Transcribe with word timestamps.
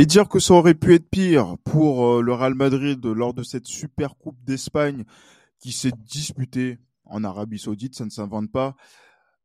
Et 0.00 0.06
dire 0.06 0.28
que 0.28 0.38
ça 0.38 0.54
aurait 0.54 0.76
pu 0.76 0.94
être 0.94 1.10
pire 1.10 1.56
pour 1.64 2.06
euh, 2.06 2.22
le 2.22 2.32
Real 2.32 2.54
Madrid 2.54 3.04
lors 3.04 3.34
de 3.34 3.42
cette 3.42 3.66
super 3.66 4.16
coupe 4.16 4.40
d'Espagne 4.44 5.04
qui 5.58 5.72
s'est 5.72 5.90
disputée 6.06 6.78
en 7.04 7.24
Arabie 7.24 7.58
Saoudite, 7.58 7.96
ça 7.96 8.04
ne 8.04 8.10
s'invente 8.10 8.52
pas. 8.52 8.76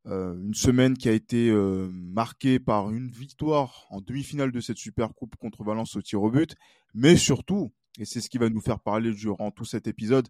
Euh, 0.06 0.40
une 0.40 0.54
semaine 0.54 0.96
qui 0.96 1.08
a 1.08 1.12
été 1.12 1.50
euh, 1.50 1.90
marquée 1.92 2.60
par 2.60 2.92
une 2.92 3.08
victoire 3.08 3.88
en 3.90 4.00
demi-finale 4.00 4.52
de 4.52 4.60
cette 4.60 4.78
super 4.78 5.12
coupe 5.16 5.34
contre 5.34 5.64
Valence 5.64 5.96
au 5.96 6.02
tir 6.02 6.22
au 6.22 6.30
but, 6.30 6.54
mais 6.94 7.16
surtout, 7.16 7.72
et 7.98 8.04
c'est 8.04 8.20
ce 8.20 8.30
qui 8.30 8.38
va 8.38 8.48
nous 8.48 8.60
faire 8.60 8.78
parler 8.78 9.10
durant 9.10 9.50
tout 9.50 9.64
cet 9.64 9.88
épisode, 9.88 10.28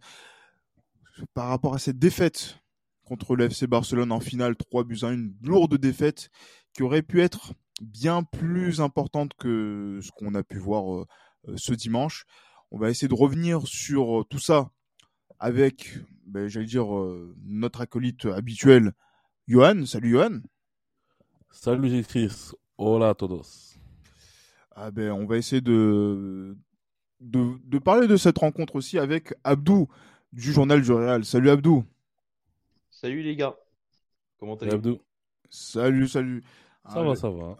par 1.34 1.48
rapport 1.48 1.74
à 1.74 1.78
cette 1.78 1.98
défaite 1.98 2.60
contre 3.04 3.36
le 3.36 3.44
FC 3.44 3.66
Barcelone 3.66 4.10
en 4.10 4.20
finale, 4.20 4.56
3 4.56 4.84
buts 4.84 5.00
à 5.02 5.08
1, 5.08 5.12
une 5.12 5.34
lourde 5.42 5.76
défaite 5.76 6.30
qui 6.72 6.82
aurait 6.82 7.02
pu 7.02 7.20
être 7.20 7.52
bien 7.80 8.22
plus 8.22 8.80
importante 8.80 9.32
que 9.34 9.98
ce 10.02 10.10
qu'on 10.12 10.34
a 10.34 10.42
pu 10.42 10.58
voir 10.58 10.94
euh, 10.94 11.06
euh, 11.48 11.54
ce 11.56 11.72
dimanche. 11.72 12.24
On 12.70 12.78
va 12.78 12.90
essayer 12.90 13.08
de 13.08 13.14
revenir 13.14 13.66
sur 13.66 14.20
euh, 14.20 14.24
tout 14.24 14.38
ça 14.38 14.70
avec, 15.38 15.98
ben, 16.26 16.48
j'allais 16.48 16.66
dire, 16.66 16.86
notre 17.44 17.80
acolyte 17.80 18.24
habituel, 18.26 18.92
Johan. 19.46 19.84
Salut 19.84 20.10
Johan. 20.10 20.40
Salut 21.50 22.04
Chris. 22.04 22.52
Hola 22.78 23.10
a 23.10 23.14
todos. 23.14 23.76
Ah 24.74 24.90
ben, 24.90 25.12
on 25.12 25.26
va 25.26 25.36
essayer 25.36 25.60
de, 25.60 26.56
de, 27.20 27.78
parler 27.78 28.06
de 28.06 28.16
cette 28.16 28.38
rencontre 28.38 28.76
aussi 28.76 28.98
avec 28.98 29.34
Abdou 29.44 29.88
du 30.32 30.52
journal 30.52 30.82
du 30.82 30.92
Real. 30.92 31.24
Salut 31.24 31.50
Abdou. 31.50 31.84
Salut 32.90 33.22
les 33.22 33.36
gars. 33.36 33.54
Comment 34.38 34.56
allez-vous? 34.56 34.76
Abdou. 34.76 35.00
Salut, 35.50 36.08
salut. 36.08 36.42
Ça 36.92 37.02
va, 37.02 37.16
ça 37.16 37.30
va. 37.30 37.56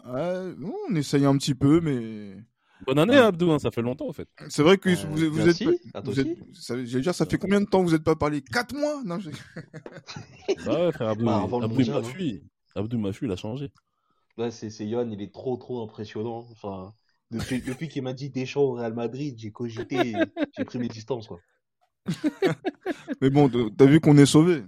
on 0.89 0.95
essaye 0.95 1.25
un 1.25 1.37
petit 1.37 1.55
peu, 1.55 1.81
mais. 1.81 2.37
Bonne 2.85 2.99
année, 2.99 3.17
Abdou, 3.17 3.51
hein, 3.51 3.59
ça 3.59 3.71
fait 3.71 3.81
longtemps 3.81 4.09
en 4.09 4.13
fait. 4.13 4.27
C'est 4.49 4.61
vrai 4.61 4.77
que 4.77 4.89
vous, 5.07 5.31
vous 5.31 5.43
merci, 5.45 5.63
êtes. 5.67 5.81
à 5.93 6.01
Vous 6.01 6.13
toi 6.13 6.23
êtes 6.23 6.37
j'allais 6.85 7.01
dire, 7.01 7.15
ça 7.15 7.25
fait 7.25 7.37
combien 7.37 7.61
de 7.61 7.65
temps 7.65 7.79
que 7.79 7.85
vous 7.87 7.93
n'êtes 7.93 8.03
pas 8.03 8.15
parlé? 8.15 8.41
4 8.41 8.75
mois? 8.75 9.01
Non, 9.05 9.17
je- 9.19 9.29
Bah 10.65 10.85
ouais, 10.85 10.91
frère, 10.91 11.09
Abdou, 11.09 11.25
Bah, 11.25 11.47
Abdou 11.61 11.91
m'a 11.91 12.03
fui. 12.03 12.43
Abdou 12.75 12.97
m'a 12.99 13.13
fui, 13.13 13.27
il 13.27 13.31
a 13.31 13.35
changé. 13.37 13.71
Là, 14.37 14.51
c'est 14.51 14.69
Johan, 14.87 15.09
il 15.09 15.21
est 15.21 15.33
trop 15.33 15.55
trop 15.57 15.81
impressionnant. 15.83 16.45
Enfin, 16.51 16.93
depuis, 17.31 17.61
depuis 17.61 17.87
qu'il 17.87 18.03
m'a 18.03 18.13
dit 18.13 18.29
Deschamps 18.29 18.61
au 18.61 18.73
Real 18.73 18.93
Madrid, 18.93 19.35
j'ai 19.37 19.51
cogité, 19.51 20.13
j'ai 20.57 20.65
pris 20.65 20.77
mes 20.77 20.89
distances 20.89 21.27
quoi. 21.27 21.39
Mais 23.21 23.29
bon, 23.29 23.49
t'as 23.75 23.85
vu 23.85 23.99
qu'on 23.99 24.17
est 24.17 24.25
sauvé. 24.25 24.63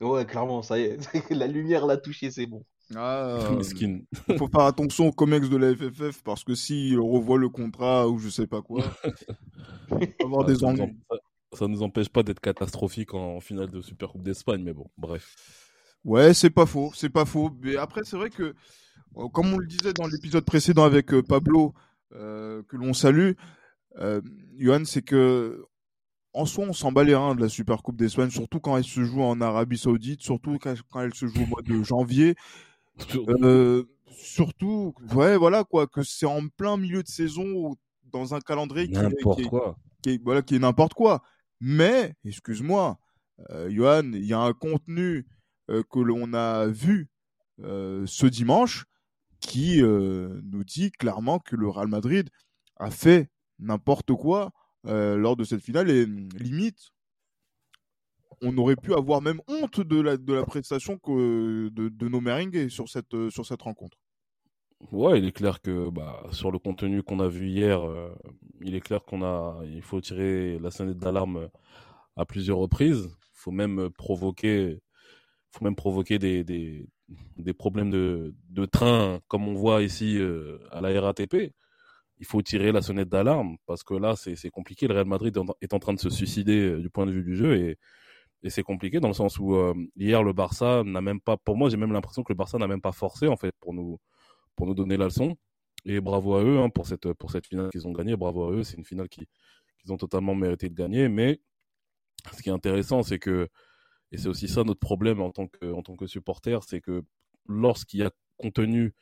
Ouais, 0.00 0.24
clairement, 0.24 0.62
ça 0.62 0.78
y 0.78 0.82
est, 0.82 0.98
la 1.30 1.46
lumière 1.46 1.86
l'a 1.86 1.96
touché, 1.96 2.30
c'est 2.30 2.46
bon. 2.46 2.64
Ah, 2.94 3.50
Miskin. 3.56 4.00
il 4.28 4.36
faut 4.38 4.48
faire 4.48 4.62
attention 4.62 5.08
au 5.08 5.12
COMEX 5.12 5.48
de 5.48 5.56
la 5.56 5.74
FFF 5.74 6.22
parce 6.22 6.44
que 6.44 6.54
s'il 6.54 6.98
revoit 7.00 7.38
le 7.38 7.48
contrat 7.48 8.08
ou 8.08 8.18
je 8.18 8.28
sais 8.28 8.46
pas 8.46 8.62
quoi, 8.62 8.84
avoir 10.22 10.46
Ouais, 10.46 10.52
des 10.54 10.64
ennuis. 10.64 10.82
en- 10.82 11.16
ça- 11.16 11.20
ça 11.58 11.68
nous 11.68 11.82
empêche 11.82 12.08
pas 12.08 12.22
d'être 12.22 12.40
catastrophique 12.40 13.12
en 13.14 13.40
finale 13.40 13.70
de 13.70 13.82
Super 13.82 14.08
Coupe 14.10 14.22
d'Espagne, 14.22 14.62
mais 14.62 14.72
bon, 14.72 14.88
bref. 14.96 15.34
Ouais, 16.04 16.34
c'est 16.34 16.50
pas 16.50 16.66
faux, 16.66 16.90
c'est 16.94 17.10
pas 17.10 17.24
faux. 17.26 17.50
Mais 17.62 17.76
après, 17.76 18.00
c'est 18.04 18.16
vrai 18.16 18.30
que, 18.30 18.54
euh, 19.16 19.28
comme 19.28 19.52
on 19.52 19.58
le 19.58 19.66
disait 19.66 19.92
dans 19.92 20.06
l'épisode 20.06 20.44
précédent 20.44 20.84
avec 20.84 21.12
euh, 21.12 21.22
Pablo, 21.22 21.74
euh, 22.14 22.62
que 22.68 22.76
l'on 22.76 22.94
salue, 22.94 23.32
euh, 23.98 24.20
Johan, 24.58 24.84
c'est 24.84 25.02
que 25.02 25.64
en 26.34 26.46
soi, 26.46 26.64
on 26.66 26.72
s'en 26.72 26.90
bat 26.92 27.04
les 27.04 27.14
reins 27.14 27.34
de 27.34 27.42
la 27.42 27.50
Super 27.50 27.82
Coupe 27.82 27.96
d'Espagne, 27.96 28.30
surtout 28.30 28.58
quand 28.58 28.78
elle 28.78 28.84
se 28.84 29.04
joue 29.04 29.22
en 29.22 29.40
Arabie 29.42 29.76
Saoudite, 29.76 30.22
surtout 30.22 30.58
quand 30.58 31.00
elle 31.02 31.14
se 31.14 31.26
joue 31.26 31.42
au 31.42 31.46
mois 31.46 31.60
de 31.62 31.82
janvier. 31.82 32.34
Euh, 33.16 33.84
surtout, 34.10 34.94
ouais, 35.14 35.36
voilà 35.36 35.64
quoi, 35.64 35.86
que 35.86 36.02
c'est 36.02 36.26
en 36.26 36.46
plein 36.48 36.76
milieu 36.76 37.02
de 37.02 37.08
saison 37.08 37.76
dans 38.12 38.34
un 38.34 38.40
calendrier 38.40 38.88
qui, 38.88 38.94
est- 38.98 39.02
N'importe 39.02 39.38
qui 39.40 39.46
est- 39.46 39.48
quoi. 39.48 39.76
qui 40.02 40.10
est, 40.10 40.22
voilà, 40.22 40.42
qui 40.42 40.54
est 40.56 40.58
n'importe 40.58 40.94
quoi. 40.94 41.22
Mais, 41.60 42.14
excuse-moi, 42.24 42.98
euh, 43.50 43.70
Johan, 43.70 44.12
il 44.12 44.24
y 44.24 44.32
a 44.34 44.40
un 44.40 44.52
contenu 44.52 45.26
euh, 45.70 45.82
que 45.90 46.00
l'on 46.00 46.32
a 46.34 46.66
vu 46.66 47.08
ce 47.58 48.26
dimanche 48.26 48.84
qui 49.38 49.80
nous 49.82 50.64
dit 50.64 50.90
clairement 50.90 51.38
que 51.38 51.54
le 51.54 51.68
Real 51.68 51.86
Madrid 51.86 52.28
a 52.76 52.90
fait 52.90 53.30
n'importe 53.60 54.12
quoi 54.14 54.50
lors 54.84 55.36
de 55.36 55.44
cette 55.44 55.60
finale 55.62 55.88
et 55.90 56.04
hum, 56.04 56.28
limite, 56.36 56.90
on 58.42 58.56
aurait 58.58 58.76
pu 58.76 58.92
avoir 58.94 59.22
même 59.22 59.40
honte 59.48 59.80
de 59.80 60.00
la, 60.00 60.16
de 60.16 60.32
la 60.34 60.44
prestation 60.44 60.98
de, 61.06 61.70
de 61.88 62.08
nos 62.08 62.20
merengues 62.20 62.68
sur 62.68 62.88
cette, 62.88 63.14
euh, 63.14 63.30
sur 63.30 63.46
cette 63.46 63.62
rencontre. 63.62 63.96
Ouais, 64.90 65.18
il 65.18 65.24
est 65.26 65.32
clair 65.32 65.60
que 65.60 65.90
bah, 65.90 66.24
sur 66.32 66.50
le 66.50 66.58
contenu 66.58 67.02
qu'on 67.02 67.20
a 67.20 67.28
vu 67.28 67.48
hier, 67.48 67.86
euh, 67.88 68.12
il 68.60 68.74
est 68.74 68.80
clair 68.80 69.04
qu'on 69.04 69.22
a, 69.22 69.62
il 69.64 69.80
faut 69.82 70.00
tirer 70.00 70.58
la 70.58 70.70
sonnette 70.72 70.98
d'alarme 70.98 71.48
à 72.16 72.24
plusieurs 72.24 72.58
reprises. 72.58 73.08
Il 73.08 73.38
faut 73.42 73.52
même 73.52 73.90
provoquer, 73.90 74.80
faut 75.50 75.64
même 75.64 75.76
provoquer 75.76 76.18
des, 76.18 76.42
des, 76.44 77.54
problèmes 77.54 77.90
de, 77.90 78.34
de 78.50 78.64
train, 78.64 79.20
comme 79.28 79.46
on 79.46 79.54
voit 79.54 79.82
ici 79.82 80.18
euh, 80.18 80.58
à 80.72 80.80
la 80.80 81.00
RATP. 81.00 81.52
Il 82.18 82.26
faut 82.26 82.42
tirer 82.42 82.72
la 82.72 82.82
sonnette 82.82 83.08
d'alarme 83.08 83.56
parce 83.66 83.82
que 83.84 83.94
là, 83.94 84.14
c'est 84.16 84.50
compliqué. 84.50 84.86
Le 84.88 84.94
Real 84.94 85.06
Madrid 85.06 85.36
est 85.60 85.74
en- 85.74 85.78
train 85.78 85.92
de 85.94 86.00
se 86.00 86.10
suicider 86.10 86.58
euh, 86.58 86.80
du 86.80 86.90
point 86.90 87.06
de 87.06 87.12
vue 87.12 87.24
du 87.24 87.36
jeu 87.36 87.56
et, 87.56 87.78
et 88.42 88.50
c'est 88.50 88.62
compliqué 88.62 89.00
dans 89.00 89.08
le 89.08 89.14
sens 89.14 89.38
où 89.38 89.54
euh, 89.54 89.74
hier 89.96 90.22
le 90.22 90.32
Barça 90.32 90.82
n'a 90.84 91.00
même 91.00 91.20
pas, 91.20 91.36
pour 91.36 91.56
moi, 91.56 91.70
j'ai 91.70 91.76
même 91.76 91.92
l'impression 91.92 92.24
que 92.24 92.32
le 92.32 92.36
Barça 92.36 92.58
n'a 92.58 92.66
même 92.66 92.80
pas 92.80 92.92
forcé 92.92 93.28
en 93.28 93.36
fait 93.36 93.54
pour 93.60 93.72
nous 93.72 93.98
pour 94.56 94.66
nous 94.66 94.74
donner 94.74 94.96
la 94.96 95.06
leçon. 95.06 95.36
Et 95.84 96.00
bravo 96.00 96.34
à 96.36 96.44
eux 96.44 96.58
hein, 96.58 96.68
pour 96.70 96.86
cette 96.86 97.12
pour 97.14 97.30
cette 97.30 97.46
finale 97.46 97.70
qu'ils 97.70 97.86
ont 97.86 97.92
gagnée. 97.92 98.16
Bravo 98.16 98.44
à 98.48 98.52
eux, 98.52 98.62
c'est 98.64 98.76
une 98.76 98.84
finale 98.84 99.08
qui 99.08 99.26
qu'ils 99.80 99.92
ont 99.92 99.96
totalement 99.96 100.34
mérité 100.34 100.68
de 100.68 100.74
gagner. 100.74 101.08
Mais 101.08 101.40
ce 102.32 102.42
qui 102.42 102.48
est 102.48 102.52
intéressant, 102.52 103.02
c'est 103.02 103.18
que 103.18 103.48
et 104.12 104.18
c'est 104.18 104.28
aussi 104.28 104.48
ça 104.48 104.64
notre 104.64 104.80
problème 104.80 105.20
en 105.20 105.30
tant 105.30 105.46
que 105.48 105.72
en 105.72 105.82
tant 105.82 105.96
que 105.96 106.06
supporter, 106.06 106.62
c'est 106.64 106.80
que 106.80 107.04
lorsqu'il 107.46 108.00
y 108.00 108.04
a 108.04 108.10
contenu 108.38 108.94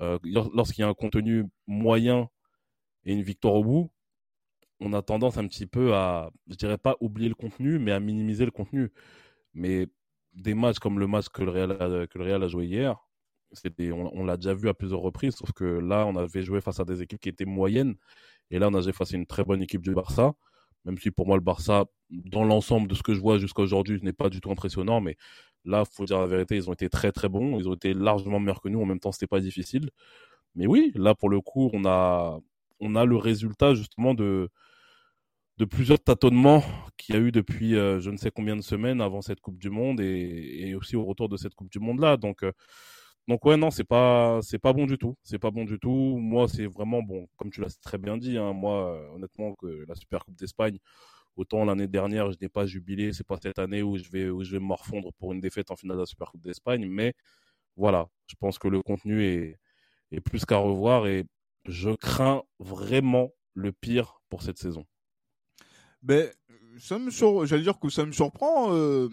euh, 0.00 0.18
lorsqu'il 0.24 0.82
y 0.82 0.84
a 0.84 0.88
un 0.88 0.94
contenu 0.94 1.44
moyen 1.66 2.28
et 3.04 3.12
une 3.12 3.22
victoire 3.22 3.54
au 3.54 3.64
bout, 3.64 3.92
on 4.82 4.92
a 4.92 5.02
tendance 5.02 5.38
un 5.38 5.46
petit 5.46 5.66
peu 5.66 5.94
à, 5.94 6.30
je 6.48 6.56
dirais 6.56 6.78
pas 6.78 6.96
oublier 7.00 7.28
le 7.28 7.34
contenu, 7.34 7.78
mais 7.78 7.92
à 7.92 8.00
minimiser 8.00 8.44
le 8.44 8.50
contenu. 8.50 8.92
Mais 9.54 9.86
des 10.34 10.54
matchs 10.54 10.78
comme 10.78 10.98
le 10.98 11.06
match 11.06 11.28
que 11.28 11.42
le 11.42 11.50
Real 11.50 12.42
a, 12.42 12.48
joué 12.48 12.66
hier, 12.66 12.96
on 13.92 14.24
l'a 14.24 14.36
déjà 14.36 14.54
vu 14.54 14.68
à 14.68 14.74
plusieurs 14.74 15.00
reprises, 15.00 15.36
sauf 15.36 15.52
que 15.52 15.64
là, 15.64 16.06
on 16.06 16.16
avait 16.16 16.42
joué 16.42 16.60
face 16.60 16.80
à 16.80 16.84
des 16.84 17.02
équipes 17.02 17.20
qui 17.20 17.28
étaient 17.28 17.44
moyennes, 17.44 17.96
et 18.50 18.58
là, 18.58 18.68
on 18.68 18.74
a 18.74 18.80
joué 18.80 18.92
face 18.92 19.14
à 19.14 19.16
une 19.16 19.26
très 19.26 19.44
bonne 19.44 19.62
équipe 19.62 19.82
du 19.82 19.94
Barça. 19.94 20.32
Même 20.84 20.98
si 20.98 21.10
pour 21.12 21.26
moi, 21.26 21.36
le 21.36 21.42
Barça, 21.42 21.84
dans 22.10 22.44
l'ensemble 22.44 22.88
de 22.88 22.94
ce 22.94 23.02
que 23.02 23.14
je 23.14 23.20
vois 23.20 23.38
jusqu'à 23.38 23.62
aujourd'hui, 23.62 24.00
n'est 24.02 24.12
pas 24.12 24.30
du 24.30 24.40
tout 24.40 24.50
impressionnant, 24.50 25.00
mais 25.00 25.16
là, 25.64 25.84
faut 25.84 26.04
dire 26.04 26.18
la 26.18 26.26
vérité, 26.26 26.56
ils 26.56 26.68
ont 26.68 26.72
été 26.72 26.88
très 26.88 27.12
très 27.12 27.28
bons, 27.28 27.58
ils 27.58 27.68
ont 27.68 27.74
été 27.74 27.94
largement 27.94 28.40
meilleurs 28.40 28.60
que 28.60 28.68
nous. 28.68 28.82
En 28.82 28.86
même 28.86 28.98
temps, 29.00 29.12
c'était 29.12 29.28
pas 29.28 29.40
difficile. 29.40 29.90
Mais 30.56 30.66
oui, 30.66 30.92
là, 30.96 31.14
pour 31.14 31.30
le 31.30 31.40
coup, 31.40 31.70
on 31.72 31.84
a, 31.84 32.40
on 32.80 32.96
a 32.96 33.04
le 33.04 33.16
résultat 33.16 33.74
justement 33.74 34.14
de, 34.14 34.50
de 35.62 35.66
plusieurs 35.66 36.00
tâtonnements 36.00 36.64
qu'il 36.96 37.14
y 37.14 37.18
a 37.18 37.20
eu 37.20 37.30
depuis 37.30 37.76
euh, 37.76 38.00
je 38.00 38.10
ne 38.10 38.16
sais 38.16 38.32
combien 38.32 38.56
de 38.56 38.62
semaines 38.62 39.00
avant 39.00 39.22
cette 39.22 39.40
Coupe 39.40 39.58
du 39.58 39.70
Monde 39.70 40.00
et, 40.00 40.74
aussi 40.74 40.96
au 40.96 41.04
retour 41.04 41.28
de 41.28 41.36
cette 41.36 41.54
Coupe 41.54 41.70
du 41.70 41.78
Monde 41.78 42.00
là. 42.00 42.16
Donc, 42.16 42.42
euh, 42.42 42.50
donc 43.28 43.44
ouais, 43.44 43.56
non, 43.56 43.70
c'est 43.70 43.84
pas, 43.84 44.40
c'est 44.42 44.58
pas 44.58 44.72
bon 44.72 44.86
du 44.86 44.98
tout. 44.98 45.16
C'est 45.22 45.38
pas 45.38 45.52
bon 45.52 45.64
du 45.64 45.78
tout. 45.78 46.18
Moi, 46.18 46.48
c'est 46.48 46.66
vraiment 46.66 47.00
bon, 47.00 47.28
comme 47.36 47.50
tu 47.52 47.60
l'as 47.60 47.78
très 47.80 47.96
bien 47.96 48.16
dit. 48.16 48.36
Hein, 48.38 48.52
moi, 48.52 48.92
euh, 48.92 49.14
honnêtement, 49.14 49.54
que 49.54 49.84
la 49.86 49.94
Super 49.94 50.24
Coupe 50.24 50.34
d'Espagne, 50.36 50.78
autant 51.36 51.64
l'année 51.64 51.86
dernière, 51.86 52.32
je 52.32 52.38
n'ai 52.40 52.48
pas 52.48 52.66
jubilé. 52.66 53.12
C'est 53.12 53.26
pas 53.26 53.36
cette 53.40 53.60
année 53.60 53.84
où 53.84 53.96
je 53.98 54.10
vais, 54.10 54.30
où 54.30 54.42
je 54.42 54.50
vais 54.50 54.58
me 54.58 54.66
morfondre 54.66 55.12
pour 55.20 55.32
une 55.32 55.40
défaite 55.40 55.70
en 55.70 55.76
finale 55.76 55.96
de 55.98 56.02
la 56.02 56.06
Super 56.06 56.32
Coupe 56.32 56.42
d'Espagne. 56.42 56.86
Mais 56.88 57.14
voilà, 57.76 58.08
je 58.26 58.34
pense 58.40 58.58
que 58.58 58.66
le 58.66 58.82
contenu 58.82 59.22
est, 59.24 59.60
est 60.10 60.20
plus 60.20 60.44
qu'à 60.44 60.56
revoir 60.58 61.06
et 61.06 61.24
je 61.66 61.90
crains 61.90 62.42
vraiment 62.58 63.30
le 63.54 63.70
pire 63.72 64.20
pour 64.28 64.42
cette 64.42 64.58
saison. 64.58 64.84
Ben, 66.02 66.28
ça 66.78 66.98
me 66.98 67.10
sur... 67.10 67.46
j'allais 67.46 67.62
dire 67.62 67.78
que 67.78 67.88
ça 67.88 68.04
me 68.04 68.12
surprend 68.12 68.74
euh, 68.74 69.08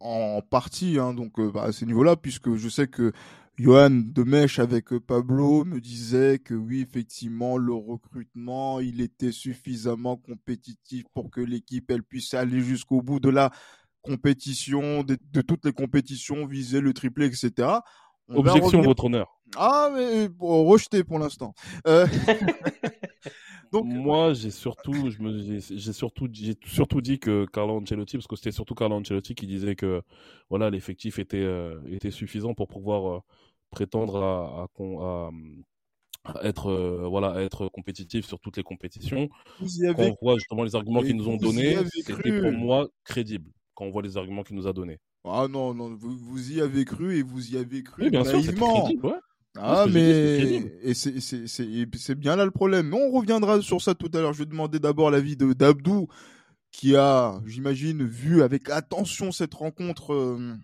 en 0.00 0.42
partie, 0.42 0.98
hein, 0.98 1.14
donc 1.14 1.38
euh, 1.38 1.50
bah, 1.50 1.64
à 1.64 1.72
ce 1.72 1.84
niveau-là, 1.84 2.16
puisque 2.16 2.54
je 2.54 2.68
sais 2.68 2.88
que 2.88 3.12
Johan 3.56 3.90
de 3.90 4.22
Mèche 4.22 4.58
avec 4.58 4.96
Pablo 4.98 5.64
me 5.64 5.80
disait 5.80 6.38
que 6.38 6.54
oui, 6.54 6.80
effectivement, 6.80 7.58
le 7.58 7.74
recrutement, 7.74 8.80
il 8.80 9.00
était 9.00 9.30
suffisamment 9.30 10.16
compétitif 10.16 11.04
pour 11.14 11.30
que 11.30 11.40
l'équipe, 11.40 11.90
elle 11.90 12.02
puisse 12.02 12.34
aller 12.34 12.60
jusqu'au 12.60 13.02
bout 13.02 13.20
de 13.20 13.28
la 13.28 13.50
compétition, 14.00 15.04
de, 15.04 15.16
toutes 15.42 15.64
les 15.64 15.72
compétitions, 15.72 16.46
viser 16.46 16.80
le 16.80 16.92
triplé, 16.92 17.26
etc. 17.26 17.68
Objection, 18.28 18.80
votre 18.80 19.04
honneur. 19.04 19.38
Ah, 19.56 19.90
mais 19.94 20.28
bon, 20.28 20.64
rejeté 20.64 21.04
pour 21.04 21.18
l'instant. 21.18 21.54
Euh... 21.86 22.06
Donc 23.72 23.86
moi, 23.86 24.34
j'ai 24.34 24.50
surtout, 24.50 25.10
je 25.10 25.22
me, 25.22 25.58
j'ai 25.60 25.92
surtout, 25.92 26.28
j'ai 26.30 26.54
surtout 26.66 27.00
dit 27.00 27.18
que 27.18 27.46
Carlo 27.52 27.80
Ancelotti, 27.80 28.18
parce 28.18 28.26
que 28.26 28.36
c'était 28.36 28.52
surtout 28.52 28.74
Carlo 28.74 28.96
Ancelotti 28.96 29.34
qui 29.34 29.46
disait 29.46 29.74
que 29.76 30.02
voilà, 30.50 30.68
l'effectif 30.68 31.18
était 31.18 31.38
euh, 31.38 31.80
était 31.86 32.10
suffisant 32.10 32.52
pour 32.54 32.68
pouvoir 32.68 33.16
euh, 33.16 33.20
prétendre 33.70 34.22
à, 34.22 34.64
à, 34.64 35.30
à 36.24 36.46
être 36.46 36.66
euh, 36.70 37.06
voilà 37.08 37.42
être 37.42 37.68
compétitif 37.68 38.26
sur 38.26 38.38
toutes 38.38 38.58
les 38.58 38.62
compétitions. 38.62 39.28
Vous 39.58 39.78
y 39.78 39.86
avez... 39.86 39.94
Quand 39.94 40.10
on 40.10 40.16
voit 40.20 40.34
justement 40.36 40.64
les 40.64 40.76
arguments 40.76 41.00
qu'ils 41.02 41.16
nous 41.16 41.28
ont 41.28 41.36
donnés, 41.36 41.76
c'était 41.88 42.40
pour 42.40 42.52
moi 42.52 42.88
crédible 43.04 43.50
quand 43.74 43.86
on 43.86 43.90
voit 43.90 44.02
les 44.02 44.16
arguments 44.18 44.42
qu'il 44.42 44.56
nous 44.56 44.66
a 44.66 44.72
donnés. 44.72 44.98
Ah 45.24 45.46
non 45.48 45.72
non, 45.72 45.94
vous, 45.94 46.16
vous 46.16 46.52
y 46.52 46.60
avez 46.60 46.84
cru 46.84 47.16
et 47.16 47.22
vous 47.22 47.54
y 47.54 47.56
avez 47.56 47.82
cru 47.82 48.04
oui, 48.04 48.10
bien 48.10 48.24
sûr, 48.24 48.40
crédible, 48.40 49.06
ouais. 49.06 49.18
Ah, 49.58 49.86
mais 49.90 50.62
et 50.82 50.94
c'est 50.94 52.14
bien 52.14 52.36
là 52.36 52.44
le 52.44 52.50
problème. 52.50 52.88
Mais 52.88 52.96
on 52.96 53.10
reviendra 53.10 53.60
sur 53.60 53.82
ça 53.82 53.94
tout 53.94 54.10
à 54.14 54.18
l'heure. 54.20 54.32
Je 54.32 54.38
vais 54.40 54.46
demander 54.46 54.78
d'abord 54.78 55.10
l'avis 55.10 55.36
de 55.36 55.52
d'Abdou, 55.52 56.08
qui 56.70 56.96
a, 56.96 57.40
j'imagine, 57.46 58.04
vu 58.04 58.42
avec 58.42 58.70
attention 58.70 59.30
cette 59.30 59.54
rencontre 59.54 60.14
euh, 60.14 60.54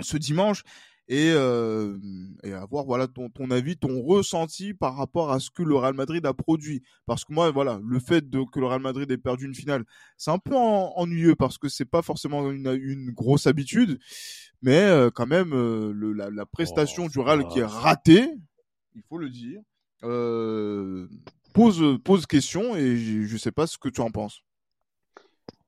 ce 0.00 0.16
dimanche 0.18 0.62
et, 1.08 1.32
euh, 1.34 1.98
et 2.44 2.52
avoir 2.52 2.84
voilà 2.84 3.08
ton, 3.08 3.28
ton 3.30 3.50
avis, 3.50 3.76
ton 3.76 4.02
ressenti 4.02 4.74
par 4.74 4.96
rapport 4.96 5.32
à 5.32 5.40
ce 5.40 5.50
que 5.50 5.62
le 5.62 5.74
Real 5.74 5.94
Madrid 5.94 6.24
a 6.26 6.34
produit. 6.34 6.82
Parce 7.06 7.24
que 7.24 7.32
moi, 7.32 7.50
voilà, 7.50 7.80
le 7.84 7.98
fait 7.98 8.28
de, 8.28 8.42
que 8.50 8.60
le 8.60 8.66
Real 8.66 8.80
Madrid 8.80 9.10
ait 9.10 9.18
perdu 9.18 9.46
une 9.46 9.54
finale, 9.54 9.84
c'est 10.18 10.30
un 10.30 10.38
peu 10.38 10.54
ennuyeux 10.54 11.34
parce 11.34 11.58
que 11.58 11.68
c'est 11.68 11.86
pas 11.86 12.02
forcément 12.02 12.50
une, 12.50 12.78
une 12.82 13.10
grosse 13.10 13.46
habitude 13.46 13.98
mais 14.62 14.78
euh, 14.78 15.10
quand 15.10 15.26
même 15.26 15.52
euh, 15.52 15.92
le, 15.92 16.12
la, 16.12 16.30
la, 16.30 16.46
prestation 16.46 17.04
oh, 17.06 17.08
du 17.08 17.18
Real 17.18 17.46
qui 17.48 17.58
est 17.58 17.64
ratée, 17.64 18.28
il 18.94 19.02
faut 19.02 19.18
le 19.18 19.28
dire, 19.28 19.60
euh, 20.04 21.08
pose 21.52 21.98
pose 22.04 22.26
question 22.26 22.76
et 22.76 22.96
je, 22.96 23.22
je 23.22 23.36
sais 23.36 23.52
pas 23.52 23.66
ce 23.66 23.76
que 23.76 23.88
tu 23.88 24.00
en 24.00 24.10
penses. 24.10 24.42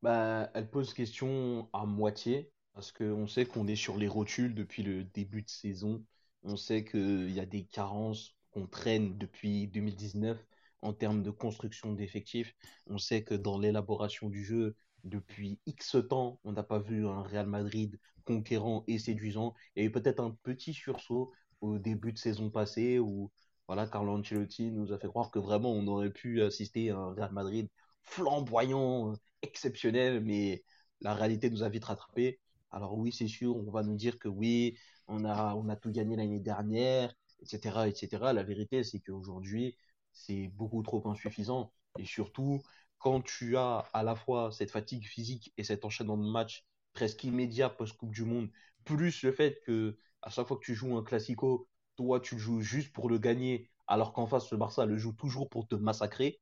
Bah, 0.03 0.51
elle 0.55 0.69
pose 0.71 0.95
question 0.95 1.69
à 1.73 1.87
moitié 1.87 2.51
parce 2.75 2.93
qu'on 2.93 3.27
sait 3.27 3.47
qu'on 3.47 3.67
est 3.67 3.77
sur 3.77 3.97
les 3.97 4.09
rotules 4.09 4.55
depuis 4.55 4.83
le 4.83 5.05
début 5.05 5.43
de 5.43 5.51
saison. 5.51 6.05
On 6.43 6.57
sait 6.57 6.85
qu'il 6.85 7.31
y 7.31 7.41
a 7.41 7.47
des 7.47 7.65
carences 7.65 8.35
qu'on 8.51 8.67
traîne 8.67 9.17
depuis 9.19 9.67
2019 9.69 10.39
en 10.83 10.93
termes 10.93 11.23
de 11.23 11.31
construction 11.31 11.93
d'effectifs. 11.93 12.55
On 12.87 12.99
sait 12.99 13.25
que 13.25 13.35
dans 13.35 13.59
l'élaboration 13.59 14.29
du 14.29 14.45
jeu, 14.45 14.77
depuis 15.05 15.59
X 15.67 15.97
temps, 16.09 16.41
on 16.45 16.53
n'a 16.53 16.63
pas 16.63 16.79
vu 16.79 17.07
un 17.07 17.23
Real 17.23 17.47
Madrid 17.47 17.99
conquérant 18.25 18.85
et 18.89 18.99
séduisant. 18.99 19.55
Il 19.77 19.83
y 19.83 19.87
a 19.87 19.89
eu 19.89 19.93
peut-être 19.93 20.21
un 20.21 20.31
petit 20.43 20.73
sursaut 20.75 21.33
au 21.61 21.79
début 21.79 22.13
de 22.13 22.19
saison 22.19 22.51
passée 22.51 22.99
où 22.99 23.31
voilà, 23.67 23.87
Carlo 23.87 24.13
Ancelotti 24.19 24.71
nous 24.71 24.93
a 24.93 24.99
fait 24.99 25.09
croire 25.09 25.31
que 25.31 25.39
vraiment 25.39 25.73
on 25.73 25.87
aurait 25.87 26.11
pu 26.13 26.43
assister 26.43 26.91
à 26.91 26.97
un 26.99 27.15
Real 27.15 27.33
Madrid 27.33 27.69
flamboyant, 28.03 29.15
exceptionnel, 29.43 30.23
mais 30.23 30.65
la 31.01 31.15
réalité 31.15 31.51
nous 31.51 31.63
a 31.63 31.69
vite 31.69 31.85
rattrapé. 31.85 32.41
Alors 32.71 32.97
oui, 32.99 33.13
c'est 33.13 33.29
sûr, 33.29 33.57
on 33.57 33.71
va 33.71 33.83
nous 33.83 33.97
dire 33.97 34.19
que 34.19 34.29
oui, 34.29 34.77
on 35.09 35.25
a, 35.25 35.55
on 35.55 35.69
a 35.69 35.77
tout 35.77 35.91
gagné 35.91 36.17
l'année 36.17 36.41
dernière, 36.41 37.15
etc., 37.41 37.89
etc. 37.89 38.33
La 38.33 38.43
vérité, 38.43 38.85
c'est 38.85 39.01
qu'aujourd'hui, 39.01 39.77
c'est 40.13 40.49
beaucoup 40.49 40.83
trop 40.83 41.07
insuffisant. 41.09 41.73
Et 41.99 42.05
surtout, 42.05 42.63
quand 43.05 43.21
tu 43.21 43.59
as 43.59 43.85
à 43.93 44.03
la 44.03 44.15
fois 44.15 44.51
cette 44.51 44.71
fatigue 44.71 45.05
physique 45.05 45.53
et 45.59 45.63
cet 45.63 45.85
enchaînement 45.85 46.17
de 46.17 46.27
matchs 46.27 46.65
presque 46.95 47.23
immédiat 47.23 47.69
post-Coupe 47.69 48.15
du 48.15 48.25
Monde, 48.25 48.49
plus 48.87 49.23
le 49.25 49.31
fait 49.31 49.61
que 49.67 49.99
à 50.23 50.31
chaque 50.31 50.47
fois 50.47 50.57
que 50.57 50.65
tu 50.65 50.75
joues 50.75 50.97
un 50.97 51.05
Classico, 51.05 51.69
toi 51.97 52.19
tu 52.19 52.37
le 52.37 52.41
joues 52.41 52.63
juste 52.63 52.95
pour 52.95 53.11
le 53.11 53.19
gagner, 53.19 53.69
alors 53.87 54.15
qu'en 54.15 54.27
face 54.27 54.51
le 54.51 54.57
Barça 54.57 54.87
le 54.87 54.97
joue 54.97 55.13
toujours 55.13 55.51
pour 55.51 55.69
te 55.69 55.75
massacrer, 55.75 56.41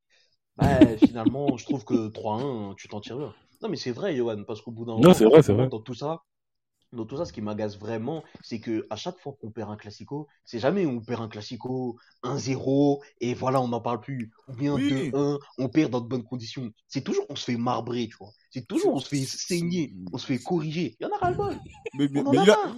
bah, 0.55 0.79
finalement 0.99 1.57
je 1.57 1.65
trouve 1.65 1.85
que 1.85 2.07
3-1, 2.11 2.77
tu 2.77 2.87
t'en 2.87 3.01
tires 3.01 3.19
bien. 3.19 3.35
Non 3.61 3.69
mais 3.69 3.77
c'est 3.77 3.91
vrai 3.91 4.15
Johan, 4.15 4.45
parce 4.45 4.63
qu'au 4.63 4.71
bout 4.71 4.85
d'un 4.85 4.93
moment, 4.93 5.03
dans 5.03 5.15
tout 5.15 5.43
ça, 5.43 5.67
dans 5.67 5.81
tout 5.81 5.95
ça, 5.95 6.23
ce 6.93 7.33
qui 7.33 7.41
m'agace 7.41 7.79
vraiment, 7.79 8.23
c'est 8.43 8.61
que 8.61 8.87
à 8.91 8.97
chaque 8.97 9.19
fois 9.19 9.35
qu'on 9.41 9.51
perd 9.51 9.71
un 9.71 9.77
classico, 9.77 10.29
c'est 10.45 10.59
jamais 10.59 10.87
on 10.87 11.01
perd 11.01 11.23
un 11.23 11.29
classico 11.29 11.99
1-0 12.23 13.03
et 13.21 13.35
voilà, 13.35 13.61
on 13.61 13.69
n'en 13.69 13.81
parle 13.81 14.01
plus. 14.01 14.31
Ou 14.49 14.55
bien 14.55 14.77
2-1, 14.77 15.39
on 15.59 15.69
perd 15.69 15.91
dans 15.91 16.01
de 16.01 16.09
bonnes 16.09 16.25
conditions. 16.25 16.71
C'est 16.89 17.03
toujours 17.03 17.27
on 17.29 17.37
se 17.37 17.45
fait 17.45 17.57
marbrer, 17.57 18.09
tu 18.09 18.17
vois. 18.19 18.33
C'est 18.55 18.67
toujours 18.67 18.93
on 18.95 19.01
se 19.01 19.09
fait 19.09 19.25
saigner, 19.25 19.95
on 20.13 20.19
se 20.19 20.27
fait 20.27 20.39
corriger. 20.39 20.95
Il 21.01 21.05
y 21.05 21.07
en 21.07 21.17
a 21.17 21.19
ras 21.19 21.31
le 21.31 21.37
bol. 21.39 21.55
Mais, 21.95 22.07
mais, 22.13 22.23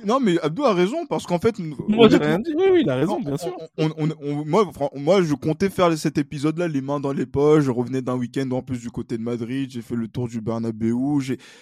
non, 0.04 0.20
mais 0.20 0.38
Abdou 0.40 0.62
a 0.62 0.72
raison 0.72 1.04
parce 1.06 1.26
qu'en 1.26 1.40
fait, 1.40 1.58
moi 1.58 2.08
j'ai 2.08 2.18
rien 2.18 2.38
dit. 2.38 2.54
Oui, 2.56 2.66
oui, 2.70 2.80
il 2.84 2.90
a 2.90 2.94
raison, 2.94 3.20
bien 3.20 3.36
sûr. 3.36 3.56
On, 3.76 3.90
on, 3.98 4.44
moi, 4.44 4.70
moi, 4.94 5.22
je 5.22 5.34
comptais 5.34 5.70
faire 5.70 5.96
cet 5.98 6.16
épisode-là, 6.16 6.68
les 6.68 6.80
mains 6.80 7.00
dans 7.00 7.12
les 7.12 7.26
poches. 7.26 7.64
Je 7.64 7.72
revenais 7.72 8.02
d'un 8.02 8.14
week-end 8.14 8.48
en 8.52 8.62
plus 8.62 8.78
du 8.78 8.90
côté 8.90 9.18
de 9.18 9.22
Madrid. 9.22 9.68
J'ai 9.68 9.82
fait 9.82 9.96
le 9.96 10.06
tour 10.06 10.28
du 10.28 10.40
Bernabeu. 10.40 10.94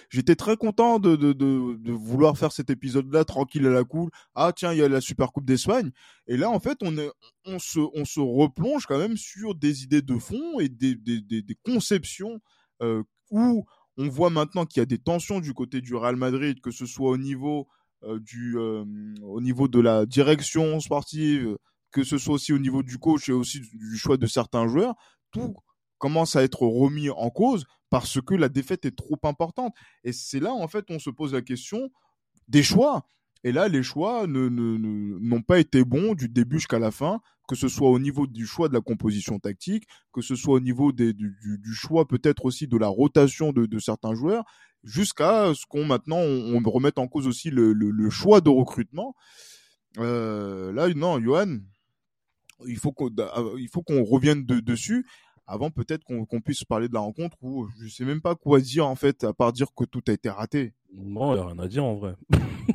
J'étais 0.09 0.35
très 0.35 0.57
content 0.57 0.99
de, 0.99 1.15
de, 1.15 1.33
de, 1.33 1.75
de 1.75 1.91
vouloir 1.91 2.37
faire 2.37 2.51
cet 2.51 2.69
épisode-là 2.69 3.25
tranquille 3.25 3.65
à 3.65 3.71
la 3.71 3.83
cool. 3.83 4.11
Ah 4.35 4.51
tiens, 4.55 4.73
il 4.73 4.77
y 4.77 4.83
a 4.83 4.89
la 4.89 5.01
Super 5.01 5.31
Coupe 5.31 5.45
d'Espagne. 5.45 5.89
Et 6.27 6.37
là, 6.37 6.51
en 6.51 6.59
fait, 6.59 6.77
on, 6.81 6.97
est, 6.97 7.09
on, 7.45 7.57
se, 7.57 7.79
on 7.79 8.05
se 8.05 8.19
replonge 8.19 8.85
quand 8.85 8.99
même 8.99 9.17
sur 9.17 9.55
des 9.55 9.83
idées 9.83 10.01
de 10.03 10.17
fond 10.19 10.59
et 10.59 10.69
des, 10.69 10.95
des, 10.95 11.19
des, 11.21 11.57
conceptions 11.63 12.39
euh, 12.81 13.03
où 13.31 13.65
on 13.97 14.07
voit 14.09 14.29
maintenant 14.29 14.65
qu'il 14.65 14.81
y 14.81 14.83
a 14.83 14.85
des 14.85 14.97
tensions 14.97 15.39
du 15.39 15.53
côté 15.53 15.81
du 15.81 15.95
Real 15.95 16.15
Madrid, 16.15 16.59
que 16.61 16.71
ce 16.71 16.85
soit 16.85 17.11
au 17.11 17.17
niveau 17.17 17.67
euh, 18.03 18.19
euh, 18.35 18.85
de 18.85 19.79
la 19.79 20.05
direction 20.05 20.79
sportive, 20.79 21.57
que 21.91 22.03
ce 22.03 22.17
soit 22.17 22.35
aussi 22.35 22.53
au 22.53 22.59
niveau 22.59 22.83
du 22.83 22.97
coach 22.97 23.29
et 23.29 23.33
aussi 23.33 23.61
du 23.61 23.97
choix 23.97 24.17
de 24.17 24.25
certains 24.25 24.67
joueurs. 24.67 24.95
Tout 25.31 25.55
commence 25.99 26.35
à 26.35 26.43
être 26.43 26.63
remis 26.63 27.09
en 27.09 27.29
cause 27.29 27.65
parce 27.89 28.19
que 28.19 28.33
la 28.33 28.49
défaite 28.49 28.85
est 28.85 28.95
trop 28.95 29.19
importante. 29.23 29.73
Et 30.03 30.11
c'est 30.11 30.39
là, 30.39 30.51
en 30.51 30.67
fait, 30.67 30.85
on 30.89 30.99
se 30.99 31.09
pose 31.09 31.33
la 31.33 31.41
question 31.41 31.89
des 32.47 32.63
choix. 32.63 33.05
Et 33.43 33.51
là, 33.51 33.67
les 33.67 33.83
choix 33.83 34.25
n'ont 34.27 35.41
pas 35.41 35.59
été 35.59 35.83
bons 35.83 36.13
du 36.13 36.29
début 36.29 36.57
jusqu'à 36.57 36.79
la 36.79 36.91
fin, 36.91 37.21
que 37.47 37.55
ce 37.55 37.67
soit 37.67 37.89
au 37.89 37.99
niveau 37.99 38.27
du 38.27 38.45
choix 38.45 38.69
de 38.69 38.73
la 38.73 38.81
composition 38.81 39.39
tactique, 39.39 39.85
que 40.13 40.21
ce 40.21 40.35
soit 40.35 40.55
au 40.55 40.59
niveau 40.59 40.91
du, 40.91 41.35
choix 41.73 42.07
peut-être 42.07 42.45
aussi 42.45 42.67
de 42.67 42.77
la 42.77 42.87
rotation 42.87 43.51
de, 43.51 43.79
certains 43.79 44.15
joueurs, 44.15 44.45
jusqu'à 44.83 45.53
ce 45.53 45.65
qu'on 45.65 45.85
maintenant 45.85 46.19
on, 46.19 46.61
remette 46.65 46.99
en 46.99 47.07
cause 47.07 47.27
aussi 47.27 47.49
le, 47.49 48.09
choix 48.09 48.41
de 48.41 48.49
recrutement. 48.49 49.15
Euh, 49.99 50.71
là, 50.71 50.87
non, 50.93 51.21
Johan, 51.21 51.59
il 52.65 52.77
faut 52.77 52.91
qu'on 52.91 53.09
qu'on 53.09 54.03
revienne 54.03 54.45
de, 54.45 54.59
dessus 54.59 55.05
avant 55.45 55.71
peut-être 55.71 56.03
qu'on 56.05 56.41
puisse 56.41 56.63
parler 56.63 56.87
de 56.87 56.93
la 56.93 57.01
rencontre 57.01 57.37
où 57.41 57.67
je 57.79 57.87
sais 57.87 58.05
même 58.05 58.21
pas 58.21 58.35
quoi 58.35 58.59
dire 58.61 58.87
en 58.87 58.95
fait 58.95 59.23
à 59.23 59.33
part 59.33 59.51
dire 59.51 59.67
que 59.75 59.83
tout 59.83 60.01
a 60.07 60.11
été 60.11 60.29
raté. 60.29 60.73
Non, 60.95 61.33
il 61.33 61.35
n'y 61.35 61.41
a 61.41 61.47
rien 61.47 61.59
à 61.59 61.67
dire 61.67 61.83
en 61.83 61.95
vrai. 61.95 62.15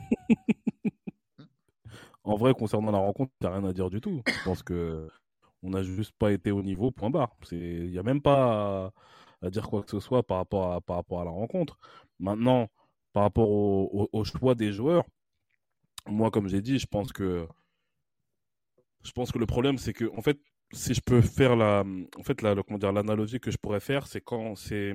en 2.28 2.36
vrai, 2.36 2.52
concernant 2.54 2.92
la 2.92 2.98
rencontre, 2.98 3.32
a 3.42 3.50
rien 3.50 3.64
à 3.64 3.72
dire 3.72 3.88
du 3.88 4.00
tout. 4.02 4.22
Je 4.26 4.44
pense 4.44 4.62
que 4.62 5.08
on 5.62 5.70
n'a 5.70 5.82
juste 5.82 6.12
pas 6.18 6.30
été 6.30 6.50
au 6.50 6.62
niveau, 6.62 6.90
point 6.90 7.10
barre. 7.10 7.34
Il 7.52 7.90
n'y 7.90 7.98
a 7.98 8.02
même 8.02 8.20
pas 8.20 8.92
à, 9.42 9.50
dire 9.50 9.68
quoi 9.68 9.82
que 9.82 9.90
ce 9.90 10.00
soit 10.00 10.22
par 10.22 10.36
rapport 10.38 10.74
à, 10.74 11.24
la 11.24 11.30
rencontre. 11.30 11.78
Maintenant, 12.20 12.68
par 13.14 13.22
rapport 13.24 13.48
au, 13.50 14.08
au, 14.12 14.24
choix 14.24 14.54
des 14.54 14.72
joueurs, 14.72 15.04
moi, 16.06 16.30
comme 16.30 16.48
j'ai 16.48 16.60
dit, 16.60 16.78
je 16.78 16.86
pense 16.86 17.12
que 17.12 17.48
je 19.04 19.12
pense 19.12 19.32
que 19.32 19.38
le 19.38 19.46
problème, 19.46 19.78
c'est 19.78 19.94
que 19.94 20.04
en 20.16 20.20
fait, 20.20 20.38
si 20.72 20.92
je 20.92 21.00
peux 21.00 21.22
faire 21.22 21.56
la, 21.56 21.82
en 22.18 22.22
fait, 22.22 22.42
la, 22.42 22.54
comment 22.62 22.78
dire, 22.78 22.92
l'analogie 22.92 23.40
que 23.40 23.50
je 23.50 23.56
pourrais 23.56 23.80
faire, 23.80 24.06
c'est 24.06 24.20
quand 24.20 24.54
c'est, 24.54 24.94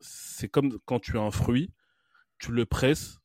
c'est 0.00 0.48
comme 0.48 0.78
quand 0.84 1.00
tu 1.00 1.16
as 1.16 1.22
un 1.22 1.30
fruit, 1.30 1.72
tu 2.38 2.52
le 2.52 2.66
presses, 2.66 3.20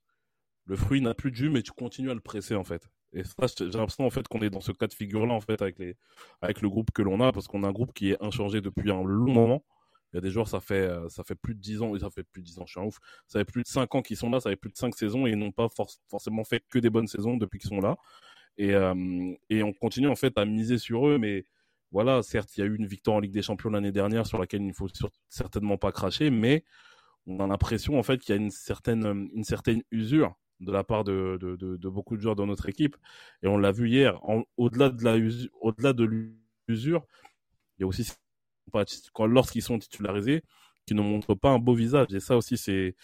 le 0.66 0.78
fruit 0.78 1.02
n'a 1.02 1.14
plus 1.14 1.32
de 1.32 1.36
jus, 1.36 1.50
mais 1.50 1.62
tu 1.62 1.72
continues 1.72 2.12
à 2.12 2.14
le 2.14 2.22
presser 2.22 2.56
en 2.56 2.64
fait. 2.64 2.90
Et 3.14 3.24
ça, 3.24 3.48
j'ai 3.58 3.66
l'impression 3.66 4.06
en 4.06 4.10
fait 4.10 4.28
qu'on 4.28 4.40
est 4.40 4.50
dans 4.50 4.62
ce 4.62 4.72
cas 4.72 4.88
de 4.88 4.94
figure-là 4.94 5.34
en 5.34 5.42
fait 5.42 5.62
avec 5.62 5.78
les, 5.80 5.96
avec 6.42 6.62
le 6.62 6.70
groupe 6.70 6.92
que 6.92 7.02
l'on 7.02 7.22
a, 7.22 7.32
parce 7.32 7.48
qu'on 7.48 7.64
a 7.64 7.68
un 7.68 7.72
groupe 7.72 7.94
qui 7.94 8.12
est 8.12 8.24
inchangé 8.24 8.62
depuis 8.62 8.92
un 8.92 9.04
long 9.04 9.32
moment. 9.32 9.64
Il 10.12 10.18
y 10.18 10.20
a 10.20 10.22
des 10.22 10.30
joueurs, 10.30 10.48
ça 10.48 10.60
fait, 10.60 10.90
ça 11.10 11.24
fait 11.24 11.36
plus 11.36 11.56
de 11.56 11.60
10 11.60 11.82
ans, 11.82 11.98
ça 11.98 12.10
fait 12.12 12.24
plus 12.24 12.42
de 12.42 12.48
10 12.48 12.60
ans, 12.60 12.66
je 12.68 12.72
suis 12.74 12.80
un 12.80 12.84
ouf. 12.84 13.00
Ça 13.28 13.40
fait 13.40 13.46
plus 13.46 13.64
de 13.64 13.68
5 13.68 13.96
ans 13.96 14.02
qu'ils 14.04 14.18
sont 14.18 14.30
là, 14.30 14.40
ça 14.40 14.52
fait 14.52 14.56
plus 14.56 14.70
de 14.72 14.78
5 14.78 14.96
saisons 14.96 15.26
et 15.26 15.32
ils 15.32 15.38
n'ont 15.38 15.52
pas 15.52 15.68
forcément 16.10 16.44
fait 16.44 16.64
que 16.70 16.78
des 16.78 16.92
bonnes 16.92 17.08
saisons 17.08 17.38
depuis 17.38 17.60
qu'ils 17.60 17.70
sont 17.70 17.82
là. 17.82 17.98
Et, 18.58 18.74
euh, 18.76 19.34
et 19.50 19.64
on 19.64 19.74
continue 19.74 20.08
en 20.08 20.16
fait 20.16 20.38
à 20.38 20.46
miser 20.46 20.78
sur 20.78 21.08
eux, 21.08 21.18
mais 21.18 21.46
voilà, 21.92 22.24
certes, 22.24 22.58
il 22.58 22.62
y 22.62 22.64
a 22.64 22.66
eu 22.68 22.76
une 22.76 22.88
victoire 22.88 23.18
en 23.18 23.20
Ligue 23.20 23.34
des 23.34 23.42
Champions 23.42 23.70
l'année 23.70 23.92
dernière 23.92 24.26
sur 24.28 24.40
laquelle 24.40 24.62
il 24.62 24.68
ne 24.68 24.74
faut 24.74 24.90
certainement 25.30 25.78
pas 25.78 25.92
cracher, 25.92 26.30
mais 26.30 26.64
on 27.28 27.40
a 27.40 27.48
l'impression 27.48 27.98
en 27.98 28.04
fait 28.04 28.20
qu'il 28.20 28.36
y 28.36 28.38
a 28.38 28.42
une 28.42 28.52
certaine, 28.52 29.30
une 29.34 29.44
certaine 29.44 29.84
usure 29.92 30.36
de 30.60 30.72
la 30.72 30.84
part 30.84 31.04
de, 31.04 31.38
beaucoup 31.90 32.16
de 32.16 32.22
joueurs 32.22 32.36
de 32.36 32.46
notre 32.46 32.70
équipe. 32.70 32.96
Et 33.42 33.48
on 33.48 33.58
l'a 33.58 33.72
vu 33.72 33.90
hier, 33.90 34.20
au-delà 34.58 34.90
de 34.90 35.04
la 35.04 35.94
de 35.94 36.04
l'usure, 36.68 37.06
il 37.78 37.82
y 37.82 37.84
a 37.84 37.88
aussi 37.88 38.12
lorsqu'ils 39.20 39.62
sont 39.62 39.80
titularisés, 39.80 40.44
qui 40.86 40.96
ne 40.96 41.02
montrent 41.02 41.36
pas 41.36 41.52
un 41.52 41.60
beau 41.60 41.74
visage. 41.76 42.14
Et 42.14 42.20
ça 42.20 42.38
aussi, 42.38 42.58
c'est 42.58 42.96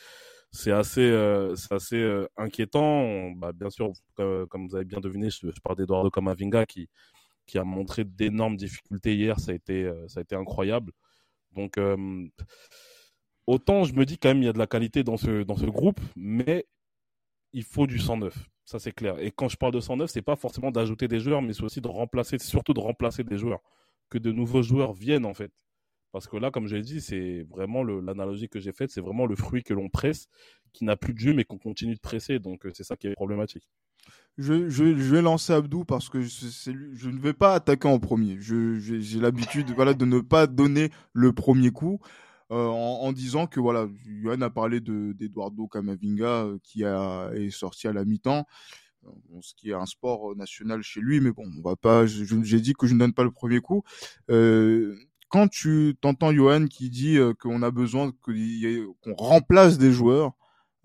assez, 0.72 1.02
euh, 1.02 1.56
assez 1.72 1.98
euh, 1.98 2.28
inquiétant. 2.38 3.32
Bah, 3.32 3.52
bien 3.54 3.70
sûr, 3.70 3.92
comme, 4.16 4.68
vous 4.68 4.76
avez 4.76 4.86
bien 4.86 5.00
deviné, 5.00 5.30
je, 5.30 5.48
je 5.52 5.62
parle 5.62 5.78
d'Eduardo 5.78 6.10
Camavinga 6.10 6.66
qui, 6.66 6.90
qui 7.46 7.58
a 7.58 7.64
montré 7.64 8.04
d'énormes 8.04 8.58
difficultés 8.58 9.16
hier. 9.16 9.40
Ça 9.40 9.52
a 9.52 9.56
été, 9.56 9.86
euh, 9.86 10.08
ça 10.08 10.20
a 10.20 10.24
été 10.24 10.36
incroyable. 10.36 10.92
Donc, 11.56 11.80
autant 13.48 13.84
je 13.84 13.94
me 13.94 14.06
dis 14.06 14.20
quand 14.20 14.30
même, 14.30 14.44
il 14.44 14.46
y 14.46 14.50
a 14.50 14.54
de 14.54 14.60
la 14.60 14.68
qualité 14.68 15.04
dans 15.04 15.18
ce, 15.18 15.44
dans 15.44 15.58
ce 15.58 15.66
groupe, 15.66 16.00
mais 16.16 16.68
il 17.54 17.64
faut 17.64 17.88
du 17.88 18.00
109. 18.00 18.36
Ça, 18.66 18.80
c'est 18.80 18.92
clair. 18.92 19.18
Et 19.20 19.32
quand 19.32 19.50
je 19.50 19.58
parle 19.58 19.74
de 19.74 19.80
109, 19.80 20.10
c'est 20.10 20.22
pas 20.22 20.36
forcément 20.36 20.72
d'ajouter 20.72 21.08
des 21.08 21.20
joueurs, 21.20 21.42
mais 21.42 21.54
c'est 21.54 21.64
aussi 21.64 21.82
de 21.82 21.88
remplacer, 21.88 22.38
surtout 22.38 22.74
de 22.74 22.80
remplacer 22.80 23.24
des 23.24 23.38
joueurs. 23.38 23.62
Que 24.10 24.18
de 24.18 24.32
nouveaux 24.32 24.62
joueurs 24.62 24.94
viennent, 24.94 25.26
en 25.26 25.34
fait. 25.34 25.52
Parce 26.12 26.28
que 26.28 26.38
là, 26.38 26.52
comme 26.52 26.68
je 26.68 26.76
l'ai 26.76 26.82
dit, 26.82 27.02
c'est 27.02 27.46
vraiment 27.50 27.84
l'analogie 27.84 28.50
que 28.50 28.60
j'ai 28.60 28.72
faite, 28.72 28.92
c'est 28.92 29.02
vraiment 29.02 29.26
le 29.26 29.36
fruit 29.36 29.64
que 29.64 29.74
l'on 29.74 29.90
presse, 29.90 30.28
qui 30.74 30.84
n'a 30.84 30.96
plus 30.96 31.14
de 31.14 31.20
jus, 31.20 31.34
mais 31.34 31.46
qu'on 31.46 31.58
continue 31.58 31.96
de 31.96 32.00
presser. 32.00 32.40
Donc, 32.40 32.66
euh, 32.66 32.72
c'est 32.74 32.84
ça 32.84 32.96
qui 32.96 33.08
est 33.08 33.14
problématique. 33.14 33.68
Je, 34.38 34.54
vais 34.84 35.22
lancer 35.22 35.52
Abdou 35.54 35.84
parce 35.84 36.08
que 36.08 36.22
je, 36.22 36.72
je 36.94 37.10
ne 37.10 37.20
vais 37.20 37.34
pas 37.34 37.56
attaquer 37.56 37.88
en 37.88 38.00
premier. 38.00 38.38
J'ai 38.40 39.20
l'habitude 39.20 39.70
voilà, 39.76 39.94
de 39.94 40.06
ne 40.06 40.20
pas 40.20 40.48
donner 40.48 40.92
le 41.14 41.34
premier 41.34 41.72
coup. 41.72 42.00
Euh, 42.52 42.66
en, 42.66 43.12
disant 43.12 43.46
que 43.46 43.60
voilà, 43.60 43.88
Johan 44.24 44.42
a 44.42 44.50
parlé 44.50 44.80
d'Eduardo 44.80 45.68
Camavinga 45.68 46.46
euh, 46.46 46.58
qui 46.64 46.84
a, 46.84 47.30
est 47.36 47.52
sorti 47.52 47.88
à 47.88 47.94
la 47.94 48.06
mi-temps, 48.06 48.48
ce 49.42 49.54
qui 49.56 49.70
est 49.70 49.74
un 49.74 49.86
sport 49.86 50.36
national 50.36 50.82
chez 50.82 51.00
lui, 51.00 51.20
mais 51.22 51.32
bon, 51.32 51.46
on 51.58 51.62
va 51.62 51.76
pas. 51.76 52.06
J'ai 52.06 52.60
dit 52.60 52.74
que 52.74 52.88
je 52.88 52.94
ne 52.94 53.00
donne 53.00 53.14
pas 53.14 53.24
le 53.24 53.32
premier 53.32 53.60
coup. 53.60 53.84
Euh, 54.30 54.96
quand 55.30 55.48
tu 55.48 55.96
t'entends 56.02 56.34
Johan 56.34 56.66
qui 56.68 56.90
dit 56.90 57.18
euh, 57.18 57.34
qu'on 57.34 57.62
a 57.62 57.72
besoin 57.72 58.12
qu'on 58.22 59.16
remplace 59.16 59.78
des 59.78 59.92
joueurs, 59.92 60.34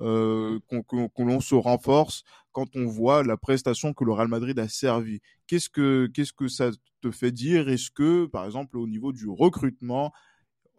euh, 0.01 0.59
qu'on 0.69 1.11
l'on 1.19 1.41
se 1.41 1.55
renforce, 1.55 2.25
quand 2.53 2.77
on 2.77 2.87
voit 2.87 3.23
la 3.23 3.37
prestation 3.37 3.95
que 3.95 4.05
le 4.05 4.13
Real 4.13 4.29
Madrid 4.29 4.59
a 4.59 4.69
servi, 4.69 5.21
qu'est-ce 5.47 5.71
que 5.71 6.07
qu'est-ce 6.13 6.33
que 6.33 6.49
ça 6.49 6.71
te 7.01 7.11
fait 7.11 7.33
dire? 7.33 7.69
Est-ce 7.69 7.91
que, 7.91 8.27
par 8.27 8.45
exemple, 8.45 8.77
au 8.77 8.87
niveau 8.87 9.13
du 9.13 9.29
recrutement, 9.29 10.13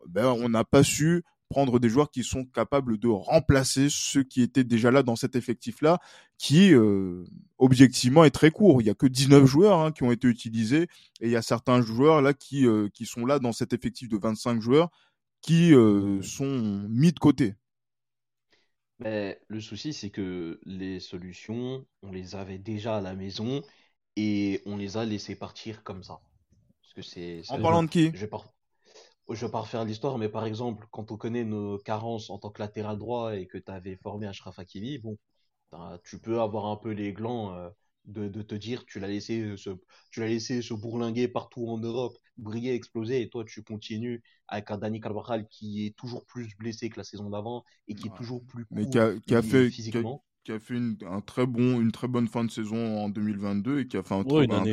ben, 0.07 0.27
on 0.27 0.49
n'a 0.49 0.63
pas 0.63 0.83
su 0.83 1.23
prendre 1.49 1.79
des 1.79 1.89
joueurs 1.89 2.09
qui 2.09 2.23
sont 2.23 2.43
capables 2.45 2.97
de 2.97 3.07
remplacer 3.07 3.87
ceux 3.89 4.23
qui 4.23 4.41
étaient 4.41 4.63
déjà 4.63 4.91
là 4.91 5.03
dans 5.03 5.15
cet 5.15 5.35
effectif-là, 5.35 5.99
qui 6.37 6.73
euh, 6.73 7.23
objectivement 7.57 8.25
est 8.25 8.31
très 8.31 8.51
court. 8.51 8.81
Il 8.81 8.87
y 8.87 8.89
a 8.89 8.95
que 8.95 9.05
19 9.05 9.45
joueurs 9.45 9.79
hein, 9.79 9.91
qui 9.91 10.03
ont 10.03 10.11
été 10.11 10.27
utilisés 10.27 10.87
et 11.21 11.27
il 11.27 11.29
y 11.29 11.35
a 11.35 11.41
certains 11.41 11.81
joueurs 11.81 12.21
là 12.21 12.33
qui 12.33 12.65
euh, 12.65 12.89
qui 12.93 13.05
sont 13.05 13.25
là 13.25 13.39
dans 13.39 13.53
cet 13.53 13.73
effectif 13.73 14.09
de 14.09 14.17
25 14.17 14.59
joueurs 14.59 14.89
qui 15.41 15.73
euh, 15.73 16.21
sont 16.23 16.87
mis 16.89 17.11
de 17.11 17.19
côté. 17.19 17.53
Mais 18.99 19.39
le 19.47 19.59
souci, 19.59 19.93
c'est 19.93 20.09
que 20.09 20.59
les 20.65 20.99
solutions, 20.99 21.85
on 22.01 22.11
les 22.11 22.35
avait 22.35 22.57
déjà 22.57 22.97
à 22.97 23.01
la 23.01 23.13
maison 23.13 23.61
et 24.15 24.61
on 24.65 24.77
les 24.77 24.97
a 24.97 25.05
laissés 25.05 25.35
partir 25.35 25.83
comme 25.83 26.03
ça. 26.03 26.21
Parce 26.81 26.93
que 26.93 27.01
c'est. 27.01 27.41
En 27.49 27.61
parlant 27.61 27.83
de 27.83 27.89
qui? 27.89 28.11
Je 28.13 28.25
je 29.29 29.45
vais 29.45 29.51
pas 29.51 29.61
refaire 29.61 29.85
l'histoire, 29.85 30.17
mais 30.17 30.29
par 30.29 30.45
exemple, 30.45 30.87
quand 30.91 31.11
on 31.11 31.17
connaît 31.17 31.43
nos 31.43 31.77
carences 31.79 32.29
en 32.29 32.37
tant 32.37 32.49
que 32.49 32.61
latéral 32.61 32.97
droit 32.97 33.35
et 33.35 33.47
que 33.47 33.57
tu 33.57 33.71
avais 33.71 33.95
formé 33.97 34.27
Ashraf 34.27 34.59
Hakimi, 34.59 34.99
bon, 34.99 35.17
tu 36.03 36.19
peux 36.19 36.41
avoir 36.41 36.65
un 36.67 36.75
peu 36.77 36.91
les 36.91 37.13
glands 37.13 37.53
euh, 37.53 37.69
de, 38.05 38.27
de, 38.27 38.41
te 38.41 38.55
dire 38.55 38.85
tu 38.85 38.99
l'as 38.99 39.07
laissé 39.07 39.57
se, 39.57 39.71
tu 40.11 40.19
l'as 40.19 40.27
laissé 40.27 40.61
se 40.61 40.73
bourlinguer 40.73 41.27
partout 41.27 41.67
en 41.67 41.77
Europe, 41.77 42.17
briller, 42.37 42.73
exploser, 42.73 43.21
et 43.21 43.29
toi 43.29 43.43
tu 43.45 43.63
continues 43.63 44.23
avec 44.47 44.69
un 44.71 44.77
Dani 44.77 44.99
Carvajal 44.99 45.47
qui 45.47 45.85
est 45.85 45.95
toujours 45.95 46.25
plus 46.25 46.55
blessé 46.57 46.89
que 46.89 46.97
la 46.97 47.03
saison 47.03 47.29
d'avant 47.29 47.63
et 47.87 47.95
qui 47.95 48.07
est 48.07 48.15
toujours 48.15 48.43
plus 48.45 48.65
mais 48.71 48.87
qui 48.87 48.99
a, 48.99 49.17
qui 49.19 49.35
a 49.35 49.41
fait 49.41 49.69
physiquement 49.69 50.23
qui 50.45 50.51
a 50.51 50.59
fait 50.59 50.75
une, 50.75 50.95
un 51.09 51.21
très 51.21 51.47
bon, 51.47 51.81
une 51.81 51.91
très 51.91 52.07
bonne 52.07 52.27
fin 52.27 52.45
de 52.45 52.51
saison 52.51 52.99
en 52.99 53.09
2022 53.09 53.79
et 53.79 53.87
qui 53.87 53.97
a 53.97 54.03
fait 54.03 54.13
un, 54.13 54.23
très, 54.23 54.45
bon. 54.45 54.63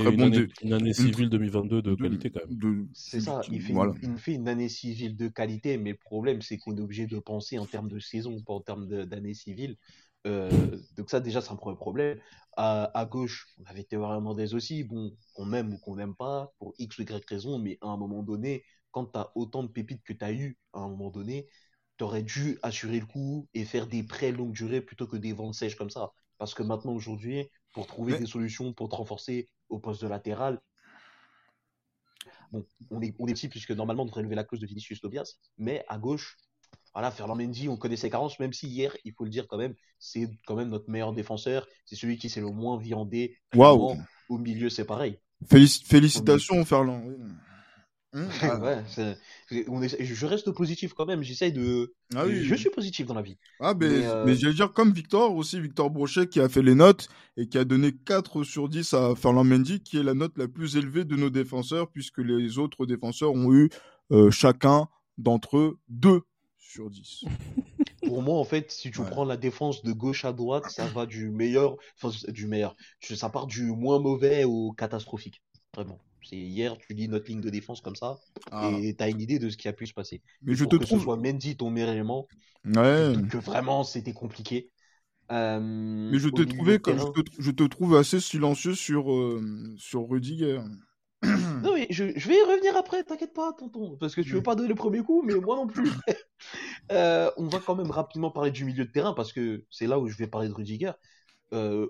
Une 0.62 0.72
année, 0.72 0.92
civile 0.92 1.30
2022 1.30 1.80
de, 1.80 1.94
qualité 1.94 2.30
quand 2.30 2.40
même. 2.46 2.88
C'est 2.92 3.20
ça, 3.20 3.40
il 3.50 3.62
fait, 3.62 3.72
une, 3.72 4.18
fait, 4.18 4.34
une, 4.34 4.48
année 4.48 4.68
civile 4.68 5.16
de 5.16 5.28
qualité, 5.28 5.78
mais 5.78 5.92
le 5.92 5.96
problème 5.96 6.42
c'est 6.42 6.58
qu'on 6.58 6.76
est 6.76 6.80
obligé 6.80 7.06
de 7.06 7.18
penser 7.18 7.58
en 7.58 7.64
termes 7.64 7.88
de 7.88 7.98
saison, 7.98 8.40
pas 8.42 8.52
en 8.52 8.60
termes 8.60 8.86
d'année 8.86 9.34
civile. 9.34 9.76
Euh, 10.26 10.50
donc 10.96 11.10
ça 11.10 11.20
déjà 11.20 11.40
c'est 11.40 11.52
un 11.52 11.56
premier 11.56 11.76
problème. 11.76 12.18
À, 12.56 12.96
à 12.98 13.06
gauche, 13.06 13.48
on 13.58 13.64
avait 13.64 13.82
Théo 13.82 14.02
Hernandez 14.02 14.54
aussi, 14.54 14.84
bon, 14.84 15.16
qu'on 15.34 15.54
aime 15.54 15.72
ou 15.72 15.78
qu'on 15.78 15.96
n'aime 15.96 16.14
pas, 16.14 16.52
pour 16.58 16.74
X 16.78 16.98
ou 16.98 17.02
Y 17.02 17.24
raison, 17.26 17.58
mais 17.58 17.78
à 17.80 17.88
un 17.88 17.96
moment 17.96 18.22
donné, 18.22 18.62
quand 18.90 19.06
tu 19.06 19.18
as 19.18 19.32
autant 19.34 19.62
de 19.62 19.68
pépites 19.68 20.02
que 20.04 20.12
tu 20.12 20.22
as 20.22 20.32
eu, 20.32 20.58
à 20.74 20.80
un 20.80 20.88
moment 20.88 21.10
donné, 21.10 21.48
aurait 22.02 22.22
dû 22.22 22.58
assurer 22.62 23.00
le 23.00 23.06
coup 23.06 23.48
et 23.54 23.64
faire 23.64 23.86
des 23.86 24.02
prêts 24.02 24.32
longue 24.32 24.52
durée 24.52 24.80
plutôt 24.80 25.06
que 25.06 25.16
des 25.16 25.32
ventes 25.32 25.54
sèches 25.54 25.76
comme 25.76 25.90
ça. 25.90 26.10
Parce 26.38 26.54
que 26.54 26.62
maintenant, 26.62 26.92
aujourd'hui, 26.92 27.48
pour 27.72 27.86
trouver 27.86 28.18
des 28.18 28.26
solutions 28.26 28.72
pour 28.72 28.88
te 28.88 28.96
renforcer 28.96 29.48
au 29.68 29.78
poste 29.78 30.02
de 30.02 30.08
latéral, 30.08 30.60
bon, 32.50 32.64
on 32.90 33.00
est, 33.00 33.14
on 33.18 33.26
est 33.26 33.34
petit 33.34 33.48
puisque 33.48 33.70
normalement 33.70 34.02
on 34.02 34.06
devrait 34.06 34.22
lever 34.22 34.34
la 34.34 34.44
clause 34.44 34.60
de 34.60 34.66
Vinicius 34.66 35.00
Tobias, 35.00 35.36
mais 35.56 35.84
à 35.88 35.98
gauche, 35.98 36.36
voilà, 36.94 37.10
Ferland 37.10 37.36
Mendy, 37.36 37.68
on 37.68 37.76
connaît 37.76 37.96
ses 37.96 38.10
carences, 38.10 38.38
même 38.38 38.52
si 38.52 38.68
hier, 38.68 38.94
il 39.04 39.14
faut 39.14 39.24
le 39.24 39.30
dire 39.30 39.46
quand 39.48 39.56
même, 39.56 39.74
c'est 39.98 40.28
quand 40.46 40.56
même 40.56 40.68
notre 40.68 40.90
meilleur 40.90 41.12
défenseur, 41.12 41.66
c'est 41.86 41.96
celui 41.96 42.18
qui 42.18 42.28
s'est 42.28 42.40
le 42.40 42.50
moins 42.50 42.78
viandé. 42.78 43.38
Au 44.28 44.38
milieu, 44.38 44.68
c'est 44.68 44.84
pareil. 44.84 45.18
félicitations, 45.46 46.64
Ferland. 46.64 47.02
Mmh, 48.14 48.20
ouais, 48.62 48.84
je 49.50 50.26
reste 50.26 50.50
positif 50.52 50.92
quand 50.92 51.06
même. 51.06 51.22
J'essaye 51.22 51.52
de. 51.52 51.94
Ah 52.14 52.28
je 52.28 52.54
suis 52.54 52.68
positif 52.68 53.06
dans 53.06 53.14
la 53.14 53.22
vie. 53.22 53.38
Ah, 53.58 53.72
mais, 53.74 53.88
mais, 53.88 54.06
euh, 54.06 54.34
je 54.34 54.46
vais 54.48 54.52
dire 54.52 54.72
comme 54.72 54.92
Victor 54.92 55.34
aussi, 55.34 55.58
Victor 55.60 55.90
Brochet 55.90 56.26
qui 56.26 56.40
a 56.40 56.48
fait 56.48 56.62
les 56.62 56.74
notes 56.74 57.08
et 57.38 57.48
qui 57.48 57.56
a 57.56 57.64
donné 57.64 57.92
4 57.92 58.44
sur 58.44 58.68
10 58.68 58.92
à 58.92 59.14
Ferland 59.14 59.44
Mendy, 59.44 59.80
qui 59.80 59.98
est 59.98 60.02
la 60.02 60.12
note 60.12 60.36
la 60.36 60.46
plus 60.46 60.76
élevée 60.76 61.04
de 61.04 61.16
nos 61.16 61.30
défenseurs, 61.30 61.90
puisque 61.90 62.18
les 62.18 62.58
autres 62.58 62.84
défenseurs 62.84 63.32
ont 63.32 63.52
eu 63.52 63.70
euh, 64.10 64.30
chacun 64.30 64.88
d'entre 65.16 65.56
eux 65.56 65.78
2 65.88 66.20
sur 66.58 66.90
10. 66.90 67.24
Pour 68.06 68.20
moi, 68.20 68.38
en 68.38 68.44
fait, 68.44 68.70
si 68.70 68.90
tu 68.90 69.00
prends 69.02 69.24
la 69.24 69.38
défense 69.38 69.82
de 69.84 69.92
gauche 69.92 70.26
à 70.26 70.34
droite, 70.34 70.68
ça 70.68 70.86
va 70.86 71.06
du 71.06 71.30
meilleur, 71.30 71.76
enfin, 71.96 72.14
du 72.28 72.46
meilleur. 72.46 72.76
Ça 73.00 73.30
part 73.30 73.46
du 73.46 73.64
moins 73.66 74.00
mauvais 74.00 74.44
au 74.44 74.72
catastrophique. 74.72 75.40
Vraiment. 75.74 75.98
C'est 76.24 76.36
hier, 76.36 76.76
tu 76.78 76.94
lis 76.94 77.08
notre 77.08 77.28
ligne 77.28 77.40
de 77.40 77.50
défense 77.50 77.80
comme 77.80 77.96
ça, 77.96 78.18
ah. 78.50 78.70
et 78.80 78.94
tu 78.94 79.02
as 79.02 79.08
une 79.08 79.20
idée 79.20 79.38
de 79.38 79.48
ce 79.48 79.56
qui 79.56 79.68
a 79.68 79.72
pu 79.72 79.86
se 79.86 79.94
passer. 79.94 80.22
Mais 80.42 80.54
je 80.54 80.64
te 80.64 80.76
que 80.76 80.84
trouve. 80.84 80.98
ce 80.98 81.04
soit 81.04 81.16
Mendy 81.16 81.56
ton 81.56 81.70
meilleur 81.70 81.90
élément, 81.90 82.28
ouais. 82.64 83.14
que 83.30 83.38
vraiment 83.38 83.84
c'était 83.84 84.12
compliqué. 84.12 84.70
Euh, 85.30 85.60
mais 85.60 86.18
je 86.18 86.28
t'ai 86.28 86.46
trouvé 86.46 86.78
comme 86.78 86.98
je, 87.38 87.50
te, 87.50 87.62
trouve 87.64 87.96
assez 87.96 88.20
silencieux 88.20 88.74
sur 88.74 89.10
euh, 89.12 89.74
sur 89.78 90.06
Rudiger. 90.08 90.60
non 91.22 91.74
mais 91.74 91.86
je, 91.90 92.12
je, 92.16 92.28
vais 92.28 92.34
y 92.34 92.42
revenir 92.42 92.76
après, 92.76 93.02
t'inquiète 93.04 93.32
pas, 93.32 93.52
tonton, 93.52 93.96
parce 93.96 94.14
que 94.14 94.20
tu 94.20 94.30
veux 94.32 94.42
pas 94.42 94.56
donner 94.56 94.68
le 94.68 94.74
premier 94.74 95.02
coup, 95.02 95.22
mais 95.22 95.34
moi 95.34 95.56
non 95.56 95.66
plus. 95.66 95.88
euh, 96.92 97.30
on 97.36 97.46
va 97.46 97.60
quand 97.60 97.76
même 97.76 97.90
rapidement 97.90 98.30
parler 98.30 98.50
du 98.50 98.64
milieu 98.64 98.84
de 98.84 98.90
terrain 98.90 99.14
parce 99.14 99.32
que 99.32 99.64
c'est 99.70 99.86
là 99.86 99.98
où 99.98 100.08
je 100.08 100.16
vais 100.16 100.26
parler 100.26 100.48
de 100.48 100.54
Rudiger. 100.54 100.92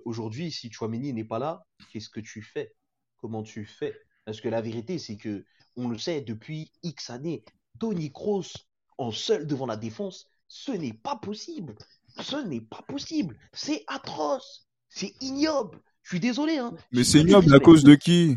Aujourd'hui, 0.04 0.50
si 0.50 0.70
Chouameni 0.72 1.12
n'est 1.12 1.24
pas 1.24 1.38
là, 1.38 1.64
qu'est-ce 1.92 2.10
que 2.10 2.18
tu 2.18 2.42
fais? 2.42 2.74
Comment 3.16 3.44
tu 3.44 3.64
fais? 3.64 3.94
Parce 4.24 4.40
que 4.40 4.48
la 4.48 4.60
vérité, 4.60 4.98
c'est 4.98 5.16
que 5.16 5.44
on 5.76 5.88
le 5.88 5.98
sait 5.98 6.20
depuis 6.20 6.70
X 6.82 7.10
années, 7.10 7.44
Tony 7.78 8.12
Kroos 8.12 8.52
en 8.98 9.10
seul 9.10 9.46
devant 9.46 9.66
la 9.66 9.76
défense, 9.76 10.28
ce 10.48 10.72
n'est 10.72 10.92
pas 10.92 11.16
possible. 11.16 11.74
Ce 12.20 12.36
n'est 12.36 12.60
pas 12.60 12.82
possible. 12.86 13.36
C'est 13.52 13.84
atroce. 13.86 14.66
C'est 14.88 15.14
ignoble. 15.22 15.80
Je 16.02 16.10
suis 16.10 16.20
désolé. 16.20 16.58
Hein. 16.58 16.74
Mais 16.92 17.04
c'est 17.04 17.20
ignoble 17.20 17.54
à 17.54 17.58
cause 17.58 17.84
de 17.84 17.94
qui? 17.94 18.36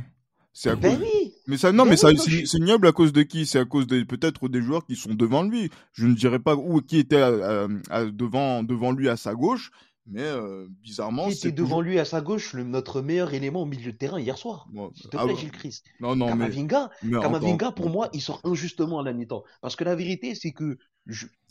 c'est 0.54 0.70
à 0.70 0.75
ben 0.77 0.98
cause... 0.98 1.08
Mais 1.48 1.58
ça, 1.58 1.74
non, 1.74 1.84
ben 1.84 1.89
mais 1.89 1.98
ça, 1.98 2.10
c'est 2.15 2.58
ignoble 2.58 2.88
à 2.88 2.94
cause 2.94 3.12
de 3.12 3.24
qui? 3.24 3.46
C'est 3.46 3.60
à 3.60 3.65
cause 3.65 3.88
des 3.88 4.06
peut-être 4.06 4.48
des 4.48 4.62
joueurs 4.62 4.86
qui 4.86 4.96
sont 4.96 5.13
devant 5.13 5.44
lui. 5.44 5.70
Je 5.92 6.08
ne 6.08 6.15
dirais 6.15 6.39
pas 6.39 6.56
où 6.56 6.80
qui 6.82 6.98
était 6.98 7.20
devant 7.20 8.63
devant 8.63 8.92
lui 8.94 9.10
à 9.10 9.18
sa 9.18 9.36
gauche, 9.36 9.72
mais 10.08 10.22
euh, 10.22 10.68
bizarrement, 10.84 11.32
c'est 11.32 11.52
devant 11.52 11.82
lui 11.82 11.98
à 12.00 12.06
sa 12.06 12.22
gauche 12.22 12.54
le, 12.54 12.64
notre 12.64 13.02
meilleur 13.02 13.34
élément 13.34 13.64
au 13.64 13.66
milieu 13.66 13.92
de 13.92 13.98
terrain 13.98 14.20
hier 14.20 14.38
soir. 14.38 14.68
S'il 14.94 15.10
te 15.10 15.18
ah 15.18 15.26
plaît, 15.26 15.36
Gilles 15.36 15.52
Christ. 15.52 15.86
Non, 16.00 16.16
non, 16.16 16.28
Kamavinga, 16.28 16.92
mais, 17.02 17.20
Kamavinga 17.20 17.72
pour 17.72 17.90
moi, 17.90 18.10
il 18.14 18.22
sort 18.22 18.40
injustement 18.44 19.00
à 19.00 19.04
la 19.04 19.14
mi-temps. 19.14 19.44
Parce 19.62 19.76
que 19.76 19.84
la 19.84 19.96
vérité, 19.96 20.36
c'est 20.36 20.52
que 20.52 20.78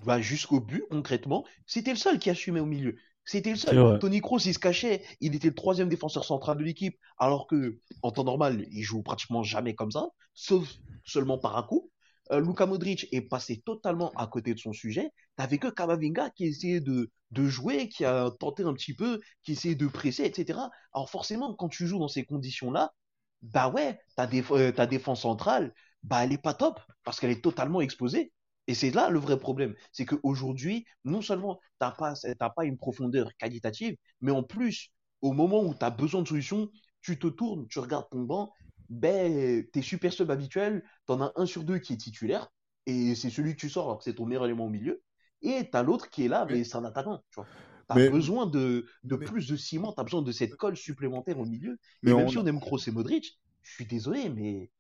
bah, 0.05 0.21
jusqu'au 0.21 0.61
but, 0.61 0.85
concrètement, 0.89 1.45
c'était 1.67 1.91
le 1.91 1.97
seul 1.97 2.19
qui 2.19 2.31
assumait 2.31 2.61
au 2.61 2.67
milieu. 2.67 2.97
C'était 3.25 3.51
le 3.51 3.57
seul. 3.57 3.99
Tony 3.99 4.21
Kroos, 4.21 4.39
il 4.39 4.55
se 4.55 4.59
cachait. 4.59 5.03
Il 5.21 5.35
était 5.35 5.49
le 5.49 5.55
troisième 5.55 5.89
défenseur 5.89 6.25
central 6.25 6.59
de 6.59 6.63
l'équipe. 6.63 6.99
Alors 7.19 7.47
que, 7.47 7.79
en 8.03 8.13
temps 8.13 8.25
normal, 8.25 8.67
il 8.71 8.83
joue 8.83 9.03
pratiquement 9.03 9.43
jamais 9.43 9.75
comme 9.75 9.91
ça. 9.91 10.09
Sauf 10.35 10.69
seulement 11.05 11.39
par 11.39 11.57
un 11.57 11.63
coup. 11.63 11.91
Euh, 12.33 12.41
Luka 12.41 12.67
Modric 12.67 13.07
est 13.13 13.23
passé 13.23 13.63
totalement 13.65 14.13
à 14.17 14.27
côté 14.27 14.55
de 14.55 14.59
son 14.59 14.73
sujet, 14.73 15.11
t'avais 15.37 15.59
que 15.59 15.69
Kamavinga 15.69 16.31
qui 16.31 16.47
essayait 16.47 16.81
de, 16.81 17.11
jouer, 17.37 17.89
qui 17.89 18.05
a 18.05 18.31
tenté 18.39 18.63
un 18.63 18.75
petit 18.75 18.95
peu, 18.95 19.21
qui 19.43 19.53
essayait 19.53 19.75
de 19.75 19.87
presser, 19.87 20.25
etc. 20.25 20.71
Alors 20.93 21.11
forcément, 21.11 21.55
quand 21.55 21.69
tu 21.69 21.87
joues 21.87 21.99
dans 21.99 22.09
ces 22.09 22.25
conditions-là, 22.25 22.93
bah 23.43 23.69
ouais, 23.69 23.99
ta, 24.17 24.29
euh, 24.53 24.73
ta 24.73 24.87
défense 24.87 25.23
centrale, 25.23 25.75
bah 26.03 26.25
elle 26.25 26.33
est 26.33 26.39
pas 26.39 26.55
top 26.55 26.81
parce 27.05 27.21
qu'elle 27.21 27.31
est 27.31 27.43
totalement 27.43 27.81
exposée. 27.81 28.33
Et 28.67 28.75
c'est 28.75 28.91
là 28.91 29.11
le 29.11 29.19
vrai 29.19 29.39
problème, 29.39 29.75
c'est 29.93 30.07
qu'aujourd'hui, 30.07 30.87
non 31.05 31.21
seulement 31.21 31.61
t'as 31.79 31.91
pas, 31.91 32.15
pas 32.51 32.65
une 32.65 32.79
profondeur 32.79 33.29
qualitative, 33.37 33.97
mais 34.23 34.31
en 34.33 34.43
plus, 34.43 34.91
au 35.21 35.33
moment 35.33 35.63
où 35.63 35.75
tu 35.75 35.85
as 35.85 35.91
besoin 35.91 36.23
de 36.23 36.29
solutions, 36.29 36.71
tu 37.03 37.19
te 37.19 37.27
tournes, 37.27 37.67
tu 37.69 37.79
regardes 37.79 38.09
ton 38.11 38.23
banc, 38.23 38.53
ben, 38.89 39.65
tes 39.73 39.83
super 39.83 40.13
subs 40.13 40.31
habituels, 40.31 40.85
t'en 41.07 41.21
as 41.21 41.33
un 41.37 41.47
sur 41.47 41.65
deux 41.65 41.79
qui 41.79 41.93
est 41.93 41.99
titulaire, 41.99 42.49
et 42.87 43.15
c'est 43.15 43.31
celui 43.31 43.55
que 43.55 43.61
tu 43.61 43.69
sors 43.69 43.85
alors 43.87 43.99
que 43.99 44.05
c'est 44.05 44.15
ton 44.15 44.27
meilleur 44.27 44.45
élément 44.45 44.67
au 44.67 44.71
milieu, 44.71 45.03
et 45.43 45.69
t'as 45.71 45.83
l'autre 45.83 46.11
qui 46.11 46.25
est 46.25 46.29
là, 46.29 46.47
mais, 46.49 46.65
c'est 46.65 46.77
un 46.77 46.85
attaquant, 46.85 47.23
tu 47.31 47.37
vois. 47.37 47.47
T'as 47.87 48.09
besoin 48.09 48.47
de, 48.47 48.87
de 49.03 49.17
plus 49.17 49.47
de 49.47 49.57
ciment, 49.57 49.93
t'as 49.93 50.05
besoin 50.05 50.23
de 50.23 50.33
cette 50.33 50.57
colle 50.57 50.75
supplémentaire 50.75 51.39
au 51.39 51.45
milieu. 51.45 51.79
Mais 52.03 52.13
et 52.13 52.15
même 52.15 52.31
si 52.31 52.39
on 52.39 52.47
aime 52.47 52.59
Kroos 52.59 52.79
et 52.87 52.91
Modric, 52.91 53.39
je 53.61 53.73
suis 53.75 53.85
désolé, 53.85 54.31
mais 54.31 54.71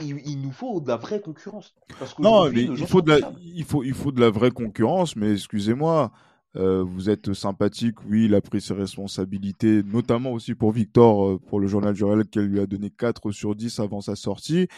il, 0.00 0.40
nous 0.40 0.52
faut 0.52 0.80
de 0.80 0.88
la 0.88 0.96
vraie 0.96 1.20
concurrence. 1.20 1.74
non, 2.18 2.50
mais 2.50 2.62
il 2.62 2.86
faut, 2.86 3.02
de 3.02 3.10
la, 3.10 3.32
il, 3.40 3.64
faut, 3.64 3.82
il 3.82 3.94
faut 3.94 4.12
de 4.12 4.20
la 4.20 4.30
vraie 4.30 4.50
concurrence, 4.50 5.16
mais 5.16 5.32
excusez-moi, 5.32 6.12
euh, 6.56 6.82
vous 6.82 7.08
êtes 7.08 7.32
sympathique, 7.32 7.96
oui, 8.06 8.26
il 8.26 8.34
a 8.34 8.42
pris 8.42 8.60
ses 8.60 8.74
responsabilités, 8.74 9.82
notamment 9.82 10.32
aussi 10.32 10.54
pour 10.54 10.72
Victor, 10.72 11.26
euh, 11.26 11.38
pour 11.38 11.60
le 11.60 11.66
journal 11.66 11.94
Jurel, 11.94 12.26
qu'elle 12.26 12.46
lui 12.46 12.60
a 12.60 12.66
donné 12.66 12.90
4 12.90 13.30
sur 13.30 13.54
10 13.54 13.80
avant 13.80 14.02
sa 14.02 14.16
sortie. 14.16 14.68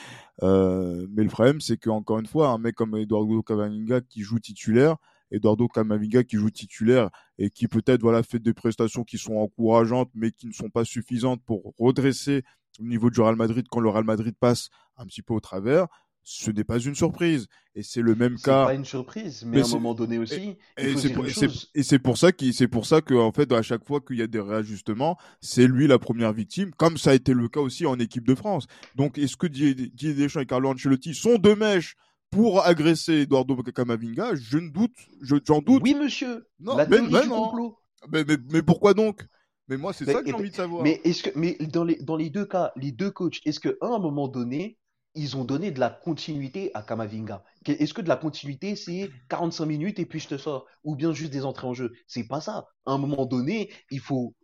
Euh, 0.43 1.07
mais 1.11 1.25
le 1.25 1.29
problème, 1.29 1.61
c'est 1.61 1.77
qu'encore 1.77 2.21
une 2.21 2.27
fois, 2.27 2.51
un 2.51 2.59
mec 2.59 2.77
comme 2.77 2.97
Eduardo 2.97 3.43
Camavinga 3.43 4.03
qui 4.03 4.23
joue 4.23 4.39
titulaire, 4.39 4.97
Eduardo 5.33 5.67
Camavinga 5.67 6.23
qui 6.23 6.37
joue 6.37 6.51
titulaire 6.51 7.11
et 7.39 7.51
qui 7.51 7.67
peut-être 7.67 8.03
voilà 8.03 8.23
fait 8.23 8.39
des 8.39 8.55
prestations 8.55 9.03
qui 9.03 9.19
sont 9.19 9.35
encourageantes, 9.35 10.11
mais 10.15 10.31
qui 10.31 10.47
ne 10.47 10.53
sont 10.53 10.71
pas 10.71 10.85
suffisantes 10.85 11.43
pour 11.45 11.75
redresser 11.79 12.45
au 12.81 12.85
niveau 12.85 13.11
du 13.11 13.21
Real 13.21 13.37
Madrid 13.37 13.67
quand 13.69 13.81
le 13.81 13.89
Real 13.89 14.05
Madrid 14.05 14.35
passe 14.39 14.69
un 14.97 15.07
petit 15.07 15.23
peu 15.23 15.35
au 15.35 15.41
travers 15.41 15.89
ce 16.25 16.51
n'est 16.51 16.65
pas 16.65 16.79
une 16.79 16.95
surprise. 16.95 17.47
Et 17.75 17.83
c'est 17.83 18.01
le 18.01 18.15
même 18.15 18.37
cas. 18.37 18.63
C'est 18.63 18.73
pas 18.73 18.75
une 18.75 18.85
surprise, 18.85 19.45
mais, 19.47 19.61
à 19.61 19.65
un 19.65 19.69
moment 19.69 19.95
donné 19.95 20.19
aussi. 20.19 20.57
Et, 20.79 20.97
c'est 20.97 21.99
pour, 21.99 22.17
ça 22.17 22.33
qu'il, 22.33 22.55
c'est 22.55 22.69
pour 22.69 22.87
ça 22.87 23.03
que, 23.03 23.15
en 23.15 23.31
fait, 23.31 23.53
à 23.53 23.63
chaque 23.63 23.85
fois 23.85 24.01
qu'il 24.01 24.17
y 24.17 24.23
a 24.23 24.27
des 24.27 24.41
réajustements, 24.41 25.19
c'est 25.41 25.67
lui 25.67 25.87
la 25.87 25.99
première 25.99 26.33
victime, 26.33 26.73
comme 26.73 26.97
ça 26.97 27.11
a 27.11 27.15
été 27.15 27.35
le 27.35 27.49
cas 27.49 27.61
aussi 27.61 27.85
en 27.85 27.99
équipe 27.99 28.27
de 28.27 28.35
France. 28.35 28.67
Donc, 28.95 29.19
est-ce 29.19 29.37
que 29.37 29.47
Didier 29.47 30.15
Deschamps 30.15 30.41
et 30.41 30.47
Carlo 30.47 30.71
Ancelotti 30.71 31.15
sont 31.15 31.37
de 31.37 31.53
mèche 31.53 31.97
pour 32.31 32.65
agresser 32.65 33.23
Eduardo 33.23 33.57
Camavinga? 33.63 34.35
Je 34.35 34.59
ne 34.59 34.71
doute, 34.71 34.97
j'en 35.21 35.61
doute. 35.61 35.83
Oui, 35.83 35.95
monsieur. 35.95 36.47
Non, 36.59 36.77
la 36.77 36.87
mais, 36.87 37.03
mais, 37.03 37.27
complot. 37.29 37.77
Mais, 38.11 38.25
mais, 38.51 38.63
pourquoi 38.63 38.95
donc? 38.95 39.27
Mais 39.69 39.77
moi, 39.77 39.93
c'est 39.93 40.05
ça 40.05 40.23
que 40.23 40.29
j'ai 40.29 40.35
envie 40.35 40.51
de 40.51 40.55
savoir. 40.55 40.83
Mais, 40.83 41.01
est-ce 41.05 41.25
que, 41.25 41.31
mais 41.35 41.57
dans, 41.61 41.85
les, 41.85 41.97
dans 41.97 42.17
les 42.17 42.31
deux 42.31 42.45
cas, 42.45 42.73
les 42.77 42.93
deux 42.93 43.11
coachs, 43.11 43.41
est-ce 43.45 43.61
qu'à 43.61 43.73
un 43.81 43.99
moment 43.99 44.29
donné, 44.29 44.79
ils 45.15 45.37
ont 45.37 45.45
donné 45.45 45.71
de 45.71 45.81
la 45.81 45.91
continuité 45.91 46.71
à 46.75 46.83
Kamavinga. 46.83 47.45
Est-ce 47.67 47.95
que 47.95 48.03
de 48.03 48.09
la 48.09 48.17
continuité, 48.17 48.77
c'est 48.77 49.11
45 49.29 49.65
minutes 49.67 49.99
et 49.99 50.07
puis 50.07 50.21
je 50.21 50.29
te 50.29 50.39
sors? 50.39 50.67
Ou 50.83 50.97
bien 50.97 51.13
juste 51.13 51.33
des 51.33 51.45
entrées 51.45 51.67
en 51.67 51.75
jeu? 51.75 51.93
C'est 52.07 52.27
pas 52.27 52.41
ça. 52.41 52.67
À 52.87 52.93
un 52.93 52.99
moment 52.99 53.25
donné, 53.27 53.73
il 53.91 54.01
faut, 54.01 54.35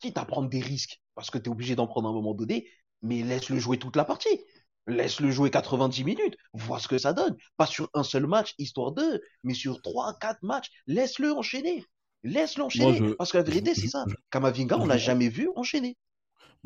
quitte 0.00 0.18
à 0.18 0.24
prendre 0.24 0.48
des 0.48 0.60
risques, 0.60 1.00
parce 1.14 1.30
que 1.30 1.38
tu 1.38 1.44
es 1.44 1.48
obligé 1.48 1.76
d'en 1.76 1.86
prendre 1.86 2.08
à 2.08 2.10
un 2.10 2.14
moment 2.14 2.34
donné, 2.34 2.68
mais 3.02 3.22
laisse-le 3.22 3.58
jouer 3.58 3.78
toute 3.78 3.96
la 3.96 4.04
partie. 4.04 4.40
Laisse-le 4.88 5.30
jouer 5.30 5.50
90 5.50 6.04
minutes, 6.04 6.36
vois 6.52 6.78
ce 6.78 6.86
que 6.86 6.98
ça 6.98 7.12
donne. 7.12 7.36
Pas 7.56 7.66
sur 7.66 7.88
un 7.94 8.04
seul 8.04 8.26
match, 8.26 8.54
histoire 8.58 8.92
d'eux, 8.92 9.20
mais 9.42 9.54
sur 9.54 9.82
3, 9.82 10.16
4 10.20 10.42
matchs, 10.42 10.70
laisse-le 10.86 11.32
enchaîner. 11.32 11.84
Laisse-le 12.22 12.64
enchaîner. 12.64 13.14
Parce 13.16 13.32
que 13.32 13.38
la 13.38 13.44
vérité, 13.44 13.74
c'est 13.74 13.88
ça. 13.88 14.04
Kamavinga, 14.30 14.78
on 14.78 14.86
l'a 14.86 14.98
jamais 14.98 15.28
vu 15.28 15.48
enchaîner. 15.56 15.96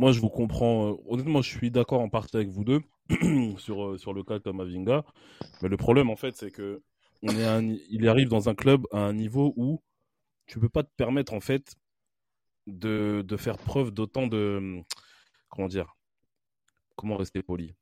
Moi, 0.01 0.13
je 0.13 0.21
vous 0.21 0.31
comprends. 0.31 0.93
Euh, 0.93 0.97
honnêtement, 1.09 1.43
je 1.43 1.51
suis 1.51 1.71
d'accord 1.71 2.01
en 2.01 2.09
partie 2.09 2.35
avec 2.35 2.49
vous 2.49 2.65
deux 2.65 2.81
sur, 3.59 3.85
euh, 3.85 3.99
sur 3.99 4.15
le 4.15 4.23
cas 4.23 4.39
comme 4.39 4.59
Avinga. 4.61 5.05
Mais 5.61 5.69
le 5.69 5.77
problème, 5.77 6.09
en 6.09 6.17
fait, 6.17 6.35
c'est 6.37 6.51
que 6.51 6.83
on 7.23 7.29
est 7.29 7.79
il 7.91 8.09
arrive 8.09 8.31
dans 8.31 8.49
un 8.49 8.55
club 8.55 8.87
à 8.93 9.01
un 9.01 9.13
niveau 9.13 9.53
où 9.59 9.83
tu 10.47 10.59
peux 10.59 10.71
pas 10.71 10.85
te 10.85 10.91
permettre, 10.97 11.35
en 11.35 11.41
fait, 11.41 11.75
de, 12.67 13.23
de 13.29 13.37
faire 13.37 13.59
preuve 13.59 13.91
d'autant 13.91 14.27
de. 14.27 14.81
Comment 15.51 15.69
dire 15.69 15.95
Comment 16.97 17.19
rester 17.19 17.43
poli 17.43 17.75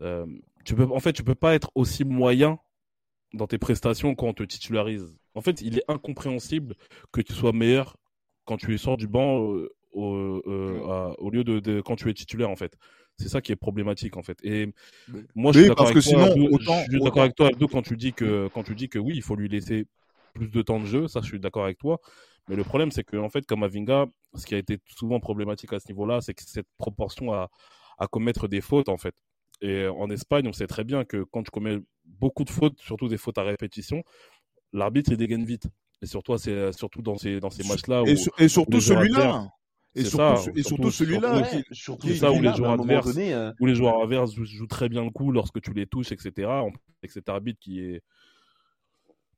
euh, 0.00 0.26
tu 0.64 0.76
peux, 0.76 0.84
En 0.84 1.00
fait, 1.00 1.12
tu 1.12 1.24
peux 1.24 1.34
pas 1.34 1.56
être 1.56 1.72
aussi 1.74 2.04
moyen 2.04 2.60
dans 3.34 3.48
tes 3.48 3.58
prestations 3.58 4.14
quand 4.14 4.28
on 4.28 4.32
te 4.32 4.44
titularise. 4.44 5.18
En 5.34 5.40
fait, 5.40 5.60
il 5.60 5.78
est 5.78 5.84
incompréhensible 5.88 6.76
que 7.10 7.20
tu 7.20 7.32
sois 7.32 7.52
meilleur 7.52 7.96
quand 8.44 8.58
tu 8.58 8.78
sors 8.78 8.96
du 8.96 9.08
banc 9.08 9.40
au, 9.92 10.42
euh, 10.46 11.14
au 11.18 11.30
lieu 11.30 11.44
de, 11.44 11.80
quand 11.80 11.96
tu 11.96 12.08
es 12.10 12.14
titulaire 12.14 12.50
en 12.50 12.56
fait. 12.56 12.76
C'est 13.18 13.28
ça 13.28 13.40
qui 13.40 13.52
est 13.52 13.56
problématique 13.56 14.16
en 14.16 14.22
fait. 14.22 14.38
Et 14.42 14.72
moi, 15.34 15.52
je 15.52 15.60
suis 15.60 15.68
d'accord 15.68 15.88
avec, 15.88 16.04
d'accord 16.90 17.22
avec 17.22 17.34
toi, 17.34 17.50
quand 17.70 17.82
tu 17.82 17.96
dis 17.96 18.12
que 18.12 18.48
quand 18.54 18.62
tu 18.62 18.74
dis 18.74 18.88
que 18.88 18.98
oui, 18.98 19.12
il 19.14 19.22
faut 19.22 19.36
lui 19.36 19.48
laisser 19.48 19.86
plus 20.34 20.48
de 20.48 20.62
temps 20.62 20.80
de 20.80 20.86
jeu. 20.86 21.08
Ça, 21.08 21.20
je 21.20 21.26
suis 21.26 21.40
d'accord 21.40 21.64
avec 21.64 21.78
toi. 21.78 22.00
Mais 22.48 22.56
le 22.56 22.64
problème, 22.64 22.90
c'est 22.90 23.04
que 23.04 23.16
en 23.16 23.28
fait, 23.28 23.46
comme 23.46 23.62
Avinga, 23.62 24.06
ce 24.34 24.46
qui 24.46 24.54
a 24.54 24.58
été 24.58 24.78
souvent 24.86 25.20
problématique 25.20 25.72
à 25.72 25.78
ce 25.78 25.88
niveau-là, 25.88 26.20
c'est 26.20 26.34
que 26.34 26.42
cette 26.44 26.66
proportion 26.78 27.32
à, 27.32 27.50
à 27.98 28.06
commettre 28.06 28.48
des 28.48 28.60
fautes 28.60 28.88
en 28.88 28.96
fait. 28.96 29.14
Et 29.60 29.86
en 29.86 30.10
Espagne, 30.10 30.48
on 30.48 30.52
sait 30.52 30.66
très 30.66 30.82
bien 30.82 31.04
que 31.04 31.22
quand 31.30 31.44
tu 31.44 31.50
commets 31.50 31.78
beaucoup 32.04 32.44
de 32.44 32.50
fautes, 32.50 32.80
surtout 32.80 33.08
des 33.08 33.18
fautes 33.18 33.38
à 33.38 33.44
répétition, 33.44 34.02
l'arbitre 34.72 35.12
il 35.12 35.18
dégaine 35.18 35.44
vite. 35.44 35.68
Et 36.00 36.06
surtout, 36.06 36.36
c'est 36.36 36.72
surtout 36.72 37.00
dans 37.00 37.16
ces 37.16 37.38
dans 37.38 37.50
ces 37.50 37.62
matchs-là. 37.68 38.02
Et, 38.06 38.16
et, 38.42 38.48
surtout 38.48 38.80
celui-là. 38.80 39.48
Et 39.94 40.04
surtout, 40.04 40.50
et 40.56 40.62
surtout, 40.62 40.90
celui-là. 40.90 41.44
c'est 41.70 42.16
ça 42.16 42.32
où 42.32 42.40
les 42.40 42.54
joueurs 42.54 42.80
adverses, 42.80 43.14
euh, 43.18 43.52
où 43.60 43.66
les 43.66 43.74
joueurs 43.74 44.02
adverses 44.02 44.32
jouent, 44.34 44.66
très 44.66 44.88
bien 44.88 45.04
le 45.04 45.10
coup 45.10 45.32
lorsque 45.32 45.60
tu 45.60 45.72
les 45.74 45.86
touches, 45.86 46.12
etc. 46.12 46.48
Avec 46.48 47.10
cet 47.10 47.28
arbitre 47.28 47.60
qui 47.60 47.80
est. 47.80 48.02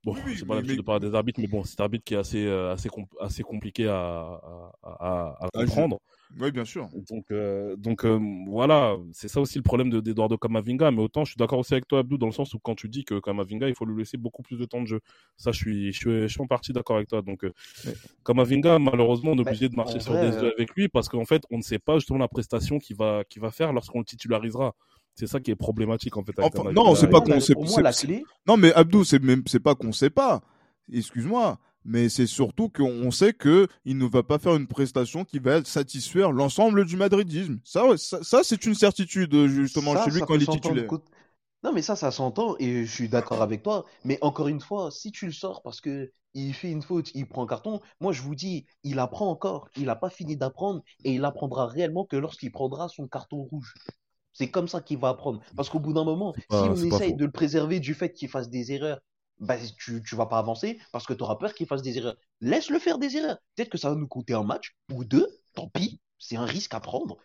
Bon, 0.05 0.14
c'est 0.37 0.47
pas 0.47 0.57
l'habitude 0.57 0.79
de 0.79 0.83
parler 0.83 1.09
des 1.09 1.14
arbitres, 1.14 1.40
mais 1.40 1.47
bon, 1.47 1.64
c'est 1.64 1.81
un 1.81 1.85
arbitre 1.85 2.05
qui 2.05 2.14
est 2.14 2.19
assez, 2.19 2.45
euh, 2.47 2.73
assez, 2.73 2.90
assez 3.21 3.43
compliqué 3.43 3.88
à, 3.88 4.40
à, 4.83 5.37
à, 5.40 5.47
à 5.47 5.49
comprendre. 5.51 5.99
Oui, 6.40 6.51
bien 6.51 6.64
sûr. 6.64 6.88
Donc, 7.09 7.27
euh, 7.31 7.77
donc 7.77 8.05
euh, 8.05 8.19
voilà, 8.49 8.97
c'est 9.12 9.29
ça 9.29 9.40
aussi 9.40 9.57
le 9.57 9.62
problème 9.62 9.88
d'Eduardo 9.90 10.37
Camavinga. 10.37 10.90
Mais 10.90 11.01
autant, 11.01 11.25
je 11.25 11.31
suis 11.31 11.38
d'accord 11.38 11.61
aussi 11.61 11.75
avec 11.75 11.87
toi, 11.87 12.01
Abdou, 12.01 12.19
dans 12.19 12.27
le 12.27 12.33
sens 12.33 12.55
où 12.55 12.59
quand 12.59 12.75
tu 12.75 12.88
dis 12.88 13.05
que 13.05 13.21
Camavinga, 13.21 13.69
il 13.69 13.75
faut 13.77 13.85
lui 13.85 13.99
laisser 13.99 14.17
beaucoup 14.17 14.43
plus 14.43 14.59
de 14.59 14.64
temps 14.64 14.83
de 14.83 14.87
jeu. 14.87 15.01
Ça, 15.37 15.53
je 15.53 15.59
suis, 15.59 15.93
je 15.93 15.99
suis, 15.99 16.21
je 16.23 16.27
suis 16.27 16.40
en 16.43 16.47
partie 16.49 16.73
d'accord 16.73 16.97
avec 16.97 17.09
toi. 17.09 17.23
Donc, 17.23 17.45
euh, 17.45 17.53
Camavinga, 18.25 18.79
malheureusement, 18.81 19.33
on 19.33 19.37
est 19.37 19.43
obligé 19.43 19.69
de 19.69 19.77
marcher 19.77 20.01
sur 20.01 20.14
des 20.14 20.37
œufs 20.37 20.53
avec 20.59 20.75
lui 20.75 20.88
parce 20.88 21.09
qu'en 21.09 21.25
fait, 21.25 21.43
on 21.51 21.59
ne 21.59 21.62
sait 21.62 21.79
pas 21.79 21.99
justement 21.99 22.19
la 22.19 22.29
prestation 22.29 22.79
qu'il 22.79 22.97
va, 22.97 23.23
qu'il 23.25 23.40
va 23.40 23.53
faire 23.53 23.73
lorsqu'on 23.73 24.01
le 24.01 24.05
titularisera. 24.05 24.75
C'est 25.14 25.27
ça 25.27 25.40
qui 25.40 25.50
est 25.50 25.57
problématique 25.57 26.16
en 26.16 26.24
fait. 26.24 26.37
non, 26.72 26.94
c'est 26.94 27.09
pas 27.09 27.20
qu'on 27.20 27.40
sait. 27.40 27.55
Non, 28.46 28.57
mais 28.57 28.72
Abdou, 28.72 29.05
c'est 29.05 29.22
même, 29.22 29.42
c'est 29.46 29.61
pas 29.61 29.74
qu'on 29.74 29.92
sait 29.92 30.11
pas. 30.11 30.42
Excuse-moi 30.92 31.59
mais 31.85 32.09
c'est 32.09 32.27
surtout 32.27 32.68
qu'on 32.68 33.11
sait 33.11 33.33
que 33.33 33.68
il 33.85 33.98
ne 33.98 34.07
va 34.07 34.22
pas 34.22 34.38
faire 34.38 34.57
une 34.57 34.66
prestation 34.66 35.24
qui 35.24 35.38
va 35.38 35.62
satisfaire 35.64 36.33
l'ensemble 36.33 36.85
du 36.87 36.96
madridisme. 36.96 37.61
Ça, 37.62 37.83
ça, 37.96 38.40
c'est 38.42 38.64
une 38.64 38.74
certitude 38.74 39.46
justement 39.48 40.03
chez 40.03 40.11
lui 40.11 40.20
quand 40.22 40.35
il 40.35 40.42
est 40.42 40.50
titulaire. 40.50 40.88
Non, 41.62 41.72
mais 41.72 41.83
ça, 41.83 41.96
ça 41.96 42.11
s'entend 42.11 42.57
et 42.59 42.85
je 42.85 42.92
suis 42.92 43.09
d'accord 43.09 43.40
avec 43.40 43.62
toi. 43.62 43.87
Mais 44.05 44.18
encore 44.20 44.48
une 44.48 44.61
fois, 44.61 44.90
si 44.90 45.12
tu 45.12 45.27
le 45.27 45.33
sors 45.33 45.62
parce 45.62 45.81
que 45.81 46.12
il 46.35 46.53
fait 46.53 46.70
une 46.70 46.83
faute, 46.83 47.11
il 47.14 47.29
prend 47.29 47.44
un 47.44 47.46
carton, 47.46 47.81
moi 48.00 48.12
je 48.12 48.20
vous 48.20 48.35
dis, 48.35 48.66
il 48.83 48.98
apprend 48.98 49.31
encore. 49.31 49.68
Il 49.77 49.85
n'a 49.85 49.96
pas 49.96 50.11
fini 50.11 50.37
d'apprendre 50.37 50.83
et 51.05 51.14
il 51.14 51.24
apprendra 51.24 51.66
réellement 51.66 52.05
que 52.05 52.16
lorsqu'il 52.16 52.50
prendra 52.50 52.88
son 52.88 53.07
carton 53.07 53.42
rouge. 53.42 53.72
C'est 54.35 54.51
comme 54.51 54.68
ça 54.68 54.83
qu'il 54.83 54.99
va 54.99 55.09
apprendre. 55.09 55.40
Parce 55.57 55.70
qu'au 55.70 55.81
bout 55.81 55.94
d'un 55.94 56.05
moment, 56.05 56.35
si 56.51 56.57
on 56.57 56.75
essaye 56.75 57.14
de 57.14 57.25
le 57.25 57.31
préserver 57.31 57.81
du 57.81 57.94
fait 57.94 58.12
qu'il 58.12 58.29
fasse 58.29 58.51
des 58.51 58.73
erreurs 58.73 59.01
bah, 59.40 59.57
tu, 59.79 60.03
tu 60.03 60.14
vas 60.14 60.27
pas 60.27 60.38
avancer 60.38 60.79
parce 60.92 61.07
que 61.07 61.12
tu 61.12 61.23
auras 61.23 61.37
peur 61.37 61.55
qu'il 61.55 61.66
fasse 61.66 61.83
des 61.83 61.99
erreurs. 61.99 62.16
Laisse-le 62.40 62.79
faire 62.79 62.99
des 62.99 63.16
erreurs. 63.16 63.38
Peut-être 63.55 63.70
que 63.70 63.79
ça 63.79 63.90
va 63.90 63.97
nous 63.97 64.07
coûter 64.07 64.35
un 64.35 64.44
match 64.44 64.77
ou 64.92 65.05
deux, 65.05 65.27
tant 65.55 65.68
pis, 65.68 66.01
c'est 66.18 66.37
un 66.37 66.44
risque 66.44 66.75
à 66.75 66.81
prendre. 66.81 67.16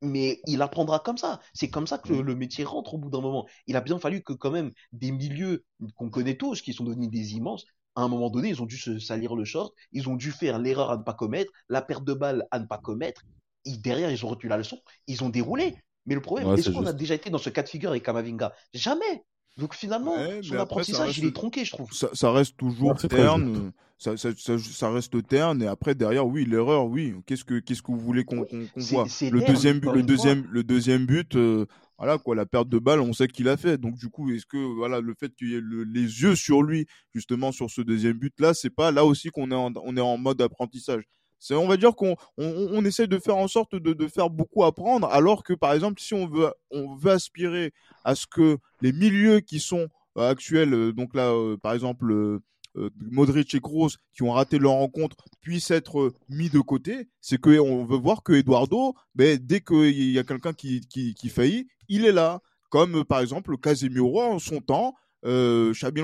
Mais 0.00 0.40
il 0.46 0.62
apprendra 0.62 1.00
comme 1.00 1.18
ça. 1.18 1.40
C'est 1.54 1.70
comme 1.70 1.86
ça 1.86 1.98
que 1.98 2.12
le, 2.12 2.34
métier 2.36 2.64
rentre 2.64 2.94
au 2.94 2.98
bout 2.98 3.10
d'un 3.10 3.20
moment. 3.20 3.46
Il 3.66 3.76
a 3.76 3.80
bien 3.80 3.98
fallu 3.98 4.22
que 4.22 4.32
quand 4.32 4.50
même 4.50 4.72
des 4.92 5.10
milieux 5.10 5.64
qu'on 5.96 6.08
connaît 6.08 6.36
tous, 6.36 6.62
qui 6.62 6.72
sont 6.72 6.84
devenus 6.84 7.10
des 7.10 7.34
immenses, 7.34 7.64
à 7.96 8.02
un 8.02 8.08
moment 8.08 8.30
donné, 8.30 8.48
ils 8.48 8.62
ont 8.62 8.66
dû 8.66 8.76
se 8.76 9.00
salir 9.00 9.34
le 9.34 9.44
short, 9.44 9.74
ils 9.90 10.08
ont 10.08 10.14
dû 10.14 10.30
faire 10.30 10.60
l'erreur 10.60 10.92
à 10.92 10.96
ne 10.96 11.02
pas 11.02 11.14
commettre, 11.14 11.52
la 11.68 11.82
perte 11.82 12.04
de 12.04 12.14
balle 12.14 12.46
à 12.52 12.60
ne 12.60 12.66
pas 12.66 12.78
commettre. 12.78 13.24
Et 13.64 13.76
derrière, 13.76 14.10
ils 14.12 14.24
ont 14.24 14.28
retenu 14.28 14.48
la 14.48 14.56
leçon, 14.56 14.78
ils 15.08 15.24
ont 15.24 15.30
déroulé. 15.30 15.74
Mais 16.08 16.14
le 16.14 16.20
problème, 16.20 16.52
est-ce 16.56 16.70
qu'on 16.70 16.86
a 16.86 16.92
déjà 16.92 17.14
été 17.14 17.30
dans 17.30 17.38
ce 17.38 17.50
cas 17.50 17.62
de 17.62 17.68
figure 17.68 17.90
avec 17.90 18.02
Kamavinga? 18.02 18.52
Jamais. 18.72 19.24
Donc 19.58 19.74
finalement, 19.74 20.14
son 20.42 20.56
apprentissage, 20.56 21.18
il 21.18 21.26
est 21.26 21.34
tronqué, 21.34 21.64
je 21.64 21.72
trouve. 21.72 21.90
Ça, 21.92 22.32
reste 22.32 22.56
toujours 22.56 22.96
terne. 22.96 23.72
ça, 23.98 24.16
ça, 24.16 24.30
ça, 24.36 24.90
reste 24.90 25.26
terne. 25.26 25.62
Et 25.62 25.66
après, 25.66 25.94
derrière, 25.94 26.26
oui, 26.26 26.44
l'erreur, 26.44 26.86
oui. 26.86 27.14
Qu'est-ce 27.26 27.44
que, 27.44 27.58
qu'est-ce 27.58 27.82
que 27.82 27.90
vous 27.90 27.98
voulez 27.98 28.24
qu'on 28.24 28.46
voit? 28.76 29.04
Le 29.30 29.44
deuxième, 29.44 29.80
but, 29.80 29.90
le 29.92 30.02
deuxième, 30.02 30.46
le 30.50 30.62
deuxième 30.62 31.06
but, 31.06 31.34
euh, 31.34 31.66
voilà 31.98 32.16
quoi, 32.18 32.36
la 32.36 32.46
perte 32.46 32.68
de 32.68 32.78
balle, 32.78 33.00
on 33.00 33.12
sait 33.12 33.26
qu'il 33.26 33.48
a 33.48 33.56
fait. 33.56 33.76
Donc 33.76 33.96
du 33.96 34.08
coup, 34.08 34.30
est-ce 34.30 34.46
que 34.46 34.56
voilà, 34.76 35.00
le 35.00 35.14
fait 35.18 35.34
qu'il 35.34 35.50
y 35.50 35.54
ait 35.56 35.60
les 35.92 36.22
yeux 36.22 36.36
sur 36.36 36.62
lui, 36.62 36.86
justement 37.12 37.50
sur 37.50 37.68
ce 37.68 37.80
deuxième 37.80 38.16
but-là, 38.16 38.54
c'est 38.54 38.70
pas 38.70 38.92
là 38.92 39.04
aussi 39.04 39.30
qu'on 39.30 39.50
est 39.50 39.56
en, 39.56 39.72
on 39.84 39.96
est 39.96 40.00
en 40.00 40.16
mode 40.16 40.40
apprentissage? 40.40 41.02
C'est, 41.38 41.54
on 41.54 41.68
va 41.68 41.76
dire 41.76 41.94
qu'on 41.94 42.16
on, 42.36 42.84
essaie 42.84 43.06
de 43.06 43.18
faire 43.18 43.36
en 43.36 43.48
sorte 43.48 43.74
de, 43.74 43.92
de, 43.92 44.08
faire 44.08 44.30
beaucoup 44.30 44.64
apprendre, 44.64 45.08
alors 45.08 45.44
que 45.44 45.52
par 45.52 45.72
exemple, 45.72 46.00
si 46.00 46.14
on 46.14 46.26
veut, 46.26 46.52
on 46.70 46.96
veut 46.96 47.12
aspirer 47.12 47.72
à 48.04 48.14
ce 48.14 48.26
que 48.26 48.58
les 48.80 48.92
milieux 48.92 49.40
qui 49.40 49.60
sont 49.60 49.88
euh, 50.16 50.30
actuels, 50.30 50.74
euh, 50.74 50.92
donc 50.92 51.14
là, 51.14 51.32
par 51.62 51.74
exemple 51.74 52.40
euh, 52.76 52.90
Modric 53.10 53.54
et 53.54 53.60
Kroos 53.60 53.90
qui 54.14 54.22
ont 54.22 54.32
raté 54.32 54.58
leur 54.58 54.72
rencontre 54.72 55.16
puissent 55.40 55.70
être 55.70 56.00
euh, 56.00 56.14
mis 56.28 56.50
de 56.50 56.60
côté, 56.60 57.08
c'est 57.20 57.40
que 57.40 57.58
on 57.58 57.84
veut 57.84 57.96
voir 57.96 58.22
que 58.22 58.32
Eduardo, 58.32 58.94
ben, 59.14 59.38
dès 59.40 59.60
qu'il 59.60 60.12
y 60.12 60.18
a 60.18 60.24
quelqu'un 60.24 60.52
qui, 60.52 60.80
qui, 60.88 61.14
qui, 61.14 61.28
faillit, 61.28 61.66
il 61.88 62.04
est 62.04 62.12
là. 62.12 62.40
Comme 62.70 62.98
euh, 62.98 63.04
par 63.04 63.20
exemple 63.20 63.56
Casemiro 63.56 64.22
en 64.22 64.38
son 64.38 64.60
temps, 64.60 64.94
euh, 65.24 65.72
Xabi 65.72 66.02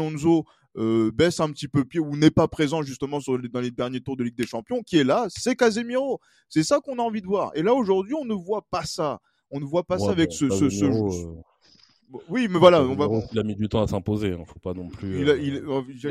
baisse 0.77 1.41
un 1.41 1.51
petit 1.51 1.69
peu 1.69 1.85
pied 1.85 2.01
ou 2.01 2.17
n'est 2.17 2.31
pas 2.31 2.49
présent 2.49 2.83
justement 2.83 3.21
sur 3.21 3.39
dans 3.39 3.61
les 3.61 3.71
derniers 3.71 4.01
tours 4.01 4.17
de 4.17 4.25
Ligue 4.25 4.37
des 4.37 4.47
Champions, 4.47 4.83
qui 4.83 4.99
est 4.99 5.05
là, 5.05 5.27
c'est 5.29 5.55
Casemiro. 5.55 6.21
C'est 6.49 6.65
ça 6.65 6.81
qu'on 6.81 6.99
a 6.99 7.03
envie 7.03 7.23
de 7.23 7.27
voir. 7.27 7.53
Et 7.55 7.63
là 7.63 7.75
aujourd'hui, 7.75 8.15
on 8.15 8.25
ne 8.25 8.35
voit 8.35 8.67
pas 8.71 8.85
ça. 8.85 9.21
On 9.51 9.61
ne 9.61 9.65
voit 9.65 9.85
pas 9.85 9.99
ça 9.99 10.11
avec 10.11 10.33
ce, 10.33 10.49
ce, 10.49 10.69
ce, 10.69 10.87
oui, 12.29 12.49
mais 12.51 12.59
voilà, 12.59 12.83
on 12.83 12.95
va. 12.95 13.09
Il 13.33 13.39
a 13.39 13.43
mis 13.43 13.57
du 13.57 13.69
temps 13.69 13.83
à 13.83 13.87
s'imposer, 13.87 14.33
hein, 14.33 14.45
faut 14.47 14.59
pas 14.59 14.75
non 14.75 14.89
plus. 14.89 15.21
Il 15.21 15.31
a, 15.31 15.37
il, 15.37 15.63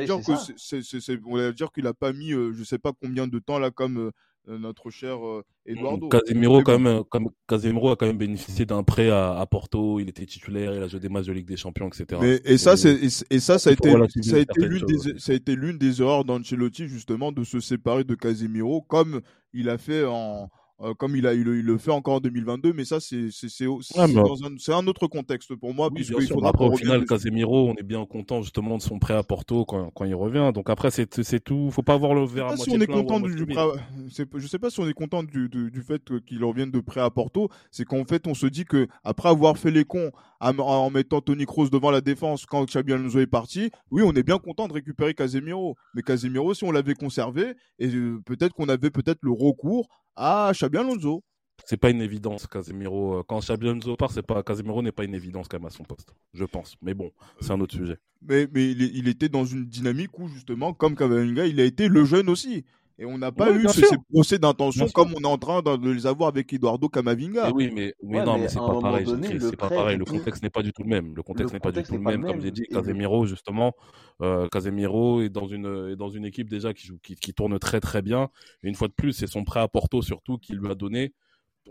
dire 0.06 0.19
que 0.21 0.34
c'est, 0.58 1.19
on 1.26 1.38
va 1.38 1.52
dire 1.52 1.71
qu'il 1.71 1.88
a 1.88 1.93
pas 1.93 2.13
mis, 2.13 2.34
euh, 2.34 2.52
je 2.54 2.63
sais 2.63 2.80
pas 2.80 2.91
combien 2.99 3.28
de 3.28 3.39
temps 3.39 3.60
là, 3.60 3.71
comme 3.71 3.97
euh, 3.97 4.12
notre 4.48 4.90
cher 4.90 5.26
euh, 5.26 5.44
Eduardo. 5.66 6.10
Casemiro, 6.10 6.62
quand 6.64 6.80
même, 6.80 7.04
comme 7.06 7.30
Casemiro 7.48 7.92
a 7.92 7.96
quand 7.96 8.06
même 8.06 8.18
bénéficié 8.18 8.66
d'un 8.66 8.84
prêt 8.84 9.10
à, 9.10 9.46
Porto, 9.50 10.00
il 10.00 10.10
était 10.10 10.26
titulaire, 10.26 10.74
il 10.74 10.84
a 10.84 10.88
joué 10.88 11.00
des 11.00 11.10
matchs 11.10 11.28
de 11.28 11.34
Ligue 11.34 11.48
des 11.48 11.58
Champions, 11.58 11.88
etc. 11.88 12.20
Mais, 12.22 12.42
et, 12.46 12.58
ça, 12.58 12.76
c'est, 12.76 13.00
et, 13.30 13.40
ça, 13.40 13.60
ça 13.60 13.70
a 13.70 13.74
été, 13.74 13.92
ça 14.22 14.36
a 14.36 14.40
été 14.40 14.66
l'une 14.66 14.86
des, 14.86 15.20
ça 15.20 15.32
a 15.32 15.36
été 15.36 15.56
l'une 15.56 15.78
des 15.78 16.02
erreurs 16.02 16.26
d'Ancelotti 16.26 16.88
justement 16.88 17.32
de 17.32 17.44
se 17.44 17.60
séparer 17.60 18.04
de 18.04 18.16
Casemiro, 18.16 18.82
comme 18.82 19.22
il 19.54 19.70
a 19.70 19.78
fait 19.78 20.06
en 20.06 20.50
euh, 20.84 20.93
comme 20.93 21.15
il, 21.15 21.26
a, 21.28 21.34
il, 21.34 21.43
le 21.43 21.78
fait 21.78 21.91
encore 21.91 22.15
en 22.15 22.19
2022, 22.19 22.74
mais 22.74 22.86
ça, 22.86 23.00
c'est 23.00 23.30
c'est 23.32 23.65
un, 23.96 24.76
un, 24.76 24.88
autre 24.88 25.08
contexte 25.08 25.56
pour 25.56 25.74
moi. 25.74 25.89
Oui, 25.93 26.06
il 26.06 26.28
faudra 26.28 26.50
après, 26.50 26.65
au 26.65 26.76
final, 26.76 27.06
Casemiro, 27.06 27.69
on 27.69 27.76
est 27.76 27.84
bien 27.84 28.06
content 28.06 28.41
justement 28.41 28.78
de 28.78 28.82
son 28.82 29.00
prêt 29.00 29.13
à 29.13 29.24
Porto 29.24 29.65
quand, 29.65 29.91
quand 29.91 30.06
il 30.06 30.15
revient. 30.15 30.52
Donc 30.54 30.69
après, 30.69 30.91
c'est 30.91 31.39
tout. 31.43 31.72
faut 31.72 31.84
pas 31.84 31.93
avoir 31.93 32.13
le 32.13 32.26
verre 32.26 32.46
à 32.48 32.56
moitié 32.56 32.65
si 32.65 32.78
on 32.78 32.82
est 32.82 32.88
content 32.88 33.19
du, 33.19 33.34
du 33.34 33.46
Je 33.54 34.48
sais 34.48 34.60
pas 34.60 34.69
si 34.69 34.80
on 34.80 34.88
est 34.88 34.93
content 34.93 35.24
du, 35.24 35.50
du, 35.50 35.72
du 35.72 35.82
fait 35.82 36.02
qu'il 36.26 36.43
revienne 36.43 36.72
de 36.72 36.80
prêt 36.80 37.02
à 37.02 37.10
Porto. 37.10 37.50
C'est 37.72 37.86
qu'en 37.86 38.04
fait, 38.04 38.28
on 38.28 38.34
se 38.34 38.48
dit 38.48 38.65
que 38.65 38.88
après 39.04 39.30
avoir 39.30 39.58
fait 39.58 39.72
les 39.72 39.86
cons 39.86 40.12
en 40.39 40.89
mettant 40.89 41.22
Tony 41.22 41.46
Kroos 41.46 41.69
devant 41.69 41.91
la 41.91 42.02
défense 42.02 42.46
quand 42.46 42.65
Xabi 42.65 42.93
Alonso 42.93 43.19
est 43.19 43.28
parti, 43.28 43.72
oui, 43.91 44.04
on 44.06 44.12
est 44.13 44.24
bien 44.24 44.38
content 44.38 44.67
de 44.67 44.74
récupérer 44.74 45.13
Casemiro. 45.13 45.76
Mais 45.93 46.02
Casemiro, 46.02 46.54
si 46.54 46.63
on 46.63 46.72
l'avait 46.72 46.96
conservé, 46.96 47.56
et 47.80 47.88
euh, 47.88 48.19
peut-être 48.26 48.54
qu'on 48.54 48.67
avait 48.67 48.89
peut-être 48.89 49.19
le 49.22 49.32
recours 49.32 49.88
à 50.15 50.52
Xabi 50.54 50.78
Alonso. 50.78 51.21
C'est 51.65 51.78
pas 51.78 51.89
une 51.89 52.02
évidence, 52.02 52.47
Casemiro. 52.47 53.19
Euh, 53.19 53.23
quand 53.28 53.39
Xabi 53.39 53.69
Alonso 53.69 53.95
part, 53.95 54.12
c'est 54.12 54.21
pas 54.21 54.43
Casemiro 54.43 54.82
n'est 54.82 54.91
pas 54.91 55.06
une 55.06 55.15
évidence 55.15 55.47
quand 55.47 55.60
même 55.60 55.67
à 55.67 55.69
son 55.69 55.84
poste, 55.84 56.13
je 56.34 56.43
pense. 56.43 56.76
Mais 56.82 56.93
bon, 56.93 57.12
c'est 57.39 57.52
un 57.52 57.62
autre 57.62 57.76
sujet. 57.76 57.97
Mais, 58.21 58.47
mais 58.54 58.71
il, 58.71 59.08
était 59.08 59.30
dans 59.30 59.45
une 59.45 59.65
dynamique 59.65 60.17
où 60.19 60.28
justement, 60.28 60.73
comme 60.73 60.95
Cavalinga, 60.95 61.45
il 61.45 61.60
a 61.60 61.63
été 61.65 61.88
le 61.88 62.06
jeune 62.06 62.30
aussi. 62.30 62.65
Et 63.00 63.06
on 63.06 63.18
n'a 63.18 63.32
pas 63.32 63.52
eu 63.52 63.68
ces 63.70 63.98
procès 64.12 64.38
d'intention 64.38 64.88
comme 64.90 65.14
on 65.16 65.22
est 65.22 65.26
en 65.26 65.38
train 65.38 65.62
de 65.62 65.92
les 65.92 66.06
avoir 66.06 66.30
avec 66.30 66.54
Eduardo 66.54 66.90
Camavinga. 66.90 67.52
oui, 67.52 67.72
mais, 67.74 67.94
non, 68.04 68.38
mais 68.38 68.48
c'est 68.48 68.60
pas 68.60 68.80
pareil. 68.80 69.06
C'est 69.40 69.58
pas 69.58 69.70
pareil. 69.70 69.98
Le 69.98 70.06
contexte 70.06 70.44
n'est 70.44 70.50
pas 70.50 70.62
du 70.62 70.74
tout 70.74 70.84
le 70.84 70.90
même. 70.90 71.16
Le 71.16 71.24
contexte 71.24 71.54
n'est 71.54 71.60
pas 71.60 71.72
du 71.72 71.84
tout 71.84 71.94
le 71.94 72.00
même. 72.00 72.24
Comme 72.24 72.42
j'ai 72.42 72.52
dit, 72.52 72.64
Casemiro, 72.70 73.26
justement, 73.26 73.74
euh, 74.22 74.48
Casemiro 74.50 75.22
est 75.22 75.30
dans 75.30 75.48
une, 75.48 75.96
dans 75.96 76.10
une 76.10 76.26
équipe 76.26 76.50
déjà 76.50 76.74
qui, 76.74 76.88
joue, 76.88 77.00
qui, 77.02 77.16
qui 77.16 77.34
tourne 77.34 77.58
très 77.60 77.80
très 77.80 78.02
bien. 78.02 78.30
Et 78.64 78.68
une 78.68 78.76
fois 78.76 78.88
de 78.88 78.94
plus, 78.94 79.14
c'est 79.14 79.28
son 79.28 79.44
prêt 79.44 79.60
à 79.60 79.68
Porto 79.68 80.02
surtout 80.02 80.38
qui 80.38 80.54
lui 80.54 80.70
a 80.70 80.76
donné 80.76 81.14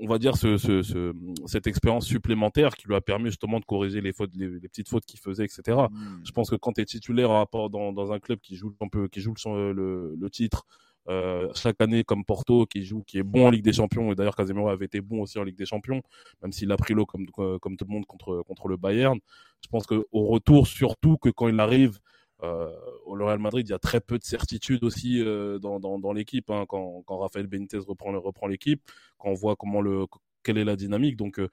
on 0.01 0.07
va 0.07 0.19
dire 0.19 0.37
ce, 0.37 0.57
ce, 0.57 0.83
ce, 0.83 1.13
cette 1.47 1.67
expérience 1.67 2.07
supplémentaire 2.07 2.75
qui 2.77 2.89
lui 2.89 2.95
a 2.95 3.01
permis 3.01 3.27
justement 3.27 3.61
de 3.61 3.65
corriger 3.65 4.01
les 4.01 4.13
fautes, 4.13 4.31
les, 4.35 4.49
petites 4.61 4.89
fautes 4.89 5.05
qu'il 5.05 5.21
faisait, 5.21 5.45
etc. 5.45 5.79
Hmm. 5.91 6.21
Je 6.25 6.33
pense 6.33 6.51
que 6.51 6.57
quand 6.57 6.73
tu 6.73 6.81
es 6.81 6.85
titulaire 6.85 7.47
dans, 7.53 7.93
dans 7.93 8.13
un 8.13 8.19
club 8.19 8.41
qui 8.41 8.57
joue 8.57 8.75
un 8.81 8.89
peu, 8.89 9.09
qui 9.09 9.21
joue 9.21 9.35
le, 9.45 9.73
le, 9.73 10.15
le 10.19 10.31
titre, 10.31 10.65
euh, 11.09 11.49
chaque 11.55 11.81
année 11.81 12.05
comme 12.05 12.25
Porto 12.25 12.67
qui 12.67 12.85
joue, 12.85 13.03
qui 13.03 13.19
est 13.19 13.23
bon 13.23 13.47
en 13.47 13.51
Ligue 13.51 13.65
des 13.65 13.73
Champions 13.73 14.13
et 14.13 14.15
d'ailleurs 14.15 14.37
Casemiro 14.37 14.69
avait 14.69 14.87
été 14.87 15.01
bon 15.01 15.23
aussi 15.23 15.39
en 15.39 15.45
Ligue 15.45 15.57
des 15.57 15.67
Champions, 15.67 16.01
même 16.43 16.53
s'il 16.53 16.71
a 16.71 16.77
pris 16.77 16.95
l'eau 16.95 17.07
comme 17.07 17.27
comme 17.27 17.77
tout 17.77 17.85
le 17.89 17.93
monde 17.93 18.07
contre 18.07 18.43
contre 18.47 18.69
le 18.69 18.77
Bayern. 18.77 19.19
Je 19.63 19.69
pense 19.69 19.87
que 19.87 20.07
au 20.13 20.27
retour 20.27 20.67
surtout 20.67 21.17
que 21.17 21.29
quand 21.29 21.49
il 21.49 21.59
arrive 21.61 21.99
euh, 22.43 22.71
au 23.07 23.13
Real 23.13 23.39
Madrid, 23.39 23.67
il 23.69 23.71
y 23.71 23.75
a 23.75 23.79
très 23.79 24.01
peu 24.01 24.19
de 24.19 24.25
certitude 24.25 24.83
aussi 24.83 25.21
euh, 25.21 25.59
dans, 25.59 25.79
dans, 25.79 25.99
dans 25.99 26.13
l'équipe. 26.13 26.51
Hein, 26.51 26.65
quand, 26.69 27.03
quand 27.07 27.19
Rafael 27.19 27.47
Benitez 27.47 27.79
reprend, 27.79 28.19
reprend 28.21 28.49
l'équipe, 28.49 28.83
quand 29.19 29.29
on 29.31 29.35
voit 29.35 29.55
comment 29.57 29.81
le 29.81 30.07
quelle 30.43 30.59
est 30.59 30.65
la 30.65 30.77
dynamique. 30.77 31.17
Donc, 31.17 31.39
euh, 31.39 31.49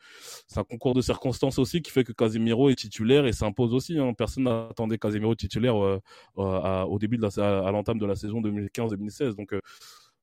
c'est 0.48 0.60
un 0.60 0.64
concours 0.64 0.94
de 0.94 1.02
circonstances 1.02 1.60
aussi 1.60 1.82
qui 1.82 1.92
fait 1.92 2.04
que 2.04 2.12
Casemiro 2.12 2.70
est 2.70 2.76
titulaire 2.76 3.26
et 3.26 3.34
s'impose 3.34 3.74
aussi. 3.74 3.98
Hein. 3.98 4.14
Personne 4.14 4.44
n'attendait 4.44 4.98
Casemiro 4.98 5.36
titulaire 5.36 5.82
euh, 5.84 6.00
euh, 6.38 6.84
au 6.84 7.00
début 7.00 7.18
de 7.18 7.24
la, 7.24 7.68
à 7.68 7.72
l'entame 7.72 8.00
de 8.00 8.06
la 8.06 8.16
saison 8.16 8.42
2015-2016. 8.42 9.36
Donc, 9.36 9.54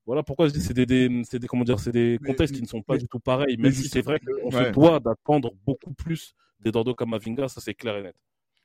voilà 0.07 0.22
pourquoi 0.22 0.46
je 0.48 0.52
dis 0.52 0.61
c'est 0.61 0.74
des, 0.74 0.87
des 0.87 1.22
c'est 1.24 1.40
des 1.40 1.48
comment 1.48 1.64
dire 1.64 1.81
c'est 1.81 1.90
des 1.90 2.20
contextes 2.24 2.55
qui 2.55 2.62
ne 2.62 2.68
sont 2.68 2.81
pas 2.81 2.96
du 2.96 3.09
tout 3.09 3.18
pareils 3.18 3.57
même 3.57 3.72
si 3.72 3.88
c'est 3.88 4.02
vrai 4.02 4.20
qu'on 4.20 4.52
se 4.52 4.70
doit 4.70 5.00
d'attendre 5.00 5.52
beaucoup 5.66 5.92
plus 5.92 6.37
des 6.61 6.70
Dordo 6.70 6.94
Kamavinga 6.94 7.48
ça 7.48 7.61
c'est 7.61 7.74
clair 7.74 7.96
et 7.96 8.02
net 8.05 8.14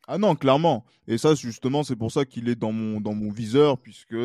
ah 0.07 0.19
non 0.19 0.35
clairement 0.35 0.85
et 1.07 1.17
ça 1.17 1.33
justement 1.33 1.81
c'est 1.81 1.95
pour 1.95 2.11
ça 2.11 2.25
qu'il 2.25 2.47
est 2.47 2.55
dans 2.55 2.71
mon 2.71 3.01
dans 3.01 3.15
mon 3.15 3.31
viseur 3.31 3.79
puisque 3.79 4.15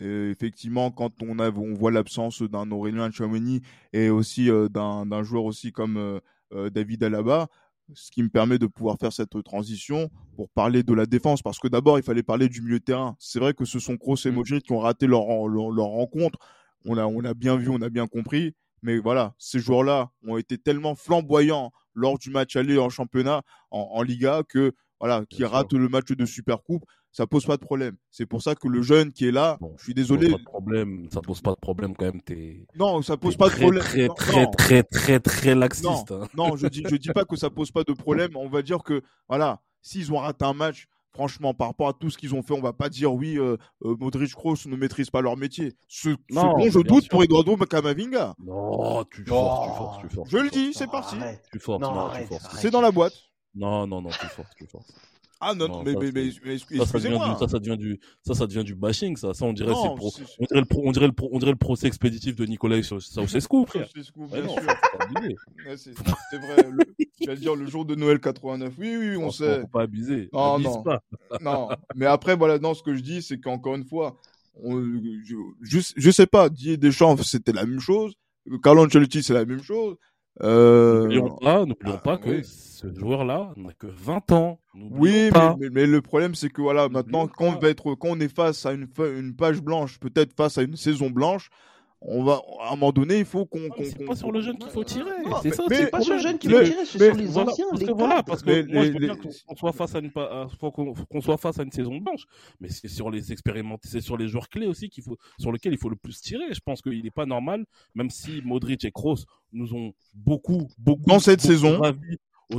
effectivement, 0.00 0.90
quand 0.90 1.22
on, 1.22 1.38
a, 1.38 1.50
on 1.50 1.74
voit 1.74 1.90
l'absence 1.90 2.42
d'un 2.42 2.70
Aurélien 2.70 3.10
Chouameni 3.10 3.62
et 3.92 4.10
aussi 4.10 4.50
euh, 4.50 4.68
d'un 4.68 5.22
joueur 5.22 5.44
aussi 5.44 5.72
comme 5.72 5.96
euh, 5.96 6.20
euh, 6.52 6.70
David 6.70 7.02
Alaba, 7.02 7.48
ce 7.94 8.10
qui 8.10 8.22
me 8.22 8.28
permet 8.28 8.58
de 8.58 8.66
pouvoir 8.66 8.96
faire 8.98 9.12
cette 9.12 9.42
transition 9.42 10.10
pour 10.36 10.48
parler 10.50 10.82
de 10.82 10.92
la 10.94 11.06
défense. 11.06 11.42
Parce 11.42 11.58
que 11.58 11.68
d'abord, 11.68 11.98
il 11.98 12.04
fallait 12.04 12.22
parler 12.22 12.48
du 12.48 12.60
milieu 12.60 12.78
de 12.78 12.84
terrain. 12.84 13.16
C'est 13.18 13.38
vrai 13.38 13.54
que 13.54 13.64
ce 13.64 13.78
sont 13.78 13.96
Kroos 13.96 14.16
et 14.26 14.30
mm. 14.30 14.34
Modric 14.34 14.64
qui 14.66 14.72
ont 14.72 14.80
raté 14.80 15.06
leur, 15.06 15.26
leur, 15.48 15.86
rencontre. 15.86 16.38
On 16.84 16.96
a, 16.96 17.04
on 17.06 17.24
a 17.24 17.34
bien 17.34 17.56
vu, 17.56 17.68
on 17.68 17.80
a 17.82 17.88
bien 17.88 18.06
compris. 18.06 18.54
Mais 18.82 18.98
voilà, 18.98 19.34
ces 19.38 19.58
joueurs-là 19.58 20.10
ont 20.26 20.36
été 20.36 20.58
tellement 20.58 20.94
flamboyants 20.94 21.72
lors 21.94 22.18
du 22.18 22.30
match 22.30 22.54
aller 22.54 22.78
en 22.78 22.90
championnat, 22.90 23.42
en, 23.72 23.88
en 23.92 24.02
Liga, 24.02 24.42
que 24.48 24.72
voilà, 25.00 25.24
qui 25.28 25.44
rate 25.44 25.72
le 25.72 25.88
match 25.88 26.12
de 26.12 26.24
Supercoupe 26.24 26.84
ça 27.18 27.26
pose 27.26 27.44
pas 27.44 27.56
de 27.56 27.62
problème. 27.62 27.96
C'est 28.12 28.26
pour 28.26 28.42
ça 28.42 28.54
que 28.54 28.68
le 28.68 28.80
jeune 28.80 29.10
qui 29.10 29.26
est 29.26 29.32
là, 29.32 29.58
je 29.78 29.82
suis 29.82 29.94
désolé. 29.94 30.30
Ça 30.30 30.36
pose 30.36 30.38
pas 30.38 30.38
de 30.38 30.44
problème, 30.44 31.08
ça 31.12 31.20
pose 31.20 31.40
pas 31.40 31.50
de 31.50 31.60
problème 31.60 31.96
quand 31.96 32.04
même. 32.04 32.20
Es... 32.30 32.64
Non, 32.76 33.02
ça 33.02 33.16
pose 33.16 33.36
pas 33.36 33.48
de 33.48 33.56
problème. 33.56 33.82
Très, 33.82 34.06
très, 34.06 34.46
très, 34.46 34.82
très, 34.84 35.18
très, 35.18 35.54
laxiste. 35.56 36.12
Non, 36.12 36.22
hein. 36.22 36.28
non, 36.36 36.56
je 36.56 36.68
dis, 36.68 36.84
je 36.88 36.94
dis 36.94 37.08
pas 37.08 37.24
que 37.24 37.34
ça 37.34 37.50
pose 37.50 37.72
pas 37.72 37.82
de 37.82 37.92
problème. 38.04 38.36
On 38.36 38.48
va 38.48 38.62
dire 38.62 38.84
que, 38.84 39.02
voilà, 39.28 39.60
s'ils 39.82 40.12
ont 40.12 40.18
raté 40.18 40.44
un 40.44 40.52
match, 40.52 40.86
franchement, 41.10 41.54
par 41.54 41.66
rapport 41.66 41.88
à 41.88 41.92
tout 41.92 42.08
ce 42.08 42.18
qu'ils 42.18 42.36
ont 42.36 42.42
fait, 42.44 42.54
on 42.54 42.60
va 42.60 42.72
pas 42.72 42.88
dire 42.88 43.12
oui, 43.12 43.36
euh, 43.36 43.56
euh 43.84 43.96
Modric 43.98 44.32
Kroos 44.32 44.68
ne 44.68 44.76
maîtrise 44.76 45.10
pas 45.10 45.20
leur 45.20 45.36
métier. 45.36 45.74
Ce, 45.88 46.10
non, 46.30 46.56
dont 46.56 46.70
je 46.70 46.78
doute 46.78 47.08
pour 47.08 47.24
Eduardo 47.24 47.56
Camavinga. 47.56 48.36
Non, 48.38 49.02
tu 49.10 49.24
forces, 49.24 49.66
tu 49.66 49.76
forces, 49.76 49.98
tu 50.02 50.08
forces. 50.14 50.30
Je 50.30 50.38
le 50.38 50.50
dis, 50.50 50.72
c'est 50.72 50.88
parti. 50.88 51.16
Tu 51.50 51.58
forces, 51.58 51.80
non, 51.82 52.10
tu 52.14 52.26
forces. 52.26 52.60
C'est 52.60 52.70
dans 52.70 52.80
la 52.80 52.92
boîte. 52.92 53.14
Non, 53.56 53.88
non, 53.88 54.02
non, 54.02 54.10
tu 54.10 54.26
forces, 54.28 54.54
tu 54.56 54.68
forces. 54.68 54.94
Ah 55.40 55.54
non, 55.54 55.68
non 55.68 55.82
mais, 55.84 55.94
mais, 55.94 56.10
mais, 56.12 56.30
mais, 56.44 56.54
excusez-moi. 56.54 57.36
Ça, 57.38 57.46
ça, 57.46 57.58
devient 57.60 57.76
du, 57.76 58.00
ça, 58.22 58.34
ça 58.34 58.46
devient 58.46 58.64
du 58.64 58.74
bashing, 58.74 59.16
ça. 59.16 59.34
Ça, 59.34 59.44
on 59.44 59.52
dirait, 59.52 59.72
c'est 59.72 59.94
pro, 59.94 60.10
on 60.40 60.46
dirait 60.46 60.60
le 60.60 60.66
pro, 60.66 60.82
on 60.84 60.92
dirait 60.92 61.06
le 61.06 61.12
pro, 61.12 61.28
on 61.32 61.38
dirait 61.38 61.52
le 61.52 61.56
procès 61.56 61.86
expéditif 61.86 62.34
de 62.34 62.44
Nicolas 62.44 62.82
Ceausescu, 62.82 63.66
frère. 63.66 63.88
Ceausescu, 63.88 64.20
bien 64.26 65.76
sûr. 65.76 65.94
c'est 66.30 66.38
vrai. 66.38 66.68
Le, 66.70 66.84
j'allais 67.20 67.40
dire 67.40 67.54
le 67.54 67.66
jour 67.66 67.84
de 67.84 67.94
Noël 67.94 68.18
89. 68.18 68.74
Oui, 68.78 68.96
oui, 68.96 69.16
on 69.16 69.30
sait. 69.30 69.60
Faut 69.60 69.68
pas 69.68 69.82
abuser. 69.82 70.28
Non, 70.32 70.58
non. 70.58 70.82
Pas. 70.82 71.02
non. 71.40 71.68
Mais 71.94 72.06
après, 72.06 72.34
voilà, 72.34 72.58
non, 72.58 72.74
ce 72.74 72.82
que 72.82 72.94
je 72.94 73.00
dis, 73.00 73.22
c'est 73.22 73.38
qu'encore 73.38 73.76
une 73.76 73.84
fois, 73.86 74.16
on, 74.64 74.82
je, 75.24 75.36
je, 75.62 75.78
je 75.96 76.10
sais 76.10 76.26
pas, 76.26 76.48
Didier 76.48 76.76
Deschamps, 76.76 77.16
c'était 77.18 77.52
la 77.52 77.64
même 77.64 77.80
chose. 77.80 78.14
Carlo 78.62 78.84
Ancelotti, 78.84 79.22
c'est 79.22 79.34
la 79.34 79.44
même 79.44 79.62
chose. 79.62 79.96
Euh... 80.42 81.02
N'oublions 81.02 81.36
pas, 81.36 81.64
n'oublions 81.64 81.94
ah, 81.96 82.02
pas 82.02 82.16
que 82.18 82.42
ce 82.42 82.92
joueur-là 82.94 83.52
n'a 83.56 83.72
que 83.72 83.86
20 83.86 84.32
ans. 84.32 84.60
Oui, 84.74 85.30
mais, 85.34 85.70
mais, 85.70 85.86
le 85.86 86.00
problème, 86.00 86.34
c'est 86.34 86.48
que 86.48 86.62
voilà, 86.62 86.88
maintenant, 86.88 87.26
quand 87.26 87.46
on, 87.46 87.58
va 87.58 87.68
être, 87.68 87.94
quand 87.94 88.08
on 88.08 88.20
est 88.20 88.32
face 88.32 88.64
à 88.66 88.72
une, 88.72 88.86
une 88.98 89.34
page 89.34 89.60
blanche, 89.60 89.98
peut-être 89.98 90.32
face 90.34 90.58
à 90.58 90.62
une 90.62 90.76
saison 90.76 91.10
blanche, 91.10 91.50
on 92.00 92.22
va 92.22 92.40
à 92.60 92.68
un 92.68 92.76
moment 92.76 92.92
donné, 92.92 93.18
il 93.18 93.24
faut 93.24 93.44
qu'on. 93.44 93.68
c'est 93.82 94.04
pas 94.04 94.14
sur 94.14 94.30
le 94.30 94.40
jeune 94.40 94.56
qu'il 94.56 94.70
faut 94.70 94.84
tirer. 94.84 95.10
C'est 95.42 95.54
ça, 95.54 95.64
c'est 95.68 95.90
pas 95.90 96.00
sur 96.00 96.14
le 96.14 96.20
jeune 96.20 96.38
qu'il 96.38 96.50
faut 96.50 96.62
tirer, 96.62 96.84
c'est 96.84 96.98
sur 96.98 97.14
les 97.14 97.36
anciens, 97.36 97.66
les 97.76 97.86
Voilà, 97.86 98.22
parce 98.22 98.42
que 98.42 98.66
moi, 98.72 98.84
je 98.84 98.92
veux 98.92 98.98
bien 98.98 99.16
qu'on 99.16 99.56
soit 99.56 99.72
face 99.72 99.94
à 99.94 99.98
une 99.98 100.12
qu'on 100.12 101.20
soit 101.20 101.36
face 101.38 101.58
à 101.58 101.64
une 101.64 101.72
saison 101.72 101.96
blanche, 101.96 102.24
mais 102.60 102.68
c'est 102.68 102.88
sur 102.88 103.10
les 103.10 103.32
expérimentés, 103.32 103.88
c'est 103.88 104.00
sur 104.00 104.16
les 104.16 104.28
joueurs 104.28 104.48
clés 104.48 104.66
aussi 104.66 104.88
qu'il 104.88 105.02
faut, 105.02 105.16
sur 105.38 105.50
lesquels 105.50 105.72
il 105.72 105.78
faut 105.78 105.88
le 105.88 105.96
plus 105.96 106.20
tirer. 106.20 106.52
Je 106.52 106.60
pense 106.60 106.82
qu'il 106.82 107.02
n'est 107.02 107.10
pas 107.10 107.26
normal, 107.26 107.64
même 107.94 108.10
si 108.10 108.42
Modric 108.44 108.84
et 108.84 108.92
Kroos 108.92 109.24
nous 109.52 109.74
ont 109.74 109.92
beaucoup, 110.14 110.68
beaucoup 110.78 111.02
dans 111.06 111.18
cette 111.18 111.40
saison, 111.40 111.80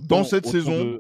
dans 0.04 0.24
cette 0.24 0.48
saison, 0.48 1.00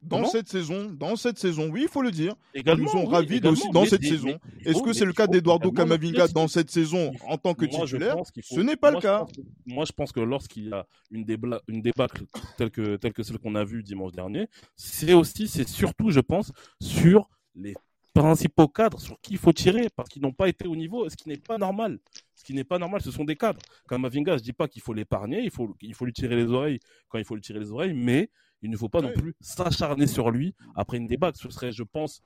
dans 0.00 0.24
cette 0.26 0.48
saison, 0.48 0.90
dans 0.90 1.16
cette 1.16 1.38
saison, 1.38 1.68
oui, 1.70 1.82
il 1.82 1.88
faut 1.88 2.02
le 2.02 2.10
dire, 2.10 2.34
également, 2.54 2.84
nous 2.84 2.90
sont 2.90 3.06
ravis 3.06 3.40
aussi 3.44 3.68
dans 3.70 3.84
cette 3.84 4.04
saison. 4.04 4.38
Est-ce 4.64 4.82
que 4.82 4.92
c'est 4.92 5.04
le 5.04 5.12
cas 5.12 5.26
d'Eduardo 5.26 5.72
Camavinga 5.72 6.28
dans 6.28 6.48
cette 6.48 6.70
saison 6.70 7.12
en 7.26 7.36
tant 7.36 7.54
que 7.54 7.64
titulaire? 7.64 8.16
Ce 8.42 8.60
n'est 8.60 8.76
pas 8.76 8.90
le 8.90 9.00
cas. 9.00 9.26
moi, 9.66 9.84
je 9.84 9.92
pense 9.92 10.12
que 10.12 10.20
lorsqu'il 10.20 10.68
y 10.68 10.72
a 10.72 10.86
une, 11.10 11.26
une 11.68 11.82
débâcle 11.82 12.24
telle 12.56 12.70
que, 12.70 12.96
telle 12.96 13.12
que 13.12 13.22
celle 13.22 13.38
qu'on 13.38 13.54
a 13.54 13.64
vue 13.64 13.82
dimanche 13.82 14.12
dernier, 14.12 14.46
c'est 14.76 15.14
aussi, 15.14 15.48
c'est 15.48 15.68
surtout, 15.68 16.10
je 16.10 16.20
pense, 16.20 16.52
sur 16.80 17.28
les 17.54 17.74
principaux 18.14 18.68
cadres 18.68 19.00
sur 19.00 19.20
qui 19.20 19.34
il 19.34 19.38
faut 19.38 19.52
tirer 19.52 19.88
parce 19.94 20.08
qu'ils 20.08 20.22
n'ont 20.22 20.32
pas 20.32 20.48
été 20.48 20.66
au 20.66 20.74
niveau, 20.74 21.08
ce 21.08 21.16
qui 21.16 21.28
n'est 21.28 21.36
pas 21.36 21.58
normal. 21.58 21.98
Ce 22.34 22.44
qui 22.44 22.54
n'est 22.54 22.64
pas 22.64 22.78
normal, 22.78 23.00
ce 23.00 23.10
sont 23.10 23.24
des 23.24 23.36
cadres. 23.36 23.60
Kamavinga, 23.88 24.36
je 24.36 24.42
dis 24.42 24.52
pas 24.52 24.68
qu'il 24.68 24.82
faut 24.82 24.94
l'épargner, 24.94 25.42
il 25.42 25.50
faut, 25.50 25.76
il 25.80 25.94
faut 25.94 26.04
lui 26.04 26.12
tirer 26.12 26.36
les 26.36 26.50
oreilles 26.50 26.78
quand 27.08 27.18
il 27.18 27.24
faut 27.24 27.34
lui 27.34 27.42
tirer 27.42 27.60
les 27.60 27.70
oreilles, 27.70 27.94
mais 27.94 28.30
il 28.62 28.70
ne 28.70 28.76
faut 28.76 28.88
pas 28.88 29.00
non 29.00 29.12
plus 29.12 29.34
s'acharner 29.40 30.06
sur 30.06 30.30
lui 30.30 30.54
après 30.74 30.96
une 30.96 31.06
débâcle. 31.06 31.38
Ce 31.38 31.50
serait, 31.50 31.72
je 31.72 31.82
pense, 31.82 32.22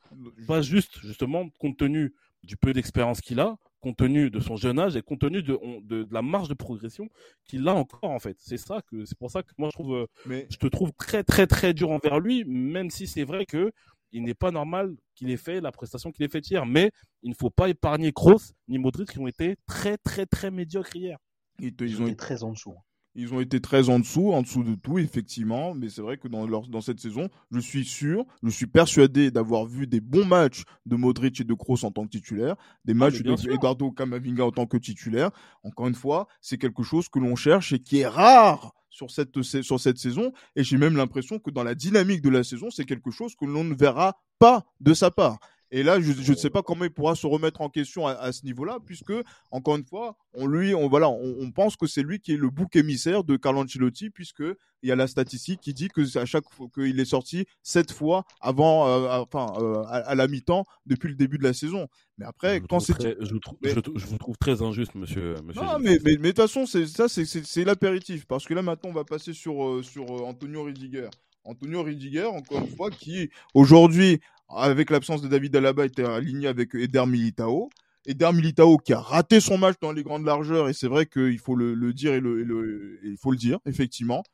pas 0.47 0.63
juste, 0.63 0.99
justement, 1.01 1.49
compte 1.59 1.77
tenu 1.77 2.15
du 2.43 2.57
peu 2.57 2.73
d'expérience 2.73 3.21
qu'il 3.21 3.41
a, 3.41 3.57
compte 3.81 3.97
tenu 3.97 4.31
de 4.31 4.41
son 4.41 4.57
jeune 4.57 4.79
âge 4.79 4.97
et 4.97 5.03
compte 5.03 5.21
tenu 5.21 5.43
de, 5.43 5.59
de, 5.83 6.07
la 6.11 6.23
marge 6.23 6.49
de 6.49 6.55
progression 6.55 7.09
qu'il 7.45 7.69
a 7.69 7.75
encore 7.75 8.11
en 8.11 8.19
fait. 8.19 8.37
C'est 8.41 8.57
ça 8.57 8.81
que 8.91 9.05
c'est 9.05 9.19
pour 9.19 9.31
ça 9.31 9.43
que 9.43 9.53
moi 9.59 9.69
je 9.71 9.77
trouve, 9.77 9.95
euh, 10.27 10.47
je 10.51 10.57
te 10.57 10.67
trouve 10.67 10.93
très 10.93 11.23
très 11.23 11.47
très 11.47 11.75
dur 11.75 11.91
envers 11.91 12.21
lui, 12.21 12.45
même 12.45 12.91
si 12.91 13.07
c'est 13.07 13.25
vrai 13.25 13.45
que 13.45 13.73
il 14.13 14.23
n'est 14.25 14.35
pas 14.35 14.51
normal 14.51 14.95
qu'il 15.15 15.31
ait 15.31 15.37
fait 15.37 15.61
la 15.61 15.73
prestation 15.73 16.13
qu'il 16.13 16.25
ait 16.25 16.29
faite 16.29 16.49
hier. 16.51 16.67
Mais 16.67 16.91
il 17.23 17.31
ne 17.31 17.35
faut 17.35 17.51
pas 17.51 17.69
épargner 17.69 18.13
Kroos 18.13 18.53
ni 18.69 18.79
Modric 18.79 19.11
qui 19.11 19.19
ont 19.19 19.27
été 19.27 19.57
très 19.67 19.97
très 19.99 20.27
très 20.27 20.51
médiocres 20.51 20.95
hier. 20.95 21.19
Ils, 21.59 21.75
ils 21.81 22.03
ont 22.03 22.07
été 22.07 22.17
très 22.17 22.43
en 22.43 22.53
dessous. 22.53 22.75
Ils 23.15 23.35
ont 23.35 23.41
été 23.41 23.61
très 23.61 23.91
en 23.91 23.99
dessous, 23.99 24.33
en 24.33 24.43
dessous 24.43 24.63
de 24.63 24.75
tout, 24.75 24.99
effectivement. 24.99 25.75
Mais 25.75 25.89
c'est 25.91 26.01
vrai 26.01 26.17
que 26.17 26.29
dans, 26.29 26.47
dans 26.47 26.81
cette 26.81 27.01
saison, 27.01 27.29
je 27.51 27.61
suis 27.61 27.85
sûr, 27.85 28.25
je 28.43 28.49
suis 28.49 28.67
persuadé 28.67 29.31
d'avoir 29.31 29.67
vu 29.67 29.87
des 29.87 30.01
bons 30.01 30.25
matchs 30.25 30.63
de 30.87 30.97
Modric 30.97 31.41
et 31.41 31.45
de 31.45 31.55
Kroos 31.55 31.85
en 31.85 31.91
tant 31.91 32.05
que 32.05 32.11
titulaire, 32.11 32.57
des 32.85 32.93
ah, 32.93 32.97
matchs 32.97 33.23
de 33.23 33.53
Eduardo 33.53 33.91
Camavinga 33.91 34.45
en 34.45 34.51
tant 34.51 34.67
que 34.67 34.79
titulaire. 34.79 35.31
Encore 35.63 35.89
une 35.89 35.95
fois, 35.95 36.27
c'est 36.41 36.59
quelque 36.59 36.83
chose 36.83 37.09
que 37.09 37.19
l'on 37.19 37.37
cherche 37.37 37.73
et 37.73 37.79
qui 37.79 37.99
est 37.99 38.07
rare 38.07 38.73
sur 38.89 39.11
cette, 39.11 39.43
sur 39.43 39.81
cette 39.81 39.99
saison. 39.99 40.33
Et 40.57 40.65
j'ai 40.65 40.79
même 40.79 40.97
l'impression 40.97 41.39
que 41.39 41.51
dans 41.51 41.65
la 41.65 41.75
dynamique 41.75 42.23
de 42.23 42.31
la 42.31 42.45
saison, 42.45 42.71
c'est 42.71 42.85
quelque 42.85 43.11
chose 43.11 43.35
que 43.35 43.45
l'on 43.45 43.65
ne 43.65 43.75
verra 43.75 44.21
pas 44.39 44.65
de 44.81 44.95
sa 44.95 45.11
part. 45.11 45.39
Et 45.75 45.83
là, 45.83 45.99
je 46.01 46.31
ne 46.31 46.37
sais 46.37 46.51
pas 46.51 46.63
comment 46.63 46.85
il 46.85 46.91
pourra 46.91 47.15
se 47.15 47.27
remettre 47.27 47.63
en 47.63 47.71
question 47.71 48.07
à, 48.07 48.31
ce 48.31 48.45
niveau-là, 48.45 48.79
puisque 48.85 49.15
encore 49.51 49.77
une 49.77 49.87
fois, 49.87 50.19
on 50.35 50.47
lui, 50.47 50.75
on 50.75 50.87
voilà, 50.87 51.09
on, 51.09 51.51
pense 51.51 51.77
que 51.77 51.87
c'est 51.87 52.03
lui 52.03 52.21
qui 52.21 52.35
est 52.35 52.37
le 52.37 52.51
bouc 52.51 52.77
émissaire 52.77 53.25
de 53.25 53.37
Carlo 53.39 53.63
Ancelotti, 53.63 54.11
puisque 54.11 54.43
il 54.83 54.89
y 54.89 54.93
a 54.93 54.97
la 54.97 55.07
statistique 55.07 55.61
qui 55.63 55.73
dit 55.73 55.89
que 55.89 56.19
à 56.19 56.27
chaque 56.27 56.45
fois 56.51 56.67
qu'il 56.75 57.01
est 57.01 57.07
sorti 57.07 57.47
sept 57.63 57.91
fois 57.91 58.27
avant, 58.43 58.87
euh, 58.87 59.21
enfin, 59.21 59.47
euh, 59.61 59.83
à, 59.89 60.15
la 60.15 60.29
mi-temps 60.29 60.67
depuis 60.85 61.09
le 61.09 61.15
début 61.15 61.39
de 61.39 61.45
la 61.45 61.55
saison. 61.55 61.89
Mais 62.19 62.27
après, 62.27 62.61
quand 62.69 62.81
c'est, 62.81 62.93
je, 63.01 63.25
je, 63.25 64.07
vous 64.07 64.19
trouve 64.19 64.37
très 64.37 64.61
injuste, 64.61 64.95
monsieur. 64.95 65.37
monsieur 65.43 65.63
non, 65.63 65.79
mais, 65.81 65.99
mais, 66.05 66.17
de 66.17 66.27
toute 66.29 66.37
façon, 66.37 66.67
c'est 66.67 66.87
ça, 66.87 67.09
c'est 67.09 67.65
l'apéritif, 67.65 68.27
parce 68.27 68.45
que 68.45 68.53
là 68.53 68.61
maintenant, 68.61 68.91
on 68.91 68.95
va 68.95 69.05
passer 69.05 69.33
sur 69.33 69.67
euh, 69.67 69.83
sur 69.83 70.11
Antonio 70.27 70.65
Ridiger. 70.65 71.09
Antonio 71.45 71.83
Ridiger, 71.83 72.27
encore 72.27 72.59
une 72.59 72.77
fois, 72.77 72.91
qui 72.91 73.31
aujourd'hui 73.55 74.21
avec 74.57 74.91
l'absence 74.91 75.23
de 75.23 75.29
David 75.29 75.55
Alaba, 75.57 75.87
était 75.87 76.05
aligné 76.05 76.49
avec 76.49 76.75
Eder 76.75 77.07
Militao. 77.07 77.71
Eder 78.07 78.33
Militao 78.33 78.79
qui 78.79 78.93
a 78.93 79.01
raté 79.01 79.41
son 79.41 79.59
match 79.59 79.77
dans 79.81 79.93
les 79.93 80.03
grandes 80.03 80.25
largeurs, 80.25 80.69
et 80.69 80.73
c'est 80.73 80.89
vrai 80.89 81.07
qu'il 81.07 81.39
faut 81.39 81.55
le, 81.55 81.93
dire 81.93 82.15
et, 82.15 82.21
le, 82.21 82.99
il 83.05 83.17
faut 83.17 83.31
le 83.31 83.37
dire, 83.37 83.59
effectivement. 83.67 84.25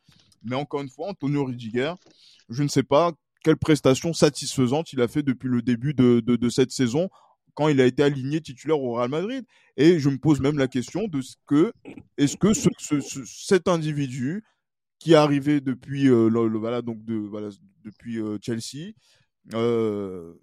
Mais 0.43 0.57
encore 0.57 0.81
une 0.81 0.89
fois, 0.89 1.09
Antonio 1.09 1.45
Ridiger, 1.45 1.95
je 2.49 2.63
ne 2.63 2.69
sais 2.69 2.83
pas 2.83 3.13
quelle 3.43 3.57
prestation 3.57 4.13
satisfaisante 4.13 4.93
il 4.93 5.01
a 5.01 5.09
fait 5.09 5.23
depuis 5.23 5.49
le 5.49 5.63
début 5.63 5.95
de, 5.95 6.49
cette 6.49 6.71
saison 6.71 7.09
quand 7.55 7.69
il 7.69 7.81
a 7.81 7.87
été 7.87 8.03
aligné 8.03 8.41
titulaire 8.41 8.81
au 8.81 8.95
Real 8.95 9.11
Madrid. 9.11 9.45
Et 9.77 9.99
je 9.99 10.09
me 10.09 10.19
pose 10.19 10.41
même 10.41 10.59
la 10.59 10.69
question 10.69 11.09
de 11.09 11.21
ce 11.21 11.35
que, 11.47 11.73
est-ce 12.17 12.37
que 12.37 12.53
cet 13.25 13.69
individu 13.69 14.45
qui 14.99 15.13
est 15.13 15.17
arrivé 15.17 15.61
depuis, 15.61 16.09
euh, 16.09 16.29
le, 16.29 16.59
voilà, 16.59 16.83
donc 16.83 17.05
de, 17.05 17.15
voilà, 17.15 17.51
depuis 17.85 18.19
euh, 18.19 18.39
Chelsea, 18.43 18.93
euh, 19.55 20.35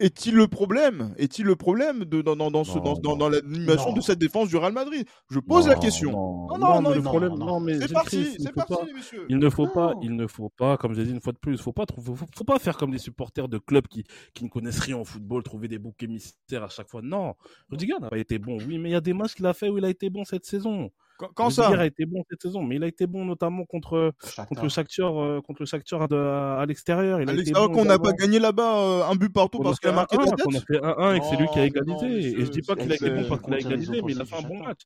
est-il 0.00 0.34
le 0.34 0.48
problème? 0.48 1.14
Est-il 1.18 1.46
le 1.46 1.54
problème 1.54 2.04
de, 2.04 2.20
dans, 2.20 2.36
dans, 2.36 2.64
ce, 2.64 2.78
dans, 2.78 3.16
dans, 3.16 3.28
l'animation 3.28 3.92
de 3.92 4.00
cette 4.00 4.18
défense 4.18 4.48
du 4.48 4.56
Real 4.56 4.72
Madrid? 4.72 5.06
Je 5.30 5.38
pose 5.38 5.68
la 5.68 5.76
question. 5.76 6.10
Non, 6.10 6.58
non, 6.58 6.82
non, 6.82 6.90
le 6.90 7.00
problème, 7.00 7.34
non, 7.34 7.60
mais 7.60 7.78
c'est 7.78 7.92
parti, 7.92 8.36
c'est 8.38 8.52
parti, 8.52 8.92
messieurs. 8.92 9.26
Il 9.28 9.38
ne 9.38 9.48
faut 9.48 9.68
pas, 9.68 9.94
il 10.02 10.16
ne 10.16 10.26
faut 10.26 10.48
pas, 10.48 10.76
comme 10.76 10.94
j'ai 10.94 11.04
dit 11.04 11.12
une 11.12 11.20
fois 11.20 11.32
de 11.32 11.38
plus, 11.38 11.60
faut 11.60 11.72
pas, 11.72 11.84
faut, 12.04 12.16
faut, 12.16 12.44
pas 12.44 12.58
faire 12.58 12.76
comme 12.76 12.90
des 12.90 12.98
supporters 12.98 13.48
de 13.48 13.58
clubs 13.58 13.86
qui, 13.86 14.04
qui 14.34 14.44
ne 14.44 14.48
connaissent 14.48 14.80
rien 14.80 14.96
au 14.98 15.04
football, 15.04 15.44
trouver 15.44 15.68
des 15.68 15.78
boucs 15.78 16.02
émissaires 16.02 16.64
à 16.64 16.68
chaque 16.68 16.88
fois. 16.88 17.00
Non, 17.02 17.34
Rudiger 17.70 17.94
n'a 18.00 18.08
pas 18.08 18.18
été 18.18 18.38
bon. 18.38 18.58
Oui, 18.66 18.78
mais 18.78 18.90
il 18.90 18.92
y 18.92 18.96
a 18.96 19.00
des 19.00 19.14
matchs 19.14 19.34
qu'il 19.34 19.46
a 19.46 19.54
fait 19.54 19.68
où 19.68 19.78
il 19.78 19.84
a 19.84 19.90
été 19.90 20.10
bon 20.10 20.24
cette 20.24 20.44
saison. 20.44 20.90
Quand, 21.16 21.50
ça 21.50 21.68
a 21.68 21.86
été 21.86 22.06
bon 22.06 22.24
cette 22.28 22.42
saison, 22.42 22.62
mais 22.62 22.76
il 22.76 22.82
a 22.82 22.88
été 22.88 23.06
bon 23.06 23.24
notamment 23.24 23.64
contre 23.64 24.12
contre 24.48 24.64
le 24.64 24.68
Shakhtar, 24.68 25.16
euh, 25.16 25.40
contre 25.40 25.62
le 25.62 25.66
Shakhtar 25.66 26.02
à 26.10 26.66
l'extérieur. 26.66 27.18
À 27.18 27.24
l'extérieur 27.24 27.70
qu'on 27.70 27.84
n'a 27.84 27.98
pas 27.98 28.12
gagné 28.12 28.38
là-bas 28.38 28.78
euh, 28.78 29.04
un 29.04 29.14
but 29.14 29.32
partout 29.32 29.60
parce 29.60 29.78
qu'il 29.78 29.90
a 29.90 29.92
marqué 29.92 30.16
la 30.16 30.24
tête. 30.24 30.46
On 30.46 30.54
a 30.54 30.60
fait 30.60 30.80
1-1 30.80 31.16
et 31.16 31.20
que 31.20 31.26
c'est 31.26 31.36
lui 31.36 31.46
qui 31.52 31.58
a 31.60 31.64
égalisé. 31.66 32.40
et 32.40 32.44
je 32.44 32.50
dis 32.50 32.62
pas 32.62 32.74
qu'il 32.74 32.90
a 32.90 32.94
été 32.96 33.10
bon 33.10 33.28
parce 33.28 33.42
qu'il 33.42 33.54
a 33.54 33.58
égalisé, 33.60 34.02
mais 34.02 34.12
il 34.12 34.20
a 34.20 34.24
fait 34.24 34.36
un 34.36 34.48
bon 34.48 34.62
match. 34.62 34.80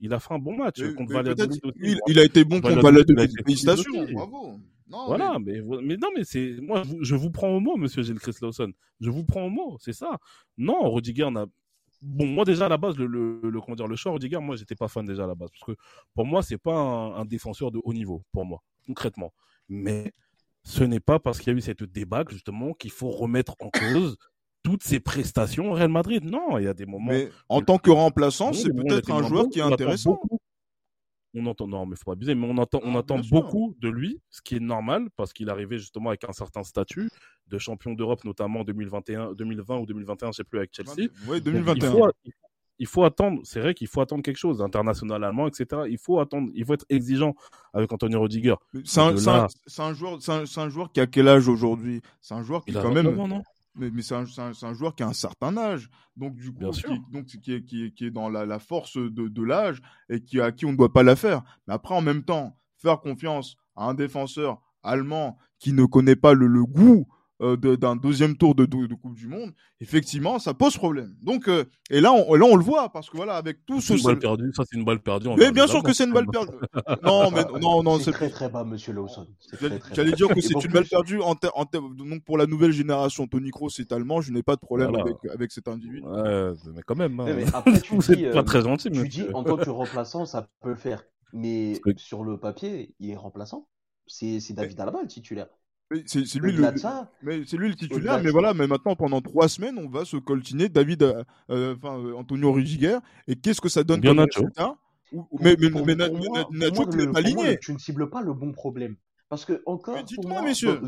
Il 0.00 0.14
a 0.14 0.18
fait 0.18 0.34
un 0.34 0.38
bon 0.38 0.56
match 0.56 0.82
contre 0.96 1.12
Valladolid. 1.12 1.60
Il, 2.08 2.18
a 2.18 2.24
été 2.24 2.44
bon 2.44 2.60
contre 2.60 2.80
Valladolid. 2.80 3.30
Félicitations, 3.44 4.06
bravo. 4.12 4.58
voilà, 4.88 5.38
mais... 5.38 5.60
mais, 5.82 5.96
non, 5.96 6.08
mais 6.16 6.24
c'est 6.24 6.56
moi, 6.60 6.82
je 7.00 7.14
vous 7.14 7.30
prends 7.30 7.50
au 7.50 7.60
mot, 7.60 7.76
Monsieur 7.76 8.02
Gilles 8.02 8.18
Chris 8.18 8.34
Lawson. 8.42 8.72
Je 9.00 9.10
vous 9.10 9.24
prends 9.24 9.44
au 9.44 9.50
mot, 9.50 9.76
c'est 9.78 9.92
ça. 9.92 10.18
Non, 10.58 10.90
Rudiger 10.90 11.30
n'a 11.30 11.46
bon, 12.02 12.26
moi 12.26 12.44
déjà 12.44 12.66
à 12.66 12.68
la 12.68 12.76
base, 12.76 12.96
le, 12.96 13.06
le, 13.06 13.60
comment 13.60 13.76
dire, 13.76 13.86
le 13.86 13.96
choix 13.96 14.12
Rudiger, 14.12 14.38
moi 14.38 14.56
j'étais 14.56 14.74
pas 14.74 14.88
fan 14.88 15.04
déjà 15.04 15.24
à 15.24 15.26
la 15.26 15.34
base 15.34 15.50
parce 15.50 15.64
que 15.64 15.82
pour 16.14 16.26
moi 16.26 16.42
c'est 16.42 16.58
pas 16.58 16.76
un, 16.76 17.24
défenseur 17.24 17.70
de 17.70 17.80
haut 17.82 17.92
niveau 17.92 18.22
pour 18.32 18.44
moi 18.44 18.62
concrètement. 18.86 19.32
Mais 19.68 20.12
ce 20.64 20.84
n'est 20.84 21.00
pas 21.00 21.18
parce 21.18 21.38
qu'il 21.38 21.52
y 21.52 21.56
a 21.56 21.58
eu 21.58 21.60
cette 21.60 21.84
débâcle 21.84 22.32
justement 22.32 22.72
qu'il 22.74 22.90
faut 22.90 23.10
remettre 23.10 23.54
en 23.60 23.70
cause 23.70 24.16
toutes 24.62 24.82
ses 24.82 25.00
prestations 25.00 25.70
au 25.70 25.74
Real 25.74 25.88
Madrid. 25.88 26.24
Non, 26.24 26.58
il 26.58 26.64
y 26.64 26.68
a 26.68 26.74
des 26.74 26.86
moments. 26.86 27.10
Mais 27.10 27.30
en 27.48 27.62
tant 27.62 27.78
que 27.78 27.90
remplaçant, 27.90 28.52
c'est 28.52 28.72
peut-être 28.74 29.10
un 29.10 29.26
joueur 29.26 29.48
qui 29.48 29.58
est 29.58 29.62
intéressant 29.62 30.18
on 31.34 31.46
entend, 31.46 31.66
non, 31.68 31.86
mais 31.86 31.96
faut 31.96 32.06
pas 32.06 32.12
abuser, 32.12 32.34
mais 32.34 32.46
on 32.46 32.58
entend, 32.58 32.80
on 32.82 32.94
ah, 32.94 32.98
entend 32.98 33.20
beaucoup 33.30 33.74
de 33.80 33.88
lui, 33.88 34.20
ce 34.30 34.42
qui 34.42 34.56
est 34.56 34.60
normal 34.60 35.08
parce 35.16 35.32
qu'il 35.32 35.48
arrivait 35.48 35.78
justement 35.78 36.10
avec 36.10 36.24
un 36.24 36.32
certain 36.32 36.62
statut 36.62 37.08
de 37.48 37.58
champion 37.58 37.92
d'Europe, 37.92 38.24
notamment 38.24 38.64
2021, 38.64 39.34
2020 39.34 39.78
ou 39.78 39.86
2021, 39.86 40.32
je 40.32 40.36
sais 40.36 40.44
plus, 40.44 40.58
avec 40.58 40.70
Chelsea. 40.74 41.10
Oui, 41.28 41.40
2021. 41.40 42.10
Il 42.82 42.86
faut, 42.86 43.04
attendre, 43.04 43.42
c'est 43.44 43.60
vrai 43.60 43.74
qu'il 43.74 43.88
faut 43.88 44.00
attendre 44.00 44.22
quelque 44.22 44.38
chose, 44.38 44.62
international 44.62 45.22
allemand, 45.22 45.46
etc. 45.46 45.82
Il 45.90 45.98
faut 45.98 46.18
attendre, 46.18 46.50
il 46.54 46.64
faut 46.64 46.72
être 46.72 46.86
exigeant 46.88 47.34
avec 47.74 47.92
Anthony 47.92 48.16
Rudiger. 48.16 48.54
C'est 48.84 49.00
un, 49.00 49.08
un, 49.08 49.16
joueur, 49.92 50.18
c'est 50.22 50.58
un, 50.58 50.68
joueur 50.70 50.90
qui 50.90 51.00
a 51.00 51.06
quel 51.06 51.28
âge 51.28 51.46
aujourd'hui? 51.46 52.00
C'est 52.22 52.32
un 52.32 52.42
joueur 52.42 52.64
qui 52.64 52.72
quand 52.72 52.90
même. 52.90 53.14
non? 53.14 53.42
Mais, 53.74 53.90
mais 53.90 54.02
c'est 54.02 54.14
un, 54.14 54.24
un, 54.62 54.74
joueur 54.74 54.94
qui 54.94 55.02
a 55.02 55.06
un 55.06 55.12
certain 55.12 55.56
âge, 55.56 55.88
donc 56.16 56.34
du 56.36 56.52
coup, 56.52 56.70
qui, 56.70 56.82
donc, 57.12 57.26
qui, 57.26 57.52
est, 57.52 57.64
qui, 57.64 57.84
est, 57.84 57.90
qui 57.92 58.06
est 58.06 58.10
dans 58.10 58.28
la, 58.28 58.44
la 58.46 58.58
force 58.58 58.96
de, 58.96 59.28
de 59.28 59.42
l'âge 59.42 59.80
et 60.08 60.20
qui, 60.22 60.40
à 60.40 60.52
qui 60.52 60.66
on 60.66 60.72
ne 60.72 60.76
doit 60.76 60.92
pas 60.92 61.02
la 61.02 61.16
faire. 61.16 61.42
Mais 61.66 61.74
après, 61.74 61.94
en 61.94 62.02
même 62.02 62.24
temps, 62.24 62.58
faire 62.76 63.00
confiance 63.00 63.56
à 63.76 63.84
un 63.84 63.94
défenseur 63.94 64.60
allemand 64.82 65.38
qui 65.58 65.72
ne 65.72 65.84
connaît 65.84 66.16
pas 66.16 66.34
le, 66.34 66.46
le 66.46 66.64
goût 66.64 67.06
d'un 67.40 67.96
deuxième 67.96 68.36
tour 68.36 68.54
de, 68.54 68.66
de, 68.66 68.94
Coupe 68.94 69.14
du 69.14 69.26
Monde, 69.26 69.52
effectivement, 69.80 70.38
ça 70.38 70.52
pose 70.52 70.76
problème. 70.76 71.14
Donc, 71.22 71.48
euh, 71.48 71.64
et 71.90 72.00
là 72.00 72.12
on, 72.12 72.34
là, 72.34 72.44
on 72.44 72.56
le 72.56 72.62
voit, 72.62 72.90
parce 72.92 73.08
que 73.08 73.16
voilà, 73.16 73.36
avec 73.36 73.64
tout 73.64 73.80
ce. 73.80 73.94
Une 73.94 74.02
balle 74.02 74.18
perdue, 74.18 74.52
ça, 74.54 74.64
c'est 74.70 74.78
une 74.78 74.84
balle 74.84 75.00
perdue. 75.00 75.28
Mais 75.38 75.50
bien 75.50 75.66
sûr 75.66 75.82
que 75.82 75.92
c'est 75.92 76.04
une 76.04 76.12
balle 76.12 76.26
perdue. 76.26 76.52
non, 77.02 77.30
mais 77.30 77.44
non, 77.60 77.82
non, 77.82 77.98
c'est 77.98 78.12
très 78.12 78.28
très 78.28 78.48
bas, 78.48 78.64
monsieur 78.64 78.92
Lawson. 78.92 79.26
J'allais 79.92 80.12
dire 80.12 80.28
que 80.28 80.40
c'est 80.40 80.62
une 80.62 80.72
balle 80.72 80.86
perdue 80.86 81.20
en, 81.20 81.34
en 81.54 81.64
donc 81.64 82.24
pour 82.24 82.36
la 82.36 82.46
nouvelle 82.46 82.72
génération. 82.72 83.26
Tony 83.26 83.50
Kroos 83.50 83.70
est 83.78 83.92
allemand, 83.92 84.20
je 84.20 84.32
n'ai 84.32 84.42
pas 84.42 84.56
de 84.56 84.60
problème 84.60 84.94
avec, 84.94 85.16
avec 85.32 85.52
cet 85.52 85.68
individu. 85.68 86.02
Ouais, 86.02 86.52
mais 86.74 86.82
quand 86.82 86.96
même. 86.96 87.18
Hein. 87.20 87.26
Mais 87.36 87.44
après, 87.54 87.80
tu 87.80 87.96
dis, 87.96 88.26
pas 88.32 88.42
très 88.42 88.62
gentil. 88.62 88.90
Tu 88.90 89.08
dis, 89.08 89.26
en 89.32 89.44
tant 89.44 89.56
que 89.56 89.70
remplaçant, 89.70 90.26
ça 90.26 90.48
peut 90.60 90.70
le 90.70 90.76
faire. 90.76 91.04
Mais 91.32 91.80
sur 91.96 92.24
le 92.24 92.38
papier, 92.38 92.94
il 92.98 93.10
est 93.10 93.16
remplaçant. 93.16 93.66
C'est 94.06 94.52
David 94.52 94.78
Alaba 94.80 95.02
le 95.02 95.08
titulaire. 95.08 95.46
C'est 96.06 96.36
lui, 96.36 96.52
le, 96.52 96.72
mais 97.22 97.42
c'est 97.44 97.56
lui 97.56 97.68
le 97.68 97.74
titulaire, 97.74 98.22
mais 98.22 98.30
voilà, 98.30 98.54
mais 98.54 98.68
maintenant 98.68 98.94
pendant 98.94 99.20
trois 99.20 99.48
semaines, 99.48 99.76
on 99.76 99.88
va 99.88 100.04
se 100.04 100.16
coltiner 100.16 100.68
David, 100.68 101.02
euh, 101.02 101.24
euh, 101.50 101.74
enfin 101.74 101.98
Antonio 102.16 102.52
Rudiger, 102.52 102.98
et 103.26 103.34
qu'est-ce 103.34 103.60
que 103.60 103.68
ça 103.68 103.82
donne 103.82 104.00
Bien 104.00 104.14
Nacho. 104.14 104.46
mais, 105.40 105.56
mais, 105.58 105.68
mais, 105.84 105.96
Nacho, 105.96 106.86
tu 106.88 106.96
n'es 106.96 107.08
pas 107.08 107.18
aligné. 107.18 107.58
Tu 107.58 107.72
ne 107.72 107.78
cibles 107.78 108.08
pas 108.08 108.22
le 108.22 108.32
bon 108.32 108.52
problème. 108.52 108.94
Parce 109.30 109.44
que 109.44 109.62
encore, 109.64 110.02
dites-moi, 110.02 110.42
messieurs. 110.42 110.80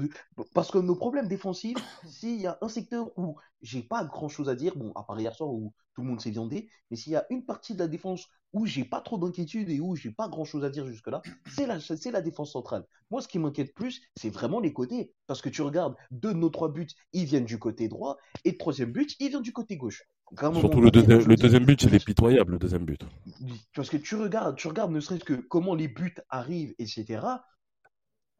Parce 0.53 0.73
que 0.73 0.79
nos 0.79 0.97
problèmes 0.97 1.29
défensifs, 1.29 1.79
s'il 2.09 2.41
y 2.41 2.47
a 2.49 2.59
un 2.61 2.69
secteur 2.69 3.17
où 3.17 3.37
j'ai 3.63 3.83
pas 3.83 4.05
grand 4.05 4.29
chose 4.29 4.49
à 4.49 4.57
dire, 4.57 4.77
bon, 4.77 4.91
à 4.97 5.05
part 5.05 5.19
hier 5.19 5.33
soir 5.33 5.49
où 5.49 5.73
tout 5.95 6.03
le 6.03 6.09
monde 6.09 6.21
s'est 6.21 6.31
viandé, 6.31 6.69
mais 6.91 6.97
s'il 6.97 7.13
y 7.13 7.17
a 7.17 7.25
une 7.31 7.45
partie 7.45 7.75
de 7.75 7.79
la 7.79 7.87
défense 7.87 8.27
où 8.53 8.67
j'ai 8.67 8.85
pas 8.85 9.01
trop 9.01 9.17
d'inquiétude 9.17 9.71
et 9.71 9.79
où 9.79 9.95
j'ai 9.95 10.11
pas 10.11 10.29
grand 10.29 10.45
chose 10.45 10.65
à 10.65 10.71
dire 10.71 10.87
jusque-là, 10.87 11.23
c'est 11.55 11.67
la, 11.67 11.79
c'est 11.79 12.11
la 12.11 12.21
défense 12.21 12.53
centrale. 12.53 12.85
Moi, 13.13 13.23
ce 13.23 13.29
qui 13.29 13.39
m'inquiète 13.39 13.75
plus, 13.75 14.03
c'est 14.17 14.29
vraiment 14.29 14.59
les 14.59 14.73
côtés. 14.73 15.13
Parce 15.29 15.41
que 15.41 15.49
tu 15.49 15.63
regardes, 15.63 15.95
deux 16.11 16.35
de 16.35 16.39
nos 16.39 16.51
trois 16.51 16.69
buts, 16.73 16.89
ils 17.13 17.25
viennent 17.25 17.45
du 17.45 17.61
côté 17.61 17.87
droit, 17.87 18.19
et 18.45 18.51
le 18.51 18.59
troisième 18.59 18.91
but, 18.91 19.15
il 19.21 19.29
vient 19.29 19.41
du 19.41 19.53
côté 19.53 19.77
gauche. 19.77 20.03
Surtout 20.55 20.81
le, 20.81 20.91
le 20.91 21.37
deuxième 21.37 21.65
but, 21.65 21.83
il 21.85 21.95
est 21.95 22.05
pitoyable, 22.05 22.53
le 22.53 22.59
deuxième 22.59 22.85
but. 22.85 23.05
Parce 23.75 23.89
que 23.89 23.99
tu 23.99 24.17
regardes, 24.17 24.57
tu 24.57 24.67
regardes 24.67 24.91
ne 24.91 24.99
serait-ce 24.99 25.25
que 25.25 25.35
comment 25.35 25.75
les 25.75 25.89
buts 25.89 26.17
arrivent, 26.29 26.75
etc. 26.79 27.21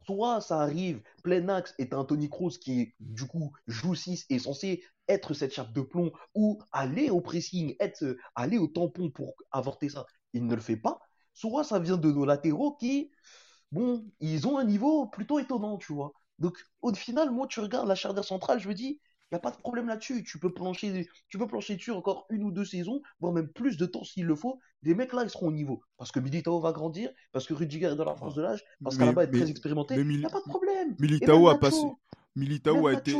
Soit 0.05 0.41
ça 0.41 0.61
arrive 0.61 1.01
plein 1.23 1.47
axe 1.49 1.73
et 1.79 1.89
t'as 1.89 1.97
Anthony 1.97 2.29
Cruz 2.29 2.57
qui, 2.59 2.93
du 2.99 3.25
coup, 3.25 3.53
joue 3.67 3.95
6 3.95 4.25
est 4.29 4.39
censé 4.39 4.83
être 5.07 5.33
cette 5.33 5.53
chape 5.53 5.73
de 5.73 5.81
plomb 5.81 6.11
ou 6.35 6.59
aller 6.71 7.09
au 7.09 7.21
pressing, 7.21 7.75
être, 7.79 8.17
aller 8.35 8.57
au 8.57 8.67
tampon 8.67 9.09
pour 9.09 9.35
avorter 9.51 9.89
ça. 9.89 10.05
Il 10.33 10.45
ne 10.45 10.55
le 10.55 10.61
fait 10.61 10.77
pas. 10.77 10.99
Soit 11.33 11.63
ça 11.63 11.79
vient 11.79 11.97
de 11.97 12.11
nos 12.11 12.25
latéraux 12.25 12.75
qui, 12.75 13.11
bon, 13.71 14.05
ils 14.19 14.47
ont 14.47 14.57
un 14.57 14.65
niveau 14.65 15.07
plutôt 15.07 15.39
étonnant, 15.39 15.77
tu 15.77 15.93
vois. 15.93 16.13
Donc, 16.39 16.57
au 16.81 16.93
final, 16.93 17.31
moi, 17.31 17.47
tu 17.47 17.59
regardes 17.59 17.87
la 17.87 17.95
charnière 17.95 18.25
centrale, 18.25 18.59
je 18.59 18.69
me 18.69 18.73
dis, 18.73 18.99
n'y 19.33 19.37
a 19.37 19.41
pas 19.41 19.51
de 19.51 19.57
problème 19.57 19.87
là-dessus. 19.87 20.23
Tu 20.23 20.39
peux 20.39 20.53
plancher, 20.53 21.07
tu 21.29 21.37
peux 21.37 21.47
plancher 21.47 21.75
dessus 21.75 21.91
encore 21.91 22.25
une 22.29 22.43
ou 22.43 22.51
deux 22.51 22.65
saisons, 22.65 23.01
voire 23.19 23.33
même 23.33 23.47
plus 23.47 23.77
de 23.77 23.85
temps 23.85 24.03
s'il 24.03 24.25
le 24.25 24.35
faut. 24.35 24.59
Des 24.81 24.95
mecs 24.95 25.13
là, 25.13 25.23
ils 25.23 25.29
seront 25.29 25.47
au 25.47 25.51
niveau. 25.51 25.81
Parce 25.97 26.11
que 26.11 26.19
Militao 26.19 26.59
va 26.59 26.71
grandir, 26.71 27.09
parce 27.31 27.47
que 27.47 27.53
Rudiger 27.53 27.87
est 27.87 27.95
dans 27.95 28.05
la 28.05 28.15
France 28.15 28.35
de 28.35 28.41
l'âge, 28.41 28.63
parce 28.83 28.97
qu'Alaba 28.97 29.23
est 29.23 29.31
très 29.31 29.49
expérimenté. 29.49 29.95
Il 29.95 30.07
n'y 30.07 30.25
a 30.25 30.29
pas 30.29 30.41
de 30.41 30.49
problème. 30.49 30.95
Militao 30.99 31.49
a 31.49 31.59
passé. 31.59 31.85
Militao 32.35 32.87
a 32.87 32.93
été, 32.93 33.13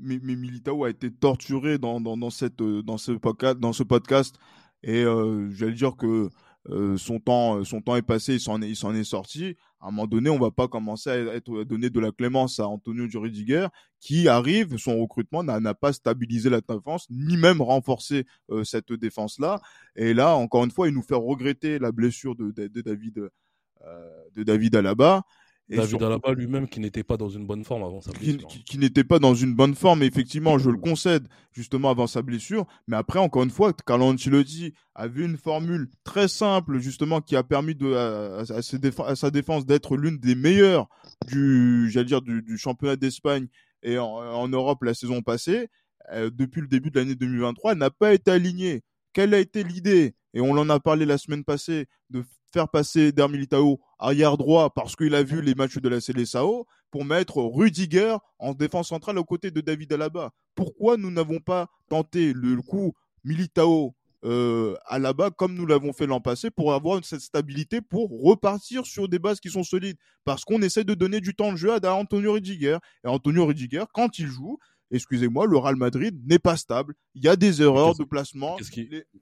mais, 0.00 0.18
Militao 0.18 0.84
a 0.84 0.90
été 0.90 1.12
torturé 1.12 1.78
dans, 1.78 2.00
dans, 2.00 2.30
cette, 2.30 2.60
dans, 2.60 2.98
ce 2.98 3.12
podcast, 3.12 3.58
dans 3.58 3.72
ce 3.72 3.82
podcast. 3.84 4.36
Et 4.82 5.02
euh, 5.02 5.48
j'allais 5.50 5.74
dire 5.74 5.96
que 5.96 6.28
euh, 6.68 6.96
son 6.96 7.20
temps, 7.20 7.64
son 7.64 7.80
temps 7.80 7.96
est 7.96 8.02
passé, 8.02 8.34
il 8.34 8.40
s'en 8.40 8.60
est, 8.62 8.68
il 8.68 8.76
s'en 8.76 8.94
est 8.94 9.04
sorti 9.04 9.56
à 9.80 9.88
un 9.88 9.90
moment 9.90 10.06
donné, 10.06 10.28
on 10.28 10.38
va 10.38 10.50
pas 10.50 10.66
commencer 10.66 11.10
à, 11.10 11.34
être, 11.34 11.64
donner 11.64 11.88
de 11.88 12.00
la 12.00 12.10
clémence 12.10 12.58
à 12.58 12.66
Antonio 12.66 13.06
Rudiger, 13.14 13.68
qui 14.00 14.28
arrive, 14.28 14.76
son 14.76 14.98
recrutement 14.98 15.42
n'a 15.44 15.74
pas 15.74 15.92
stabilisé 15.92 16.50
la 16.50 16.60
défense, 16.60 17.06
ni 17.10 17.36
même 17.36 17.62
renforcé 17.62 18.26
euh, 18.50 18.64
cette 18.64 18.92
défense-là. 18.92 19.60
Et 19.94 20.14
là, 20.14 20.34
encore 20.34 20.64
une 20.64 20.70
fois, 20.70 20.88
il 20.88 20.94
nous 20.94 21.02
fait 21.02 21.14
regretter 21.14 21.78
la 21.78 21.92
blessure 21.92 22.34
de, 22.34 22.50
de, 22.50 22.80
David, 22.80 23.30
euh, 23.86 24.24
de 24.34 24.42
David 24.42 24.74
Alaba. 24.76 25.22
David 25.68 26.02
Alaba 26.02 26.32
lui-même 26.32 26.68
qui 26.68 26.80
n'était 26.80 27.02
pas 27.02 27.16
dans 27.16 27.28
une 27.28 27.46
bonne 27.46 27.64
forme 27.64 27.82
avant 27.82 28.00
sa 28.00 28.12
blessure. 28.12 28.48
Qui, 28.64 28.78
n'était 28.78 29.04
pas 29.04 29.18
dans 29.18 29.34
une 29.34 29.54
bonne 29.54 29.74
forme, 29.74 30.02
effectivement, 30.02 30.58
je 30.58 30.70
le 30.70 30.78
concède, 30.78 31.28
justement 31.52 31.90
avant 31.90 32.06
sa 32.06 32.22
blessure. 32.22 32.66
Mais 32.86 32.96
après, 32.96 33.18
encore 33.18 33.42
une 33.42 33.50
fois, 33.50 33.72
Carlo 33.86 34.06
Ancelotti 34.06 34.72
avait 34.94 35.24
une 35.24 35.36
formule 35.36 35.88
très 36.04 36.28
simple, 36.28 36.78
justement, 36.78 37.20
qui 37.20 37.36
a 37.36 37.42
permis 37.42 37.74
de, 37.74 37.92
à, 37.94 38.62
sa 39.16 39.30
défense 39.30 39.66
d'être 39.66 39.96
l'une 39.96 40.18
des 40.18 40.34
meilleures 40.34 40.88
du, 41.26 41.90
j'allais 41.90 42.06
dire, 42.06 42.22
du, 42.22 42.56
championnat 42.56 42.96
d'Espagne 42.96 43.48
et 43.82 43.98
en, 43.98 44.48
Europe 44.48 44.82
la 44.82 44.94
saison 44.94 45.22
passée. 45.22 45.68
Euh, 46.12 46.30
depuis 46.32 46.62
le 46.62 46.68
début 46.68 46.90
de 46.90 46.98
l'année 46.98 47.14
2023, 47.14 47.72
elle 47.72 47.78
n'a 47.78 47.90
pas 47.90 48.14
été 48.14 48.30
alignée. 48.30 48.82
Quelle 49.12 49.34
a 49.34 49.38
été 49.38 49.62
l'idée? 49.62 50.14
Et 50.32 50.40
on 50.40 50.52
en 50.52 50.70
a 50.70 50.80
parlé 50.80 51.04
la 51.04 51.18
semaine 51.18 51.44
passée 51.44 51.86
de 52.08 52.24
faire 52.52 52.68
passer 52.68 53.12
Der 53.12 53.28
Militao 53.28 53.80
arrière 53.98 54.36
droit 54.36 54.70
parce 54.70 54.96
qu'il 54.96 55.14
a 55.14 55.22
vu 55.22 55.42
les 55.42 55.54
matchs 55.54 55.78
de 55.78 55.88
la 55.88 56.00
Célessao 56.00 56.66
pour 56.90 57.04
mettre 57.04 57.42
Rudiger 57.42 58.16
en 58.38 58.54
défense 58.54 58.88
centrale 58.88 59.18
aux 59.18 59.24
côtés 59.24 59.50
de 59.50 59.60
David 59.60 59.92
Alaba. 59.92 60.32
Pourquoi 60.54 60.96
nous 60.96 61.10
n'avons 61.10 61.40
pas 61.40 61.68
tenté 61.88 62.32
le 62.32 62.60
coup 62.62 62.94
Militao 63.24 63.94
euh, 64.24 64.74
Alaba 64.86 65.30
comme 65.30 65.54
nous 65.54 65.66
l'avons 65.66 65.92
fait 65.92 66.06
l'an 66.06 66.20
passé 66.20 66.50
pour 66.50 66.74
avoir 66.74 67.04
cette 67.04 67.20
stabilité 67.20 67.80
pour 67.80 68.10
repartir 68.22 68.84
sur 68.84 69.08
des 69.08 69.18
bases 69.18 69.40
qui 69.40 69.50
sont 69.50 69.62
solides? 69.62 69.98
Parce 70.24 70.44
qu'on 70.44 70.62
essaie 70.62 70.84
de 70.84 70.94
donner 70.94 71.20
du 71.20 71.34
temps 71.34 71.52
de 71.52 71.56
jeu 71.56 71.72
à 71.72 71.94
Antonio 71.94 72.32
Rudiger 72.32 72.78
et 73.04 73.08
Antonio 73.08 73.46
Rudiger 73.46 73.84
quand 73.92 74.18
il 74.18 74.26
joue 74.26 74.58
excusez-moi, 74.90 75.46
le 75.46 75.56
Real 75.56 75.76
Madrid 75.76 76.18
n'est 76.26 76.38
pas 76.38 76.56
stable. 76.56 76.94
Il 77.14 77.22
y 77.22 77.28
a 77.28 77.36
des 77.36 77.62
erreurs 77.62 77.94
de 77.94 78.04
placement. 78.04 78.56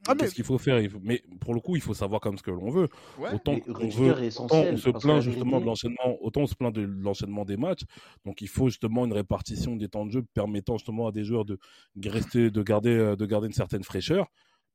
Ah, 0.07 0.15
qu'est-ce 0.15 0.35
qu'il 0.35 0.45
faut 0.45 0.59
faire? 0.59 0.81
Mais 1.03 1.23
pour 1.41 1.55
le 1.55 1.61
coup, 1.61 1.77
il 1.77 1.83
faut 1.83 1.95
savoir 1.95 2.21
comme 2.21 2.39
ce 2.39 2.43
que 2.43 2.51
l'on 2.51 2.71
veut. 2.71 2.89
Autant 3.33 3.57
on 3.69 3.89
veut, 3.89 4.15
on 4.39 4.77
se 4.77 4.91
plaint 4.91 5.21
justement 5.21 5.61
de 5.61 5.67
l'enchaînement, 5.67 6.17
autant 6.21 6.43
on 6.43 6.47
se 6.47 6.55
plaint 6.55 6.75
de 6.75 6.83
l'enchaînement 6.83 7.45
des 7.45 7.57
matchs. 7.57 7.83
Donc 8.25 8.41
il 8.41 8.49
faut 8.49 8.69
justement 8.69 9.05
une 9.05 9.13
répartition 9.13 9.77
des 9.77 9.89
temps 9.89 10.07
de 10.07 10.13
jeu 10.13 10.23
permettant 10.35 10.79
justement 10.79 11.09
à 11.09 11.13
des 11.13 11.25
joueurs 11.25 11.45
de 11.45 11.59
rester, 12.05 12.51
de 12.51 12.63
garder, 12.63 12.91
euh, 12.91 13.17
de 13.17 13.27
garder 13.27 13.47
une 13.47 13.53
certaine 13.53 13.83
fraîcheur. 13.83 14.27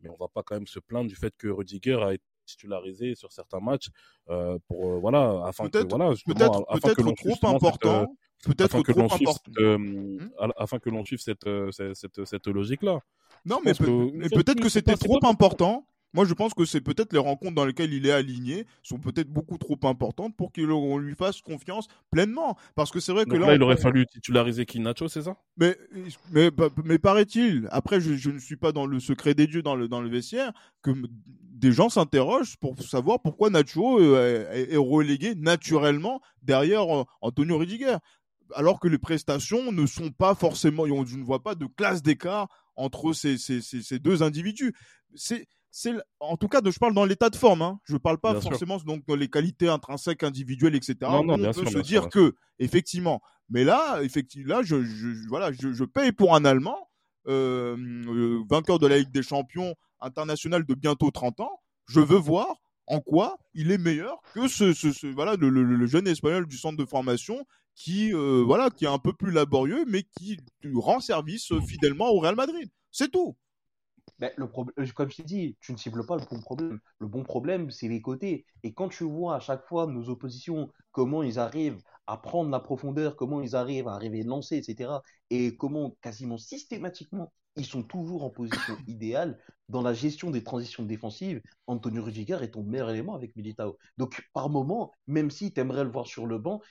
Mais 0.02 0.10
on 0.10 0.18
va 0.18 0.28
pas 0.28 0.42
quand 0.44 0.56
même 0.56 0.68
se 0.68 0.80
plaindre 0.80 1.08
du 1.08 1.16
fait 1.16 1.34
que 1.38 1.48
Rudiger 1.48 2.00
a 2.02 2.14
été 2.14 2.24
titularisé 2.46 3.16
sur 3.16 3.32
certains 3.32 3.60
matchs 3.60 3.90
euh, 4.30 4.58
pour 4.68 4.86
euh, 4.86 5.00
voilà 5.00 5.44
afin 5.46 5.70
que 5.70 5.78
voilà 5.88 6.14
peut-être 6.26 6.66
peut-être 6.82 7.14
trop 7.16 7.48
important 7.48 8.08
Peut-être 8.44 8.82
que 8.82 8.92
l'on 8.92 9.10
suive, 9.10 9.28
euh, 9.60 9.78
hmm? 9.78 10.32
afin 10.58 10.80
que 10.80 10.90
l'on 10.90 11.06
suive 11.06 11.20
cette, 11.20 11.46
euh, 11.48 11.72
cette, 11.72 12.26
cette, 12.26 12.48
logique-là. 12.48 13.00
Non, 13.46 13.60
mais, 13.64 13.74
peut-être 13.74 14.62
que 14.62 14.70
c'était 14.70 14.96
trop 14.96 15.20
important. 15.26 15.86
Moi, 16.14 16.26
je 16.26 16.34
pense 16.34 16.54
que 16.54 16.66
c'est 16.66 16.82
peut-être 16.82 17.14
les 17.14 17.20
rencontres 17.20 17.56
dans 17.56 17.64
lesquelles 17.66 17.94
il 17.94 18.06
est 18.06 18.12
aligné 18.12 18.66
sont 18.84 18.98
peut-être 18.98 19.30
beaucoup 19.30 19.58
trop 19.58 19.80
importantes 19.84 20.36
pour 20.36 20.52
qu'on 20.52 20.98
lui 20.98 21.16
fasse 21.16 21.42
confiance 21.42 21.88
pleinement. 22.12 22.58
Parce 22.76 22.92
que 22.92 23.00
c'est 23.00 23.14
vrai 23.14 23.26
que 23.26 23.36
là, 23.36 23.56
il 23.56 23.64
aurait 23.64 23.78
fallu 23.78 24.06
titulariser 24.06 24.66
Kinacho, 24.66 25.08
c'est 25.08 25.22
ça? 25.22 25.38
Mais, 25.56 25.78
mais, 26.32 26.50
mais 26.84 27.00
paraît-il, 27.00 27.68
après, 27.72 28.02
je, 28.02 28.30
ne 28.30 28.40
suis 28.40 28.58
pas 28.58 28.74
dans 28.74 28.86
le 28.86 29.00
secret 29.00 29.34
des 29.34 29.48
dieux 29.48 29.62
dans 29.62 29.76
le, 29.76 29.88
dans 29.88 30.02
le 30.02 30.10
vestiaire, 30.10 30.52
que 30.82 30.92
des 31.62 31.72
gens 31.72 31.90
s'interrogent 31.90 32.58
pour 32.58 32.78
savoir 32.82 33.22
pourquoi 33.22 33.50
Nacho 33.50 34.00
euh, 34.00 34.52
est, 34.52 34.76
relégué 34.78 35.36
naturellement 35.36 36.20
derrière 36.42 36.86
Antonio 37.22 37.58
Rudiger 37.58 37.98
alors 38.56 38.80
que 38.80 38.88
les 38.88 38.98
prestations 38.98 39.72
ne 39.72 39.86
sont 39.86 40.12
pas 40.12 40.36
forcément, 40.36 40.86
je 41.06 41.16
ne 41.16 41.24
vois 41.24 41.44
pas 41.44 41.56
de 41.56 41.66
classe 41.66 42.02
d'écart 42.02 42.48
entre 42.76 43.14
ces, 43.14 43.38
deux 44.00 44.24
individus. 44.24 44.74
C'est, 45.16 45.46
en 46.20 46.38
tout 46.38 46.48
cas, 46.48 46.62
je 46.64 46.80
parle 46.80 46.94
dans 46.94 47.06
l'état 47.06 47.30
de 47.30 47.36
forme. 47.36 47.62
Hein. 47.62 47.80
Je 47.86 47.94
ne 47.94 47.98
parle 47.98 48.20
pas 48.20 48.40
forcément 48.42 48.78
donc 48.78 49.06
dans 49.08 49.16
les 49.16 49.30
qualités 49.30 49.68
intrinsèques 49.68 50.24
individuelles, 50.24 50.76
etc. 50.76 50.96
Non, 51.02 51.24
non, 51.24 51.34
on 51.34 51.54
peut 51.54 51.66
se 51.66 51.80
dire 51.80 52.10
que, 52.10 52.36
effectivement. 52.60 53.22
Mais 53.50 53.64
là, 53.64 54.02
effectivement, 54.02 54.56
là, 54.56 54.62
je, 54.64 54.78
voilà, 55.28 55.52
je, 55.52 55.84
paye 55.84 56.12
pour 56.12 56.36
un 56.36 56.46
Allemand, 56.46 56.90
euh, 57.28 57.76
euh, 57.78 58.44
vainqueur 58.50 58.80
de 58.80 58.88
la 58.88 58.98
Ligue 58.98 59.12
des 59.12 59.24
Champions 59.24 59.76
international 60.00 60.66
de 60.66 60.74
bientôt 60.74 61.12
30 61.12 61.42
ans. 61.42 61.60
Je 61.88 62.00
veux 62.00 62.18
voir 62.18 62.56
en 62.88 63.00
quoi 63.00 63.38
il 63.54 63.72
est 63.72 63.78
meilleur 63.78 64.20
que 64.34 64.48
ce, 64.48 65.08
voilà 65.14 65.36
le, 65.36 65.86
jeune 65.88 66.08
espagnol 66.08 66.48
du 66.48 66.58
centre 66.58 66.78
de 66.78 66.86
formation 66.86 67.46
qui 67.76 68.14
euh, 68.14 68.44
voilà 68.46 68.70
qui 68.70 68.86
est 68.86 68.90
un 68.90 69.00
peu 69.00 69.14
plus 69.14 69.32
laborieux 69.32 69.86
mais 69.88 70.04
qui 70.04 70.40
rend 70.76 71.00
service 71.00 71.54
fidèlement 71.68 72.10
au 72.10 72.20
Real 72.20 72.36
Madrid. 72.36 72.70
C'est 72.92 73.12
tout. 73.12 73.36
Ben, 74.20 74.32
le 74.38 74.46
euh, 74.80 74.86
comme 74.96 75.10
je 75.10 75.18
t'ai 75.18 75.24
dit, 75.24 75.58
tu 75.62 75.72
ne 75.72 75.78
cibles 75.78 76.06
pas 76.06 76.16
le 76.16 76.24
bon 76.30 76.40
problème. 76.42 76.80
Le 77.00 77.08
bon 77.08 77.24
problème, 77.24 77.72
c'est 77.72 77.88
les 77.88 78.02
côtés. 78.02 78.46
Et 78.62 78.74
quand 78.74 78.90
tu 78.90 79.04
vois 79.04 79.36
à 79.36 79.40
chaque 79.40 79.66
fois 79.68 79.88
nos 79.88 80.10
oppositions, 80.10 80.72
comment 80.92 81.24
ils 81.24 81.40
arrivent 81.40 81.82
à 82.06 82.18
prendre 82.18 82.52
la 82.52 82.60
profondeur, 82.60 83.16
comment 83.16 83.42
ils 83.42 83.56
arrivent 83.56 83.88
à 83.88 83.94
arriver 83.94 84.24
lancer, 84.24 84.58
etc. 84.58 84.92
Et 85.32 85.56
comment 85.58 85.98
quasiment 86.02 86.38
systématiquement 86.38 87.34
ils 87.58 87.66
sont 87.66 87.84
toujours 87.84 88.24
en 88.24 88.30
position 88.30 88.78
idéale 88.88 89.40
dans 89.70 89.82
la 89.82 89.94
gestion 89.94 90.32
des 90.32 90.44
transitions 90.44 90.84
défensives. 90.84 91.42
Antonio 91.68 92.04
Rudiger 92.04 92.38
est 92.42 92.52
ton 92.52 92.64
meilleur 92.64 92.90
élément 92.90 93.16
avec 93.16 93.36
Militao. 93.36 93.78
Donc 93.98 94.22
par 94.34 94.50
moment, 94.50 94.92
même 95.08 95.32
si 95.32 95.54
tu 95.54 95.60
aimerais 95.60 95.84
le 95.84 95.92
voir 95.92 96.08
sur 96.08 96.28
le 96.28 96.38
banc, 96.38 96.62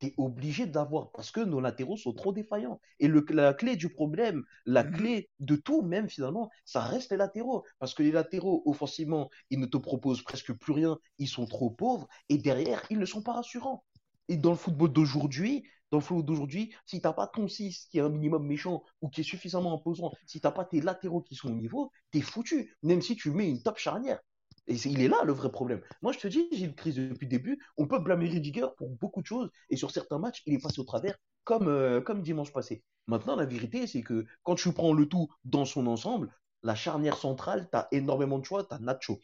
tu 0.00 0.06
es 0.06 0.14
obligé 0.16 0.66
d'avoir, 0.66 1.10
parce 1.12 1.30
que 1.30 1.40
nos 1.40 1.60
latéraux 1.60 1.96
sont 1.96 2.12
trop 2.12 2.32
défaillants. 2.32 2.80
Et 3.00 3.08
le, 3.08 3.24
la 3.30 3.54
clé 3.54 3.76
du 3.76 3.88
problème, 3.88 4.44
la 4.64 4.84
mhm. 4.84 4.92
clé 4.92 5.30
de 5.40 5.56
tout, 5.56 5.82
même 5.82 6.08
finalement, 6.08 6.50
ça 6.64 6.80
reste 6.80 7.10
les 7.10 7.16
latéraux. 7.16 7.64
Parce 7.78 7.94
que 7.94 8.02
les 8.02 8.12
latéraux, 8.12 8.62
offensivement, 8.66 9.30
ils 9.50 9.60
ne 9.60 9.66
te 9.66 9.76
proposent 9.76 10.22
presque 10.22 10.52
plus 10.52 10.72
rien, 10.72 10.98
ils 11.18 11.28
sont 11.28 11.46
trop 11.46 11.70
pauvres, 11.70 12.08
et 12.28 12.38
derrière, 12.38 12.84
ils 12.90 12.98
ne 12.98 13.06
sont 13.06 13.22
pas 13.22 13.32
rassurants. 13.32 13.84
Et 14.28 14.36
dans 14.36 14.50
le 14.50 14.56
football 14.56 14.92
d'aujourd'hui, 14.92 15.64
dans 15.90 15.98
le 15.98 16.02
football 16.02 16.24
d'aujourd'hui, 16.24 16.74
si 16.84 17.00
tu 17.00 17.06
n'as 17.06 17.12
pas 17.12 17.28
ton 17.28 17.46
6 17.48 17.86
qui 17.90 17.98
est 17.98 18.00
un 18.00 18.08
minimum 18.08 18.44
méchant 18.46 18.82
ou 19.00 19.08
qui 19.08 19.20
est 19.20 19.24
suffisamment 19.24 19.74
imposant, 19.74 20.12
si 20.26 20.40
tu 20.40 20.46
n'as 20.46 20.52
pas 20.52 20.64
tes 20.64 20.80
latéraux 20.80 21.22
qui 21.22 21.36
sont 21.36 21.48
au 21.48 21.54
niveau, 21.54 21.92
tu 22.10 22.18
es 22.18 22.20
foutu. 22.20 22.74
Même 22.82 23.02
si 23.02 23.16
tu 23.16 23.30
mets 23.30 23.48
une 23.48 23.62
top 23.62 23.78
charnière. 23.78 24.20
Et 24.68 24.74
il 24.74 25.00
est 25.00 25.08
là 25.08 25.22
le 25.24 25.32
vrai 25.32 25.50
problème. 25.50 25.80
Moi, 26.02 26.12
je 26.12 26.18
te 26.18 26.28
dis, 26.28 26.48
j'ai 26.52 26.64
une 26.64 26.74
crise 26.74 26.96
depuis 26.96 27.26
le 27.26 27.30
début. 27.30 27.58
On 27.76 27.86
peut 27.86 27.98
blâmer 27.98 28.28
Rudiger 28.28 28.66
pour 28.76 28.90
beaucoup 28.90 29.22
de 29.22 29.26
choses. 29.26 29.50
Et 29.70 29.76
sur 29.76 29.90
certains 29.90 30.18
matchs, 30.18 30.42
il 30.46 30.54
est 30.54 30.62
passé 30.62 30.80
au 30.80 30.84
travers 30.84 31.16
comme, 31.44 31.68
euh, 31.68 32.00
comme 32.00 32.22
dimanche 32.22 32.52
passé. 32.52 32.82
Maintenant, 33.06 33.36
la 33.36 33.46
vérité, 33.46 33.86
c'est 33.86 34.02
que 34.02 34.26
quand 34.42 34.56
tu 34.56 34.72
prends 34.72 34.92
le 34.92 35.06
tout 35.06 35.28
dans 35.44 35.64
son 35.64 35.86
ensemble, 35.86 36.32
la 36.62 36.74
charnière 36.74 37.16
centrale, 37.16 37.68
tu 37.70 37.78
as 37.78 37.88
énormément 37.92 38.38
de 38.38 38.44
choix. 38.44 38.64
Tu 38.64 38.74
as 38.74 38.78
Nacho, 38.80 39.20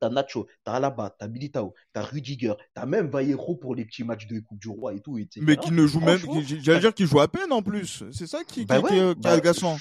T'as 0.00 0.10
Nacho, 0.10 0.46
t'as 0.62 0.74
Alaba, 0.74 1.14
t'as 1.18 1.26
Militao, 1.26 1.74
t'as 1.92 2.02
Rudiger, 2.02 2.52
t'as 2.74 2.84
même 2.84 3.08
Vallejo 3.08 3.54
pour 3.54 3.74
les 3.74 3.84
petits 3.84 4.04
matchs 4.04 4.26
de 4.26 4.40
Coupe 4.40 4.58
du 4.58 4.68
Roi 4.68 4.94
et 4.94 5.00
tout. 5.00 5.16
Etc. 5.16 5.40
Mais 5.42 5.56
qui 5.56 5.72
ne 5.72 5.86
joue 5.86 6.00
même, 6.00 6.20
j'allais 6.60 6.80
dire 6.80 6.92
qu'il 6.92 7.06
joue 7.06 7.20
à 7.20 7.28
peine 7.28 7.52
en 7.52 7.62
plus. 7.62 8.04
C'est 8.12 8.26
ça 8.26 8.44
qui, 8.44 8.66
bah 8.66 8.82
qui, 8.82 8.88
qui, 8.88 8.94
est 8.94 9.14
bah, 9.14 9.32
agaçant. 9.32 9.76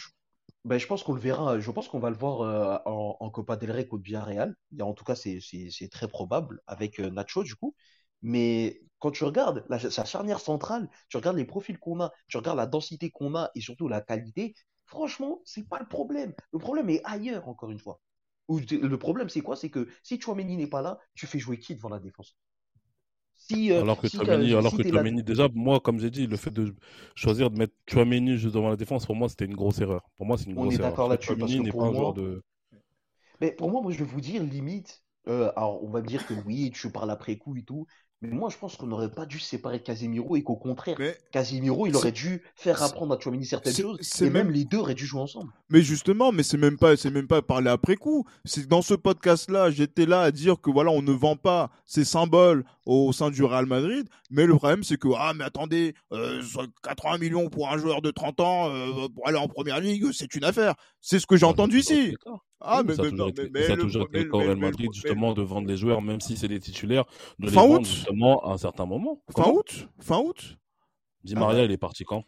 Je, 0.66 0.70
bah, 0.70 0.78
je 0.78 0.88
pense 0.88 1.04
qu'on 1.04 1.14
le 1.14 1.20
verra. 1.22 1.60
Je 1.60 1.72
pense 1.72 1.88
qu'on 1.88 2.00
va 2.00 2.10
le 2.10 2.16
voir 2.18 2.42
euh, 2.42 2.78
en, 2.86 3.30
Copa 3.30 3.56
del 3.58 3.72
Rey 3.72 3.88
contre 3.88 4.04
Villarreal. 4.04 4.56
Et 4.78 4.82
en 4.82 4.94
tout 4.94 5.04
cas, 5.04 5.16
c'est 5.16 5.90
très 5.92 6.08
probable 6.08 6.62
avec 6.68 7.00
euh, 7.00 7.10
Nacho 7.10 7.44
du 7.44 7.56
coup. 7.56 7.76
Mais 8.22 8.82
quand 9.00 9.12
tu 9.12 9.24
regardes 9.24 9.66
sa 9.90 10.06
charnière 10.06 10.40
centrale, 10.40 10.90
tu 11.10 11.18
regardes 11.18 11.38
les 11.38 11.46
profils 11.46 11.78
qu'on 11.78 12.02
a, 12.02 12.12
tu 12.28 12.38
regardes 12.38 12.58
la 12.58 12.66
densité 12.66 13.12
qu'on 13.12 13.36
a 13.36 13.52
et 13.56 13.62
surtout 13.62 13.88
la 13.88 14.02
qualité. 14.02 14.56
Franchement, 14.86 15.42
c'est 15.46 15.68
pas 15.68 15.80
le 15.80 15.88
problème. 15.88 16.34
Le 16.52 16.60
problème 16.60 16.90
est 16.90 17.02
ailleurs 17.04 17.48
encore 17.48 17.72
une 17.72 17.80
fois. 17.80 18.02
Le 18.50 18.96
problème, 18.98 19.30
c'est 19.30 19.42
quoi? 19.42 19.56
C'est 19.56 19.70
que 19.70 19.88
si 20.04 20.20
Chouameni 20.20 20.58
n'est 20.58 20.68
pas 20.68 20.82
là, 20.82 21.00
tu 21.16 21.28
fais 21.28 21.40
jouer 21.40 21.60
qui 21.60 21.76
devant 21.76 21.90
la 21.90 22.00
défense? 22.00 22.36
Si, 23.48 23.72
euh, 23.72 23.82
alors 23.82 23.98
que 24.00 24.08
si, 24.08 24.20
Chouameni, 24.24 24.54
alors 24.54 24.76
si 24.76 24.76
que 24.76 24.84
Chouameni, 24.84 25.24
déjà, 25.24 25.48
moi, 25.54 25.80
comme 25.80 26.00
j'ai 26.00 26.10
dit, 26.12 26.28
le 26.28 26.38
fait 26.38 26.52
de 26.52 26.76
choisir 27.16 27.50
de 27.52 27.58
mettre 27.58 27.74
Chouameni 27.90 28.38
juste 28.38 28.56
devant 28.56 28.70
la 28.70 28.76
défense, 28.78 29.06
pour 29.06 29.16
moi, 29.16 29.30
c'était 29.30 29.46
une 29.46 29.56
grosse 29.56 29.80
erreur. 29.80 30.10
Pour 30.18 30.26
moi, 30.26 30.38
c'est 30.38 30.46
une 30.50 30.56
On 30.56 30.70
grosse 30.70 30.72
est 30.72 30.80
erreur. 30.80 30.90
d'accord 30.90 31.08
là-dessus. 31.08 31.62
N'est 31.62 31.72
pas 31.74 31.86
un 31.86 31.94
joueur 31.94 32.14
de. 32.14 32.44
Mais 33.42 33.52
pour 33.52 33.70
moi, 33.72 33.82
moi, 33.82 33.92
je 33.92 34.00
vais 34.00 34.06
vous 34.06 34.22
dire, 34.22 34.44
limite, 34.44 35.04
euh, 35.28 35.52
alors 35.56 35.84
on 35.84 35.90
va 35.90 36.02
me 36.02 36.08
dire 36.08 36.26
que 36.26 36.34
oui, 36.34 36.72
tu 36.74 36.92
parles 36.92 37.12
après 37.12 37.38
coup 37.38 37.56
et 37.58 37.64
tout, 37.64 37.86
mais 38.26 38.36
moi, 38.36 38.50
je 38.50 38.58
pense 38.58 38.76
qu'on 38.76 38.88
n'aurait 38.88 39.12
pas 39.12 39.26
dû 39.26 39.40
séparer 39.40 39.82
Casemiro 39.82 40.36
et 40.36 40.44
qu'au 40.44 40.56
contraire, 40.56 40.96
Mais 41.00 41.18
Casemiro, 41.32 41.88
il 41.88 41.96
aurait 41.96 42.12
dû 42.12 42.42
faire 42.56 42.82
apprendre 42.84 43.16
à 43.16 43.20
Chouameni 43.20 43.46
certaines 43.46 43.74
choses, 43.74 44.00
et 44.22 44.24
même... 44.26 44.34
même- 44.34 44.52
les 44.52 44.66
deux 44.66 44.78
auraient 44.78 44.94
dû 44.96 45.06
jouer 45.06 45.22
ensemble. 45.22 45.52
Mais 45.70 45.82
justement, 45.82 46.32
mais 46.32 46.44
c'est 46.44 46.58
même 46.58 46.78
pas, 46.78 46.96
c'est 46.98 47.10
même 47.12 47.28
pas 47.28 47.42
parler 47.42 47.70
après 47.70 47.96
coup. 47.96 48.26
C'est 48.46 48.68
dans 48.68 48.82
ce 48.82 48.94
podcast-là, 48.94 49.72
j'étais 49.72 50.06
là 50.06 50.22
à 50.22 50.32
dire 50.32 50.62
que 50.62 50.70
voilà, 50.70 50.92
on 50.92 51.02
ne 51.02 51.12
vend 51.12 51.36
pas 51.36 51.72
ces 51.86 52.04
symboles 52.06 52.64
au 52.86 53.12
sein 53.14 53.32
du 53.32 53.44
Real 53.44 53.66
Madrid. 53.66 54.08
Mais 54.30 54.46
le 54.46 54.56
problème, 54.56 54.84
c'est 54.84 54.98
que 54.98 55.08
ah, 55.18 55.34
mais 55.36 55.44
attendez, 55.44 55.96
euh, 56.12 56.42
80 56.84 57.18
millions 57.18 57.50
pour 57.50 57.72
un 57.72 57.78
joueur 57.78 58.02
de 58.02 58.12
30 58.12 58.40
ans 58.42 58.70
euh, 58.70 59.08
pour 59.14 59.28
aller 59.28 59.38
en 59.38 59.48
première 59.48 59.80
ligue, 59.80 60.12
c'est 60.12 60.36
une 60.36 60.44
affaire. 60.44 60.76
C'est 61.02 61.20
ce 61.20 61.26
que 61.28 61.36
j'ai 61.36 61.46
Ah, 61.46 61.50
entendu 61.50 61.80
ici. 61.80 62.16
Ah, 62.62 62.82
mais, 62.86 62.96
ça 62.96 63.02
a 63.04 63.06
mais, 63.06 63.12
toujours 63.12 64.08
été, 64.08 64.24
le 64.24 64.36
Real 64.36 64.56
Madrid, 64.56 64.90
justement, 64.92 65.34
de 65.34 65.44
vendre 65.44 65.68
les 65.68 65.78
joueurs, 65.78 66.02
même 66.02 66.20
si 66.22 66.36
c'est 66.38 66.48
des 66.48 66.60
titulaires, 66.60 67.06
de 67.38 67.48
les 67.48 67.52
vendre 67.52 67.86
à 68.24 68.52
un 68.52 68.58
certain 68.58 68.86
moment. 68.86 69.22
Fin 69.36 69.44
Comment 69.44 69.56
août, 69.58 69.88
fin 70.00 70.18
août? 70.20 70.58
Di 71.24 71.34
Ah 71.36 71.40
Maria, 71.40 71.60
bah. 71.60 71.66
il 71.66 71.72
est 71.72 71.78
parti 71.78 72.04
quand? 72.04 72.24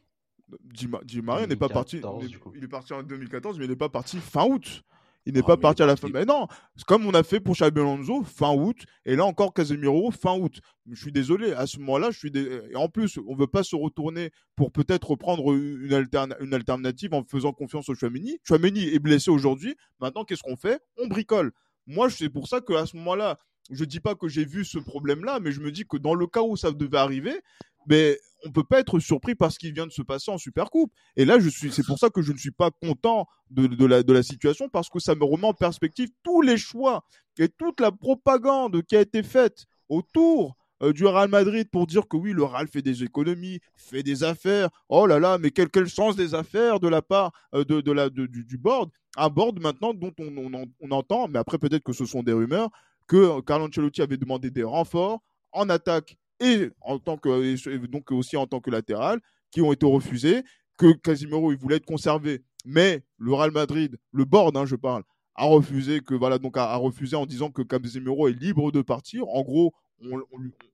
Di, 0.63 0.87
Ma- 0.87 1.01
Di 1.03 1.21
Maria 1.21 1.45
n'est 1.47 1.55
pas 1.55 1.69
parti. 1.69 1.99
2014, 1.99 2.25
il 2.29 2.35
est-. 2.35 2.63
Il 2.63 2.69
parti 2.69 2.93
en 2.93 3.03
2014, 3.03 3.59
mais 3.59 3.65
il 3.65 3.69
n'est 3.69 3.75
pas 3.75 3.89
parti 3.89 4.17
fin 4.17 4.45
août. 4.45 4.83
Il 5.25 5.33
n'est 5.33 5.41
Ah, 5.43 5.47
pas 5.47 5.57
parti 5.57 5.83
à 5.83 5.85
la 5.85 5.97
fin. 5.97 6.07
Mais 6.07 6.23
non, 6.23 6.47
c'est 6.77 6.85
comme 6.85 7.05
on 7.05 7.13
a 7.13 7.21
fait 7.21 7.41
pour 7.41 7.53
Xabi 7.55 7.81
Alonso 7.81 8.23
fin 8.23 8.55
août, 8.55 8.77
et 9.05 9.17
là 9.17 9.25
encore 9.25 9.53
Casemiro 9.53 10.09
fin 10.11 10.37
août. 10.39 10.61
Je 10.89 10.95
suis 11.01 11.11
désolé, 11.11 11.51
à 11.51 11.67
ce 11.67 11.79
moment-là, 11.79 12.11
je 12.11 12.17
suis 12.17 12.31
dé- 12.31 12.61
et 12.71 12.75
en 12.77 12.87
plus, 12.87 13.19
on 13.27 13.35
veut 13.35 13.45
pas 13.47 13.61
se 13.63 13.75
retourner 13.75 14.31
pour 14.55 14.71
peut-être 14.71 15.17
prendre 15.17 15.53
une, 15.53 15.91
alterna- 15.91 16.37
une 16.39 16.53
alternative 16.53 17.13
en 17.13 17.25
faisant 17.25 17.51
confiance 17.51 17.89
au 17.89 17.95
Chouameni. 17.95 18.39
Chouameni 18.47 18.85
est 18.87 18.99
blessé 18.99 19.29
aujourd'hui. 19.29 19.75
Maintenant, 19.99 20.23
qu'est-ce 20.23 20.43
qu'on 20.43 20.55
fait? 20.55 20.79
On 20.97 21.07
bricole. 21.07 21.51
Moi, 21.87 22.09
c'est 22.09 22.29
pour 22.29 22.47
ça 22.47 22.61
qu'à 22.61 22.85
ce 22.85 22.95
moment-là, 22.95 23.37
je 23.69 23.85
dis 23.85 23.99
pas 23.99 24.15
que 24.15 24.27
j'ai 24.27 24.45
vu 24.45 24.65
ce 24.65 24.79
problème-là, 24.79 25.39
mais 25.39 25.51
je 25.51 25.61
me 25.61 25.71
dis 25.71 25.85
que 25.85 25.97
dans 25.97 26.13
le 26.13 26.27
cas 26.27 26.41
où 26.41 26.55
ça 26.55 26.71
devait 26.71 26.97
arriver, 26.97 27.41
ben, 27.87 28.15
on 28.45 28.51
peut 28.51 28.63
pas 28.63 28.79
être 28.79 28.99
surpris 28.99 29.33
par 29.33 29.51
ce 29.51 29.57
vient 29.71 29.87
de 29.87 29.91
se 29.91 30.01
passer 30.01 30.29
en 30.29 30.37
Supercoupe. 30.37 30.91
Et 31.15 31.25
là, 31.25 31.39
je 31.39 31.49
suis, 31.49 31.71
c'est 31.71 31.85
pour 31.85 31.97
ça 31.97 32.09
que 32.09 32.21
je 32.21 32.31
ne 32.31 32.37
suis 32.37 32.51
pas 32.51 32.69
content 32.69 33.27
de, 33.49 33.85
la, 33.85 34.23
situation 34.23 34.69
parce 34.69 34.89
que 34.89 34.99
ça 34.99 35.15
me 35.15 35.23
remet 35.23 35.47
en 35.47 35.53
perspective 35.53 36.09
tous 36.23 36.41
les 36.41 36.57
choix 36.57 37.03
et 37.39 37.47
toute 37.47 37.79
la 37.79 37.91
propagande 37.91 38.83
qui 38.83 38.95
a 38.95 39.01
été 39.01 39.23
faite 39.23 39.65
autour 39.89 40.55
euh, 40.83 40.91
du 40.91 41.05
Real 41.05 41.29
Madrid 41.29 41.69
pour 41.71 41.87
dire 41.87 42.07
que 42.07 42.17
oui, 42.17 42.33
le 42.33 42.43
Real 42.43 42.67
fait 42.67 42.81
des 42.81 43.03
économies, 43.03 43.59
fait 43.75 44.03
des 44.03 44.23
affaires. 44.23 44.69
Oh 44.89 45.07
là 45.07 45.17
là, 45.17 45.37
mais 45.37 45.51
quel, 45.51 45.89
sens 45.89 46.15
des 46.15 46.35
affaires 46.35 46.79
de 46.79 46.89
la 46.89 47.01
part 47.01 47.31
euh, 47.55 47.63
du, 47.63 48.57
board? 48.57 48.89
Un 49.15 49.29
board 49.29 49.59
maintenant 49.59 49.93
dont 49.93 50.13
on, 50.19 50.37
on, 50.37 50.65
on 50.81 50.91
entend, 50.91 51.27
mais 51.27 51.39
après 51.39 51.57
peut-être 51.57 51.83
que 51.83 51.93
ce 51.93 52.05
sont 52.05 52.21
des 52.21 52.33
rumeurs, 52.33 52.69
que 53.07 53.41
Carlo 53.41 53.65
Ancelotti 53.67 54.01
avait 54.01 54.17
demandé 54.17 54.51
des 54.51 54.63
renforts 54.63 55.21
en 55.51 55.69
attaque 55.69 56.17
et 56.39 56.69
en 56.81 56.99
tant 56.99 57.17
que 57.17 57.87
donc 57.87 58.11
aussi 58.11 58.37
en 58.37 58.45
tant 58.47 58.59
que 58.59 58.69
latéral 58.69 59.21
qui 59.51 59.61
ont 59.61 59.71
été 59.71 59.85
refusés 59.85 60.43
que 60.77 60.91
Casimiro 60.93 61.51
il 61.51 61.57
voulait 61.57 61.77
être 61.77 61.85
conservé. 61.85 62.43
Mais 62.65 63.03
le 63.17 63.33
Real 63.33 63.51
Madrid 63.51 63.97
le 64.11 64.25
board 64.25 64.55
hein, 64.57 64.65
je 64.65 64.75
parle 64.75 65.03
a 65.35 65.45
refusé 65.45 66.01
que 66.01 66.13
voilà 66.15 66.37
donc 66.37 66.57
a, 66.57 66.75
refusé 66.75 67.15
en 67.15 67.25
disant 67.25 67.51
que 67.51 67.61
Casemiro 67.61 68.27
est 68.27 68.33
libre 68.33 68.71
de 68.71 68.81
partir. 68.81 69.27
En 69.29 69.41
gros 69.41 69.73
on, 70.01 70.21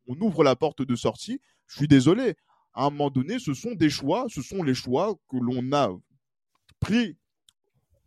on 0.08 0.20
ouvre 0.20 0.44
la 0.44 0.56
porte 0.56 0.82
de 0.82 0.96
sortie. 0.96 1.40
Je 1.68 1.78
suis 1.78 1.88
désolé. 1.88 2.36
À 2.74 2.86
un 2.86 2.90
moment 2.90 3.10
donné 3.10 3.40
ce 3.40 3.54
sont 3.54 3.74
des 3.74 3.90
choix 3.90 4.26
ce 4.28 4.42
sont 4.42 4.64
les 4.64 4.74
choix 4.74 5.16
que 5.30 5.38
l'on 5.38 5.72
a 5.72 5.92
pris 6.80 7.16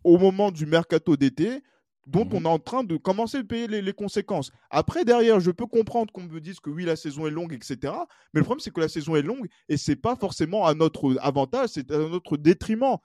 au 0.02 0.18
moment 0.18 0.50
du 0.50 0.66
mercato 0.66 1.16
d'été 1.16 1.62
dont 2.06 2.24
Mhm. 2.24 2.34
on 2.34 2.44
est 2.44 2.48
en 2.48 2.58
train 2.58 2.84
de 2.84 2.96
commencer 2.96 3.38
à 3.38 3.44
payer 3.44 3.66
les, 3.66 3.82
les 3.82 3.92
conséquences. 3.92 4.50
Après, 4.70 5.04
derrière, 5.04 5.40
je 5.40 5.50
peux 5.50 5.66
comprendre 5.66 6.12
qu'on 6.12 6.22
me 6.22 6.40
dise 6.40 6.60
que 6.60 6.70
oui, 6.70 6.84
la 6.84 6.96
saison 6.96 7.26
est 7.26 7.30
longue, 7.30 7.52
etc. 7.52 7.92
Mais 8.32 8.40
le 8.40 8.44
problème, 8.44 8.60
c'est 8.60 8.72
que 8.72 8.80
la 8.80 8.88
saison 8.88 9.16
est 9.16 9.22
longue 9.22 9.48
et 9.68 9.76
c'est 9.76 9.96
pas 9.96 10.16
forcément 10.16 10.66
à 10.66 10.74
notre 10.74 11.16
avantage, 11.20 11.70
c'est 11.70 11.90
à 11.90 11.98
notre 11.98 12.36
détriment. 12.36 12.96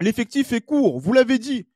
L'effectif 0.00 0.52
est 0.52 0.60
court, 0.60 1.00
vous 1.00 1.12
l'avez 1.12 1.38
dit. 1.38 1.66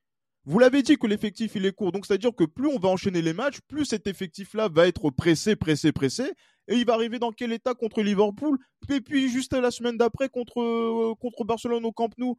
Vous 0.44 0.58
l'avez 0.58 0.82
dit 0.82 0.96
que 0.98 1.06
l'effectif 1.06 1.52
il 1.54 1.66
est 1.66 1.72
court. 1.72 1.92
Donc 1.92 2.04
c'est-à-dire 2.04 2.34
que 2.34 2.44
plus 2.44 2.66
on 2.66 2.78
va 2.78 2.88
enchaîner 2.88 3.22
les 3.22 3.32
matchs, 3.32 3.60
plus 3.68 3.84
cet 3.84 4.06
effectif-là 4.08 4.68
va 4.68 4.88
être 4.88 5.10
pressé, 5.10 5.54
pressé, 5.56 5.92
pressé. 5.92 6.32
Et 6.68 6.76
il 6.76 6.84
va 6.84 6.94
arriver 6.94 7.18
dans 7.18 7.32
quel 7.32 7.52
état 7.52 7.74
contre 7.74 8.02
Liverpool? 8.02 8.58
Et 8.88 9.00
puis 9.00 9.28
juste 9.28 9.52
la 9.52 9.70
semaine 9.70 9.96
d'après 9.96 10.28
contre, 10.28 10.60
euh, 10.60 11.14
contre 11.20 11.44
Barcelone 11.44 11.84
au 11.84 11.92
Camp 11.92 12.10
Nou. 12.18 12.36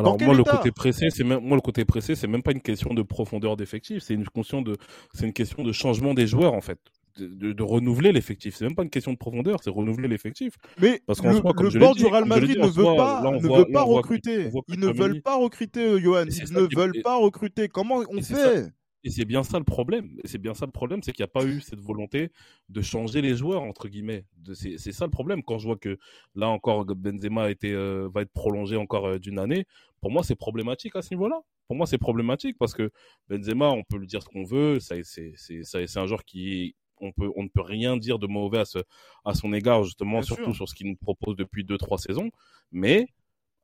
Alors 0.00 0.16
moi 0.26 0.34
le 0.34 0.42
côté 0.58 0.70
pressé, 0.72 1.08
c'est 1.10 1.24
même 1.24 1.40
moi 1.40 1.56
le 1.56 1.60
côté 1.60 1.84
pressé, 1.84 2.14
c'est 2.14 2.26
même 2.26 2.42
pas 2.42 2.52
une 2.52 2.60
question 2.60 2.94
de 2.94 3.02
profondeur 3.02 3.56
d'effectif, 3.56 4.02
c'est 4.02 4.14
une 4.14 4.26
question 4.28 4.60
de 4.62 4.76
c'est 5.12 5.26
une 5.26 5.32
question 5.32 5.62
de 5.62 5.72
changement 5.72 6.14
des 6.14 6.26
joueurs 6.26 6.52
en 6.54 6.60
fait, 6.60 6.78
de, 7.18 7.26
de, 7.26 7.52
de 7.52 7.62
renouveler 7.62 8.10
l'effectif. 8.12 8.56
C'est 8.56 8.64
même 8.64 8.74
pas 8.74 8.82
une 8.82 8.90
question 8.90 9.12
de 9.12 9.18
profondeur, 9.18 9.58
c'est 9.62 9.70
renouveler 9.70 10.08
l'effectif. 10.08 10.54
Mais 10.80 11.00
Parce 11.06 11.22
le, 11.22 11.40
comme 11.40 11.64
le 11.66 11.70
je 11.70 11.78
dit, 11.78 12.02
du 12.02 12.06
Real 12.06 12.24
Madrid 12.24 12.56
dit, 12.56 12.58
ne 12.60 12.66
veut 12.66 12.82
pas, 12.96 13.22
là, 13.22 13.30
ne 13.30 13.38
voit- 13.46 13.58
veut 13.60 13.72
pas 13.72 13.82
recruter. 13.82 14.48
voit 14.48 14.62
Ils 14.68 14.80
ne 14.80 14.88
veulent 14.88 15.22
pas 15.22 15.36
recruter, 15.36 15.84
euh, 15.84 16.00
Johan. 16.00 16.24
Ils 16.26 16.52
ne 16.52 16.76
veulent 16.76 17.02
pas 17.02 17.16
recruter. 17.16 17.68
Comment 17.68 18.02
on 18.08 18.20
fait? 18.20 18.66
Et 19.06 19.10
c'est 19.10 19.26
bien 19.26 19.42
ça 19.42 19.58
le 19.58 19.64
problème. 19.64 20.16
C'est 20.24 20.38
bien 20.38 20.54
ça 20.54 20.64
le 20.64 20.72
problème, 20.72 21.02
c'est 21.02 21.12
qu'il 21.12 21.22
n'y 21.22 21.28
a 21.28 21.32
pas 21.32 21.44
eu 21.44 21.60
cette 21.60 21.78
volonté 21.80 22.30
de 22.70 22.80
changer 22.80 23.20
les 23.20 23.36
joueurs 23.36 23.62
entre 23.62 23.88
guillemets. 23.88 24.24
C'est 24.54 24.92
ça 24.92 25.04
le 25.04 25.10
problème. 25.10 25.42
Quand 25.42 25.58
je 25.58 25.66
vois 25.66 25.76
que 25.76 25.98
là 26.34 26.48
encore 26.48 26.86
Benzema 26.86 27.44
a 27.44 27.50
été, 27.50 27.72
euh, 27.72 28.08
va 28.14 28.22
être 28.22 28.32
prolongé 28.32 28.76
encore 28.76 29.06
euh, 29.06 29.18
d'une 29.18 29.38
année, 29.38 29.66
pour 30.00 30.10
moi 30.10 30.22
c'est 30.24 30.34
problématique 30.36 30.96
à 30.96 31.02
ce 31.02 31.12
niveau-là. 31.14 31.40
Pour 31.66 31.76
moi 31.76 31.86
c'est 31.86 31.98
problématique 31.98 32.56
parce 32.58 32.72
que 32.72 32.90
Benzema, 33.28 33.68
on 33.70 33.82
peut 33.84 33.98
lui 33.98 34.06
dire 34.06 34.22
ce 34.22 34.28
qu'on 34.28 34.44
veut, 34.44 34.78
c'est 34.80 35.96
un 35.98 36.06
joueur 36.06 36.24
qui 36.24 36.74
on 36.98 37.12
peut 37.12 37.30
on 37.36 37.42
ne 37.42 37.48
peut 37.48 37.60
rien 37.60 37.98
dire 37.98 38.18
de 38.18 38.26
mauvais 38.26 38.60
à, 38.60 38.64
ce, 38.64 38.78
à 39.26 39.34
son 39.34 39.52
égard 39.52 39.84
justement, 39.84 40.18
Bien 40.20 40.22
surtout 40.22 40.44
sûr. 40.44 40.54
sur 40.54 40.68
ce 40.70 40.74
qu'il 40.74 40.86
nous 40.88 40.96
propose 40.96 41.36
depuis 41.36 41.62
deux 41.64 41.76
trois 41.76 41.98
saisons. 41.98 42.30
Mais 42.72 43.08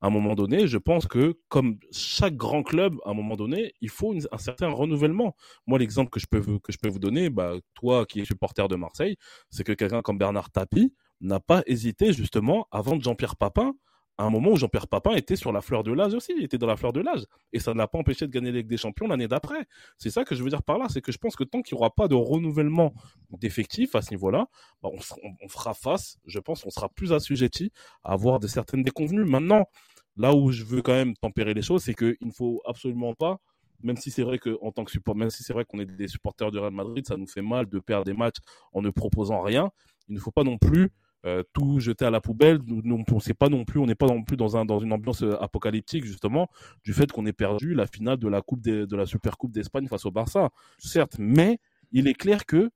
à 0.00 0.06
un 0.06 0.10
moment 0.10 0.34
donné, 0.34 0.66
je 0.66 0.78
pense 0.78 1.06
que 1.06 1.38
comme 1.48 1.78
chaque 1.92 2.36
grand 2.36 2.62
club, 2.62 2.96
à 3.04 3.10
un 3.10 3.14
moment 3.14 3.36
donné, 3.36 3.74
il 3.80 3.90
faut 3.90 4.14
un 4.32 4.38
certain 4.38 4.68
renouvellement. 4.68 5.34
Moi, 5.66 5.78
l'exemple 5.78 6.10
que 6.10 6.20
je 6.20 6.26
peux 6.26 6.40
que 6.58 6.72
je 6.72 6.78
peux 6.78 6.88
vous 6.88 6.98
donner, 6.98 7.30
bah, 7.30 7.54
toi 7.74 8.06
qui 8.06 8.20
es 8.20 8.24
supporter 8.24 8.66
de 8.68 8.76
Marseille, 8.76 9.16
c'est 9.50 9.64
que 9.64 9.72
quelqu'un 9.72 10.02
comme 10.02 10.18
Bernard 10.18 10.50
Tapie 10.50 10.94
n'a 11.20 11.40
pas 11.40 11.62
hésité 11.66 12.12
justement 12.12 12.66
à 12.70 12.80
vendre 12.80 13.02
Jean-Pierre 13.02 13.36
Papin 13.36 13.74
à 14.18 14.24
un 14.24 14.30
moment 14.30 14.50
où 14.50 14.56
Jean-Pierre 14.56 14.86
Papin 14.86 15.14
était 15.14 15.34
sur 15.34 15.50
la 15.50 15.62
fleur 15.62 15.82
de 15.82 15.92
l'âge 15.92 16.12
aussi, 16.12 16.34
il 16.36 16.44
était 16.44 16.58
dans 16.58 16.66
la 16.66 16.76
fleur 16.76 16.92
de 16.92 17.00
l'âge. 17.00 17.24
Et 17.54 17.58
ça 17.58 17.72
ne 17.72 17.78
l'a 17.78 17.88
pas 17.88 17.96
empêché 17.96 18.26
de 18.26 18.30
gagner 18.30 18.52
la 18.52 18.62
des 18.62 18.76
Champions 18.76 19.06
l'année 19.06 19.28
d'après. 19.28 19.64
C'est 19.96 20.10
ça 20.10 20.24
que 20.24 20.34
je 20.34 20.42
veux 20.42 20.50
dire 20.50 20.62
par 20.62 20.76
là, 20.76 20.88
c'est 20.90 21.00
que 21.00 21.10
je 21.10 21.16
pense 21.16 21.36
que 21.36 21.44
tant 21.44 21.62
qu'il 21.62 21.74
n'y 21.74 21.80
aura 21.80 21.88
pas 21.90 22.06
de 22.06 22.14
renouvellement 22.14 22.92
d'effectifs 23.30 23.94
à 23.94 24.02
ce 24.02 24.10
niveau-là, 24.10 24.46
bah, 24.82 24.90
on, 24.92 24.98
on- 24.98 25.32
on 25.42 25.48
fera 25.48 25.72
face, 25.72 26.18
je 26.26 26.38
pense 26.38 26.62
qu'on 26.62 26.70
sera 26.70 26.90
plus 26.90 27.14
assujetti 27.14 27.72
à 28.04 28.12
avoir 28.12 28.40
de 28.40 28.46
certaines 28.46 28.82
déconvenues. 28.82 29.24
Maintenant, 29.24 29.64
là 30.20 30.34
où 30.34 30.52
je 30.52 30.64
veux 30.64 30.82
quand 30.82 30.92
même 30.92 31.14
tempérer 31.16 31.54
les 31.54 31.62
choses, 31.62 31.82
c'est 31.84 31.94
qu'il 31.94 32.16
ne 32.20 32.30
faut 32.30 32.60
absolument 32.66 33.14
pas, 33.14 33.38
même 33.82 33.96
si 33.96 34.10
c'est 34.10 34.22
vrai 34.22 34.38
que 34.38 34.50
tant 34.72 34.84
que 34.84 34.90
support, 34.90 35.16
même 35.16 35.30
si 35.30 35.42
c'est 35.42 35.54
vrai 35.54 35.64
qu'on 35.64 35.78
est 35.78 35.86
des 35.86 36.08
supporters 36.08 36.50
du 36.50 36.58
Real 36.58 36.74
Madrid, 36.74 37.06
ça 37.06 37.16
nous 37.16 37.26
fait 37.26 37.40
mal 37.40 37.66
de 37.66 37.78
perdre 37.78 38.04
des 38.04 38.12
matchs 38.12 38.36
en 38.74 38.82
ne 38.82 38.90
proposant 38.90 39.40
rien. 39.40 39.70
Il 40.08 40.14
ne 40.14 40.20
faut 40.20 40.30
pas 40.30 40.44
non 40.44 40.58
plus 40.58 40.90
euh, 41.24 41.42
tout 41.54 41.80
jeter 41.80 42.04
à 42.04 42.10
la 42.10 42.20
poubelle. 42.20 42.58
Nous, 42.66 42.82
nous, 42.84 43.02
on 43.10 43.20
sait 43.20 43.32
pas 43.32 43.48
non 43.48 43.64
plus, 43.64 43.80
on 43.80 43.86
n'est 43.86 43.94
pas 43.94 44.08
non 44.08 44.22
plus 44.22 44.36
dans 44.36 44.58
un 44.58 44.66
dans 44.66 44.78
une 44.80 44.92
ambiance 44.92 45.22
euh, 45.22 45.42
apocalyptique 45.42 46.04
justement 46.04 46.48
du 46.84 46.92
fait 46.92 47.10
qu'on 47.10 47.24
ait 47.24 47.32
perdu 47.32 47.72
la 47.74 47.86
finale 47.86 48.18
de 48.18 48.28
la 48.28 48.42
coupe 48.42 48.60
de 48.60 48.96
la 48.96 49.06
Super 49.06 49.38
Coupe 49.38 49.52
d'Espagne 49.52 49.88
face 49.88 50.04
au 50.04 50.10
Barça. 50.10 50.50
Certes, 50.78 51.16
mais 51.18 51.58
il 51.92 52.08
est 52.08 52.14
clair 52.14 52.44
que 52.44 52.70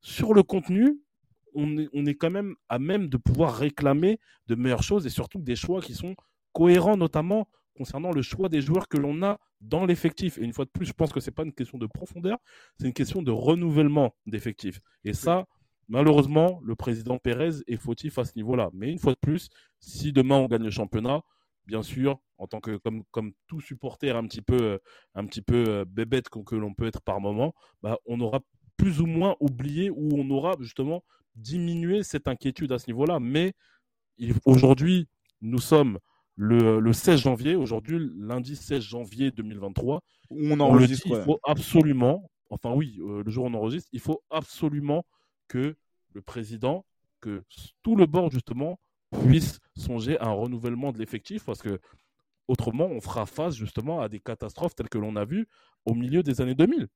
sur 0.00 0.32
le 0.32 0.44
contenu, 0.44 1.00
on 1.54 1.76
est, 1.76 1.88
on 1.92 2.06
est 2.06 2.14
quand 2.14 2.30
même 2.30 2.54
à 2.68 2.78
même 2.78 3.08
de 3.08 3.16
pouvoir 3.16 3.56
réclamer 3.56 4.20
de 4.46 4.54
meilleures 4.54 4.82
choses 4.84 5.06
et 5.06 5.10
surtout 5.10 5.40
des 5.40 5.56
choix 5.56 5.80
qui 5.80 5.94
sont 5.94 6.14
cohérents, 6.54 6.96
notamment 6.96 7.48
concernant 7.76 8.12
le 8.12 8.22
choix 8.22 8.48
des 8.48 8.62
joueurs 8.62 8.88
que 8.88 8.96
l'on 8.96 9.22
a 9.22 9.38
dans 9.60 9.84
l'effectif. 9.84 10.38
Et 10.38 10.42
une 10.42 10.52
fois 10.52 10.64
de 10.64 10.70
plus, 10.70 10.86
je 10.86 10.92
pense 10.92 11.12
que 11.12 11.20
c'est 11.20 11.32
pas 11.32 11.42
une 11.42 11.52
question 11.52 11.76
de 11.76 11.86
profondeur, 11.86 12.38
c'est 12.78 12.86
une 12.86 12.92
question 12.92 13.20
de 13.20 13.30
renouvellement 13.30 14.14
d'effectifs. 14.26 14.80
Et 15.04 15.12
ça, 15.12 15.46
malheureusement, 15.88 16.60
le 16.62 16.76
président 16.76 17.18
Pérez 17.18 17.62
est 17.66 17.76
fautif 17.76 18.18
à 18.18 18.24
ce 18.24 18.32
niveau-là. 18.36 18.70
Mais 18.72 18.90
une 18.90 18.98
fois 18.98 19.12
de 19.12 19.18
plus, 19.18 19.48
si 19.80 20.12
demain 20.12 20.36
on 20.36 20.46
gagne 20.46 20.62
le 20.62 20.70
championnat, 20.70 21.22
bien 21.66 21.82
sûr, 21.82 22.20
en 22.38 22.46
tant 22.46 22.60
que 22.60 22.76
comme, 22.76 23.04
comme 23.10 23.32
tout 23.46 23.60
supporter 23.60 24.10
un 24.10 24.26
petit 24.26 24.42
peu 24.42 24.78
un 25.14 25.26
petit 25.26 25.42
peu 25.42 25.64
euh, 25.68 25.84
bébête 25.86 26.28
que, 26.28 26.54
l'on 26.54 26.74
peut 26.74 26.86
être 26.86 27.00
par 27.02 27.20
moment, 27.20 27.54
bah, 27.82 27.98
on 28.06 28.20
aura 28.20 28.40
plus 28.76 29.00
ou 29.00 29.06
moins 29.06 29.36
oublié 29.40 29.90
ou 29.90 30.10
on 30.14 30.28
aura 30.30 30.52
justement 30.60 31.04
diminué 31.36 32.02
cette 32.02 32.28
inquiétude 32.28 32.72
à 32.72 32.78
ce 32.78 32.86
niveau-là. 32.86 33.18
Mais 33.20 33.54
aujourd'hui, 34.44 35.08
nous 35.40 35.58
sommes 35.58 35.98
le, 36.36 36.92
16 36.92 37.20
janvier, 37.20 37.56
aujourd'hui, 37.56 38.10
lundi 38.16 38.56
16 38.56 38.82
janvier 38.82 39.30
2023. 39.30 40.00
On 40.30 40.60
enregistre. 40.60 41.06
il 41.06 41.22
faut 41.22 41.38
absolument, 41.44 42.30
enfin 42.50 42.72
oui, 42.72 42.98
euh, 43.00 43.22
le 43.24 43.30
jour 43.30 43.44
où 43.44 43.48
on 43.48 43.54
enregistre, 43.54 43.88
il 43.92 44.00
faut 44.00 44.22
absolument 44.30 45.04
que 45.48 45.76
le 46.12 46.22
président, 46.22 46.84
que 47.20 47.42
tout 47.82 47.96
le 47.96 48.06
bord 48.06 48.30
justement 48.30 48.78
puisse 49.26 49.60
songer 49.76 50.18
à 50.18 50.26
un 50.26 50.32
renouvellement 50.32 50.92
de 50.92 50.98
l'effectif 50.98 51.44
parce 51.44 51.62
que 51.62 51.78
autrement 52.48 52.86
on 52.86 53.00
fera 53.00 53.26
face 53.26 53.54
justement 53.54 54.00
à 54.00 54.08
des 54.08 54.20
catastrophes 54.20 54.74
telles 54.74 54.88
que 54.88 54.98
l'on 54.98 55.16
a 55.16 55.24
vu 55.24 55.46
au 55.84 55.94
milieu 55.94 56.22
des 56.22 56.40
années 56.40 56.54
2000 56.54 56.88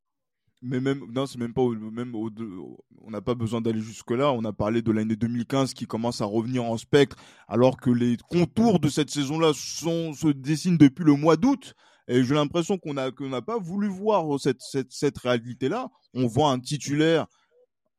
mais 0.60 0.80
même 0.80 1.04
non 1.12 1.26
c'est 1.26 1.38
même 1.38 1.52
pas 1.54 1.62
même 1.92 2.14
on 2.14 3.10
n'a 3.10 3.20
pas 3.20 3.34
besoin 3.34 3.60
d'aller 3.60 3.80
jusque 3.80 4.10
là 4.10 4.32
on 4.32 4.44
a 4.44 4.52
parlé 4.52 4.82
de 4.82 4.90
l'année 4.90 5.16
2015 5.16 5.72
qui 5.72 5.86
commence 5.86 6.20
à 6.20 6.24
revenir 6.24 6.64
en 6.64 6.76
spectre 6.76 7.16
alors 7.46 7.76
que 7.76 7.90
les 7.90 8.16
contours 8.28 8.80
de 8.80 8.88
cette 8.88 9.10
saison 9.10 9.38
là 9.38 9.52
sont 9.54 10.12
se 10.14 10.28
dessinent 10.28 10.76
depuis 10.76 11.04
le 11.04 11.14
mois 11.14 11.36
d'août. 11.36 11.74
Et 12.10 12.24
j'ai 12.24 12.34
l'impression 12.34 12.78
qu'on 12.78 12.96
a 12.96 13.10
qu'on 13.10 13.28
n'a 13.28 13.42
pas 13.42 13.58
voulu 13.58 13.86
voir 13.88 14.40
cette 14.40 14.60
cette, 14.60 14.92
cette 14.92 15.18
réalité 15.18 15.68
là 15.68 15.90
on 16.14 16.26
voit 16.26 16.50
un 16.50 16.58
titulaire 16.58 17.26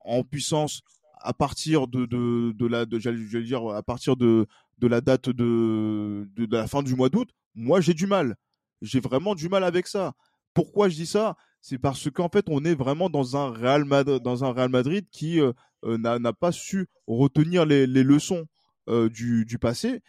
en 0.01 0.24
puissance 0.24 0.82
à 1.22 1.34
partir 1.34 1.88
de 1.88 2.05
de, 2.05 2.51
de 2.51 2.68
la 2.68 2.86
de, 2.86 2.97
dire 3.41 3.68
à 3.70 3.84
partir 3.84 4.18
de 4.18 4.47
de 4.80 4.88
la 4.88 5.01
date 5.01 5.30
de, 5.30 6.28
de 6.36 6.55
la 6.55 6.68
fin 6.68 6.84
du 6.84 6.95
mois 6.95 7.10
d'août. 7.10 7.30
Moi 7.55 7.80
j'ai 7.80 7.93
du 7.93 8.07
mal. 8.07 8.36
J'ai 8.82 8.99
vraiment 8.99 9.36
du 9.36 9.47
mal 9.49 9.64
avec 9.64 9.88
ça. 9.88 10.14
Pourquoi 10.53 10.89
je 10.89 10.95
dis 10.95 11.05
ça? 11.05 11.36
C'est 11.62 11.78
parce 11.78 12.10
qu'en 12.10 12.30
fait, 12.30 12.45
on 12.49 12.64
est 12.64 12.76
vraiment 12.76 13.10
dans 13.10 13.36
un 13.36 13.49
Real 13.49 13.84
Madrid, 13.86 15.05
qui 15.12 15.39
euh, 15.39 15.51
euh, 15.84 15.97
n'a 15.97 16.34
pas 16.34 16.51
su 16.51 16.88
retenir 17.07 17.66
les, 17.66 17.86
leçons 17.86 18.45
euh, 18.88 19.10
du, 19.10 19.57
passé. 19.60 20.01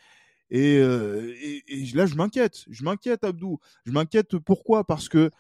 Et, 0.51 0.79
là, 0.79 2.07
je 2.07 2.15
m'inquiète. 2.15 2.65
Je 2.71 2.85
m'inquiète, 2.85 3.25
Abdou. 3.25 3.59
Je 3.85 3.93
m'inquiète 3.93 4.39
pourquoi? 4.39 4.85
Parce 4.85 5.09
que 5.09 5.31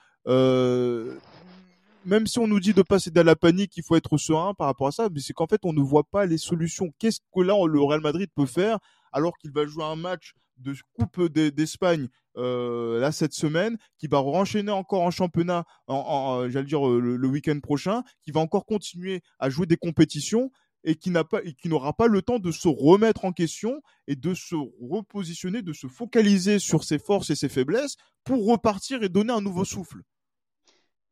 même 2.06 2.26
si 2.26 2.38
on 2.38 2.46
nous 2.46 2.60
dit 2.60 2.72
de 2.72 2.82
passer 2.82 3.10
dans 3.10 3.26
la 3.26 3.36
panique, 3.36 3.76
il 3.76 3.82
faut 3.82 3.96
être 3.96 4.16
serein 4.16 4.54
par 4.54 4.66
rapport 4.66 4.88
à 4.88 4.92
ça, 4.92 5.08
mais 5.12 5.20
c'est 5.20 5.32
qu'en 5.32 5.46
fait, 5.46 5.60
on 5.64 5.72
ne 5.72 5.82
voit 5.82 6.04
pas 6.04 6.26
les 6.26 6.38
solutions. 6.38 6.92
Qu'est-ce 6.98 7.20
que 7.34 7.40
là, 7.40 7.54
le 7.66 7.80
Real 7.80 8.00
Madrid 8.00 8.30
peut 8.34 8.46
faire 8.46 8.78
alors 9.12 9.36
qu'il 9.38 9.52
va 9.52 9.66
jouer 9.66 9.84
un 9.84 9.96
match 9.96 10.34
de 10.60 10.74
Coupe 10.92 11.28
d'Espagne 11.28 12.08
euh, 12.36 13.00
là 13.00 13.12
cette 13.12 13.32
semaine, 13.32 13.76
qui 13.98 14.06
va 14.06 14.18
renchaîner 14.18 14.70
encore 14.70 15.02
en 15.02 15.10
championnat, 15.10 15.64
j'allais 15.88 16.64
dire 16.64 16.88
euh, 16.88 17.00
le, 17.00 17.28
week-end 17.28 17.58
prochain, 17.60 18.02
qui 18.22 18.30
va 18.30 18.40
encore 18.40 18.66
continuer 18.66 19.22
à 19.38 19.50
jouer 19.50 19.66
des 19.66 19.76
compétitions 19.76 20.50
et 20.84 20.94
qui 20.94 21.10
n'a 21.10 21.24
pas, 21.24 21.42
et 21.44 21.54
qui 21.54 21.68
n'aura 21.68 21.92
pas 21.92 22.06
le 22.06 22.22
temps 22.22 22.38
de 22.38 22.52
se 22.52 22.68
remettre 22.68 23.24
en 23.24 23.32
question 23.32 23.82
et 24.06 24.16
de 24.16 24.32
se 24.32 24.54
repositionner, 24.80 25.62
de 25.62 25.72
se 25.72 25.88
focaliser 25.88 26.58
sur 26.58 26.84
ses 26.84 26.98
forces 26.98 27.30
et 27.30 27.34
ses 27.34 27.48
faiblesses 27.48 27.96
pour 28.24 28.46
repartir 28.46 29.02
et 29.02 29.08
donner 29.08 29.32
un 29.32 29.42
nouveau 29.42 29.64
souffle. 29.64 30.02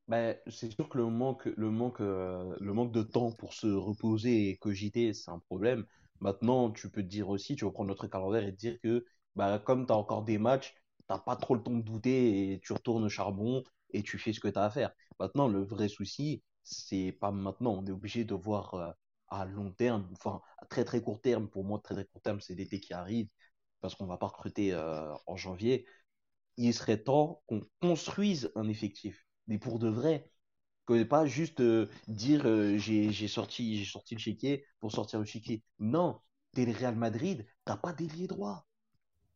Ben, 0.09 0.37
c'est 0.47 0.73
sûr 0.73 0.89
que 0.89 0.97
le 0.97 1.07
manque, 1.07 1.45
le, 1.57 1.71
manque, 1.71 2.01
euh, 2.01 2.57
le 2.61 2.73
manque 2.73 2.93
de 2.93 3.03
temps 3.03 3.31
pour 3.33 3.53
se 3.53 3.67
reposer 3.67 4.49
et 4.49 4.57
cogiter, 4.57 5.13
c'est 5.13 5.31
un 5.31 5.39
problème. 5.39 5.85
Maintenant, 6.21 6.71
tu 6.71 6.89
peux 6.89 7.03
te 7.03 7.09
dire 7.09 7.29
aussi, 7.29 7.57
tu 7.57 7.67
vas 7.67 7.71
prendre 7.71 7.89
notre 7.89 8.07
calendrier 8.07 8.49
et 8.49 8.53
te 8.53 8.57
dire 8.57 8.81
que 8.81 9.05
bah, 9.39 9.59
comme 9.61 9.87
tu 9.87 9.93
as 9.93 9.97
encore 9.97 10.25
des 10.25 10.39
matchs, 10.39 10.75
t'as 11.09 11.19
pas 11.19 11.37
trop 11.37 11.55
le 11.55 11.63
temps 11.63 11.73
de 11.75 11.83
douter 11.83 12.53
et 12.55 12.61
tu 12.61 12.73
retournes 12.75 13.05
au 13.05 13.09
charbon 13.09 13.65
et 13.91 14.03
tu 14.03 14.19
fais 14.19 14.33
ce 14.35 14.41
que 14.41 14.49
tu 14.49 14.59
as 14.59 14.65
à 14.65 14.71
faire. 14.71 14.93
Maintenant, 15.21 15.49
le 15.49 15.63
vrai 15.65 15.89
souci, 15.89 16.43
c'est 16.65 17.13
pas 17.13 17.31
maintenant. 17.33 17.73
On 17.75 17.87
est 17.87 17.93
obligé 17.93 18.25
de 18.25 18.35
voir 18.35 18.75
euh, 18.75 18.91
à 19.29 19.45
long 19.47 19.73
terme, 19.73 20.09
enfin 20.13 20.43
à 20.59 20.67
très 20.67 20.85
très 20.85 21.03
court 21.03 21.21
terme. 21.21 21.49
Pour 21.49 21.65
moi, 21.65 21.81
très 21.83 21.95
très 21.95 22.05
court 22.07 22.23
terme, 22.23 22.41
c'est 22.41 22.55
l'été 22.55 22.81
qui 22.81 22.93
arrive 22.95 23.29
parce 23.81 23.95
qu'on 23.95 24.07
va 24.07 24.19
pas 24.19 24.27
recruter 24.29 24.73
euh, 24.75 25.15
en 25.27 25.37
janvier. 25.37 25.87
Il 26.59 26.75
serait 26.75 27.03
temps 27.03 27.43
qu'on 27.49 27.63
construise 27.81 28.53
un 28.57 28.69
effectif, 28.69 29.27
mais 29.47 29.59
pour 29.59 29.79
de 29.79 29.89
vrai. 29.89 30.31
Que 30.87 31.03
pas 31.05 31.27
juste 31.27 31.61
euh, 31.63 31.89
dire 32.09 32.45
j'ai 32.79 33.29
sorti, 33.29 33.87
sorti 33.87 34.17
le 34.17 34.21
chéquier 34.21 34.67
pour 34.81 34.93
sortir 34.93 35.21
le 35.21 35.27
chéquier. 35.27 35.65
Non, 35.81 36.21
t'es 36.55 36.67
le 36.67 36.73
Real 36.75 36.97
Madrid, 36.97 37.47
t'as 37.67 37.79
pas 37.79 37.95
délié 37.95 38.29
droit. 38.29 38.68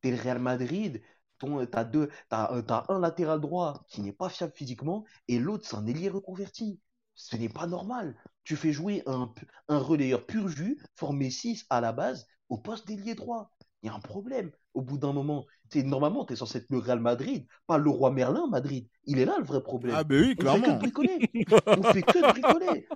T'es 0.03 0.11
le 0.11 0.21
Real 0.21 0.39
Madrid, 0.39 1.01
tu 1.39 1.47
as, 1.73 1.85
deux, 1.85 2.11
euh, 2.33 2.63
un 2.89 3.01
latéral 3.01 3.41
droit 3.41 3.85
qui 3.89 4.01
n'est 4.01 4.13
pas 4.13 4.29
fiable 4.29 4.53
physiquement 4.55 5.05
et 5.29 5.39
l'autre, 5.39 5.67
c'est 5.67 5.77
un 5.77 5.87
ailier 5.87 6.09
reconverti. 6.09 6.81
Ce 7.15 7.37
n'est 7.37 7.49
pas 7.49 7.67
normal. 7.67 8.17
Tu 8.45 8.57
fais 8.57 8.73
jouer 8.73 9.03
un, 9.07 9.33
un 9.69 9.79
relayeur 9.79 10.25
pur 10.27 10.49
jus, 10.49 10.79
formé 10.95 11.31
6 11.31 11.67
à 11.71 11.81
la 11.81 11.93
base, 11.93 12.27
au 12.49 12.59
poste 12.59 12.87
d'ailier 12.87 13.15
droit. 13.15 13.51
Il 13.83 13.87
y 13.87 13.89
a 13.91 13.95
un 13.95 14.01
problème. 14.01 14.51
Au 14.75 14.83
bout 14.83 14.99
d'un 14.99 15.13
moment, 15.13 15.45
es, 15.75 15.83
normalement, 15.83 16.25
tu 16.25 16.33
es 16.33 16.37
censé 16.37 16.59
être 16.59 16.71
le 16.71 16.79
Real 16.79 17.01
Madrid, 17.01 17.47
pas 17.67 17.79
le 17.79 17.91
roi 17.91 18.11
Merlin 18.11 18.47
Madrid. 18.49 18.89
Il 19.05 19.19
est 19.19 19.25
là 19.25 19.37
le 19.39 19.45
vrai 19.45 19.63
problème. 19.63 19.95
Ah, 19.97 20.05
ben 20.05 20.23
oui, 20.23 20.37
clairement. 20.37 20.65
On 20.67 20.81
fait 20.81 20.91
que 20.91 21.01
bricoler. 21.01 21.31
On 21.67 21.83
fait 21.83 22.03
que 22.03 22.33
bricoler. 22.33 22.87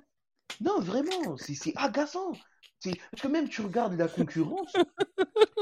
Non, 0.61 0.79
vraiment, 0.79 1.37
c'est 1.37 1.73
agaçant. 1.75 2.31
Parce 2.83 3.21
que 3.21 3.27
même 3.27 3.49
tu 3.49 3.61
regardes 3.61 3.93
la 3.93 4.07
concurrence, 4.07 4.73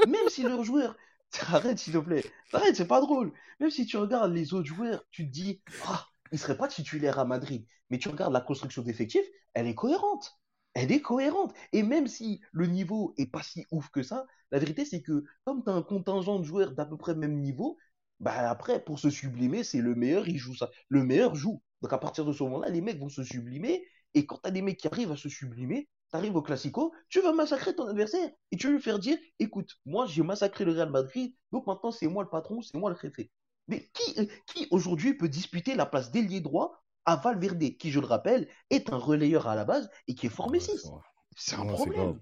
même 0.08 0.30
si 0.30 0.44
leurs 0.44 0.64
joueurs 0.64 0.96
Arrête, 1.48 1.80
s'il 1.80 1.94
te 1.94 1.98
plaît. 2.00 2.24
Arrête, 2.54 2.76
c'est 2.76 2.88
pas 2.88 3.02
drôle. 3.02 3.34
Même 3.60 3.70
si 3.70 3.86
tu 3.86 3.98
regardes 3.98 4.34
les 4.34 4.54
autres 4.54 4.68
joueurs, 4.68 5.06
tu 5.12 5.26
te 5.26 5.32
dis, 5.32 5.62
ah, 5.88 6.08
il 6.32 6.40
serait 6.40 6.58
pas 6.58 6.68
titulaire 6.68 7.20
à 7.20 7.26
Madrid. 7.26 7.66
Mais 7.90 7.98
tu 7.98 8.10
regardes 8.10 8.34
la 8.34 8.42
construction 8.42 8.82
d'effectifs, 8.82 9.26
elle 9.54 9.68
est 9.68 9.76
cohérente. 9.76 10.40
Elle 10.74 10.92
est 10.92 11.02
cohérente. 11.02 11.54
Et 11.72 11.84
même 11.84 12.08
si 12.08 12.42
le 12.52 12.68
niveau 12.68 13.14
est 13.18 13.32
pas 13.32 13.44
si 13.44 13.66
ouf 13.72 13.90
que 13.90 14.04
ça, 14.04 14.26
la 14.52 14.60
vérité, 14.60 14.86
c'est 14.86 15.02
que 15.02 15.24
comme 15.46 15.64
tu 15.64 15.70
as 15.70 15.74
un 15.74 15.82
contingent 15.84 16.40
de 16.40 16.44
joueurs 16.44 16.72
d'à 16.72 16.86
peu 16.86 16.98
près 16.98 17.14
le 17.14 17.20
même 17.20 17.40
niveau, 17.40 17.78
bah 18.20 18.50
après, 18.50 18.84
pour 18.84 19.00
se 19.00 19.10
sublimer, 19.10 19.64
c'est 19.64 19.82
le 19.82 19.96
meilleur, 19.96 20.28
il 20.28 20.38
joue 20.38 20.56
ça. 20.56 20.70
Le 20.90 21.04
meilleur 21.04 21.36
joue. 21.36 21.62
Donc 21.82 21.94
à 21.94 21.98
partir 21.98 22.26
de 22.26 22.34
ce 22.34 22.44
moment-là, 22.44 22.70
les 22.70 22.82
mecs 22.82 23.00
vont 23.00 23.10
se 23.10 23.24
sublimer. 23.24 23.86
Et 24.14 24.26
quand 24.26 24.40
tu 24.44 24.48
as 24.48 24.52
des 24.52 24.62
mecs 24.62 24.78
qui 24.78 24.88
arrivent 24.88 25.12
à 25.12 25.18
se 25.18 25.30
sublimer, 25.30 25.90
tu 26.22 26.30
au 26.30 26.42
Classico, 26.42 26.94
tu 27.10 27.22
vas 27.22 27.34
massacrer 27.34 27.76
ton 27.76 27.88
adversaire 27.88 28.30
et 28.52 28.58
tu 28.58 28.68
vas 28.68 28.74
lui 28.74 28.82
faire 28.82 29.00
dire 29.00 29.18
écoute, 29.40 29.72
moi 29.86 30.06
j'ai 30.06 30.24
massacré 30.24 30.66
le 30.66 30.74
Real 30.74 30.90
Madrid, 30.90 31.36
donc 31.52 31.68
maintenant 31.68 31.92
c'est 31.92 32.08
moi 32.08 32.24
le 32.24 32.30
patron, 32.30 32.62
c'est 32.62 32.78
moi 32.78 32.90
le 32.90 32.96
préfet. 32.96 33.32
Mais 33.68 33.90
qui, 33.94 34.30
qui 34.48 34.68
aujourd'hui 34.72 35.16
peut 35.16 35.30
disputer 35.30 35.76
la 35.76 35.86
place 35.86 36.12
d'ailier 36.12 36.42
droit 36.42 36.84
à 37.06 37.16
Valverde, 37.16 37.78
qui 37.78 37.92
je 37.92 38.00
le 38.00 38.06
rappelle, 38.06 38.48
est 38.70 38.92
un 38.92 38.98
relayeur 38.98 39.48
à 39.48 39.56
la 39.56 39.66
base 39.66 39.90
et 40.08 40.16
qui 40.16 40.26
est 40.26 40.30
formé 40.30 40.60
6 40.60 40.90
C'est 41.36 41.56
un 41.56 41.66
problème. 41.66 42.20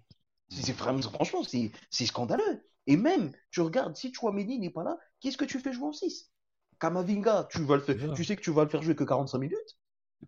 C'est 0.49 0.73
franchement, 0.73 1.43
c'est 1.43 2.05
scandaleux. 2.05 2.63
Et 2.85 2.97
même, 2.97 3.31
tu 3.49 3.61
regardes, 3.61 3.95
si 3.95 4.13
Chouameni 4.13 4.59
n'est 4.59 4.69
pas 4.69 4.83
là, 4.83 4.97
qu'est-ce 5.21 5.37
que 5.37 5.45
tu 5.45 5.59
fais 5.59 5.73
jouer 5.73 5.87
en 5.87 5.93
6 5.93 6.31
Kamavinga, 6.79 7.47
tu, 7.49 7.63
vas 7.63 7.75
le 7.75 7.81
faire, 7.81 8.13
tu 8.13 8.25
sais 8.25 8.35
que 8.35 8.41
tu 8.41 8.51
vas 8.51 8.63
le 8.63 8.69
faire 8.69 8.81
jouer 8.81 8.95
que 8.95 9.05
45 9.05 9.37
minutes. 9.37 9.77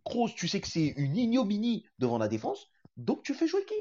Kroos, 0.05 0.29
tu 0.29 0.47
sais 0.47 0.61
que 0.61 0.67
c'est 0.67 0.87
une 0.97 1.17
ignominie 1.17 1.85
devant 1.99 2.17
la 2.17 2.29
défense. 2.29 2.69
Donc 2.97 3.23
tu 3.23 3.33
fais 3.33 3.47
jouer 3.47 3.63
qui? 3.65 3.75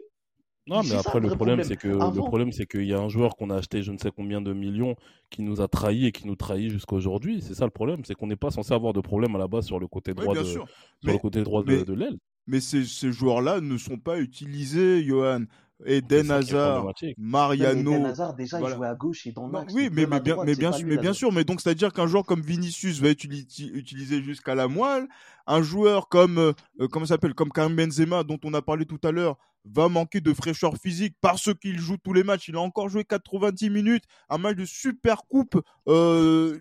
Non, 0.66 0.82
mais 0.82 0.94
après, 0.94 1.20
le 1.20 1.28
problème, 1.28 1.62
c'est 1.62 1.76
que 1.76 1.88
le 1.88 2.22
problème, 2.22 2.50
c'est 2.50 2.66
qu'il 2.66 2.86
y 2.86 2.94
a 2.94 2.98
un 2.98 3.08
joueur 3.08 3.36
qu'on 3.36 3.50
a 3.50 3.56
acheté 3.56 3.82
je 3.82 3.92
ne 3.92 3.98
sais 3.98 4.10
combien 4.10 4.40
de 4.40 4.52
millions 4.54 4.96
qui 5.28 5.42
nous 5.42 5.60
a 5.60 5.68
trahis 5.68 6.06
et 6.06 6.12
qui 6.12 6.26
nous 6.26 6.36
trahit 6.36 6.70
jusqu'à 6.70 6.96
aujourd'hui. 6.96 7.42
C'est 7.42 7.54
ça 7.54 7.66
le 7.66 7.70
problème, 7.70 8.02
c'est 8.04 8.14
qu'on 8.14 8.26
n'est 8.26 8.36
pas 8.36 8.50
censé 8.50 8.72
avoir 8.72 8.94
de 8.94 9.00
problème 9.00 9.36
à 9.36 9.38
la 9.38 9.46
base 9.46 9.66
sur 9.66 9.78
le 9.78 9.86
côté 9.86 10.14
droit 10.14 10.34
de, 10.34 10.42
sur 10.42 10.66
le 11.02 11.18
côté 11.18 11.42
droit 11.42 11.62
de, 11.62 11.92
l'aile. 11.92 12.16
Mais 12.46 12.60
ces, 12.60 12.84
ces 12.84 13.12
joueurs-là 13.12 13.60
ne 13.60 13.76
sont 13.76 13.98
pas 13.98 14.20
utilisés, 14.20 15.02
Johan. 15.04 15.44
Eden 15.84 16.30
Hazard, 16.30 16.92
Mariano. 17.18 17.92
Eden 17.92 18.06
Hazard, 18.06 18.34
déjà, 18.34 18.60
il 18.60 18.68
jouait 18.74 18.86
à 18.86 18.94
gauche 18.94 19.26
et 19.26 19.32
dans 19.32 19.48
l'axe. 19.48 19.72
Oui, 19.74 19.88
mais, 19.92 20.06
mais, 20.06 20.20
bien, 20.20 20.36
mais, 20.44 20.54
bien, 20.54 20.72
sûr, 20.72 20.86
mais 20.86 20.96
bien 20.96 21.12
sûr. 21.12 21.32
Mais 21.32 21.44
donc, 21.44 21.60
c'est-à-dire 21.60 21.92
qu'un 21.92 22.06
joueur 22.06 22.24
comme 22.24 22.40
Vinicius 22.40 23.00
va 23.00 23.08
être 23.08 23.24
utilisé 23.24 24.22
jusqu'à 24.22 24.54
la 24.54 24.68
moelle. 24.68 25.08
Un 25.46 25.62
joueur 25.62 26.08
comme, 26.08 26.38
euh, 26.38 26.52
comment 26.90 27.06
s'appelle, 27.06 27.34
comme 27.34 27.50
Karim 27.50 27.76
Benzema, 27.76 28.22
dont 28.22 28.38
on 28.44 28.54
a 28.54 28.62
parlé 28.62 28.86
tout 28.86 29.00
à 29.02 29.10
l'heure, 29.10 29.36
va 29.64 29.88
manquer 29.88 30.20
de 30.20 30.32
fraîcheur 30.32 30.76
physique 30.76 31.16
parce 31.20 31.52
qu'il 31.54 31.78
joue 31.78 31.96
tous 31.96 32.12
les 32.12 32.22
matchs. 32.22 32.48
Il 32.48 32.56
a 32.56 32.60
encore 32.60 32.88
joué 32.88 33.04
90 33.04 33.70
minutes. 33.70 34.04
Un 34.28 34.38
match 34.38 34.56
de 34.56 34.64
super 34.64 35.24
coupe. 35.26 35.60
Euh, 35.88 36.58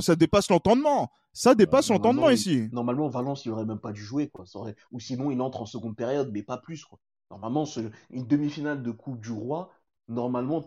ça 0.00 0.16
dépasse 0.16 0.48
l'entendement. 0.50 1.10
Ça 1.32 1.54
dépasse 1.54 1.90
l'entendement 1.90 2.30
ici. 2.30 2.68
Normalement, 2.72 3.08
Valence, 3.08 3.44
il 3.44 3.50
aurait 3.50 3.66
même 3.66 3.78
pas 3.78 3.92
dû 3.92 4.02
jouer, 4.02 4.28
quoi. 4.28 4.44
Ou 4.90 5.00
sinon, 5.00 5.30
il 5.30 5.40
entre 5.40 5.60
en 5.60 5.66
seconde 5.66 5.96
période, 5.96 6.30
mais 6.32 6.42
pas 6.42 6.56
plus, 6.56 6.84
quoi. 6.84 6.98
Normalement, 7.30 7.64
une 8.10 8.26
demi-finale 8.26 8.82
de 8.82 8.90
Coupe 8.90 9.20
du 9.20 9.32
Roi, 9.32 9.70
normalement, 10.08 10.64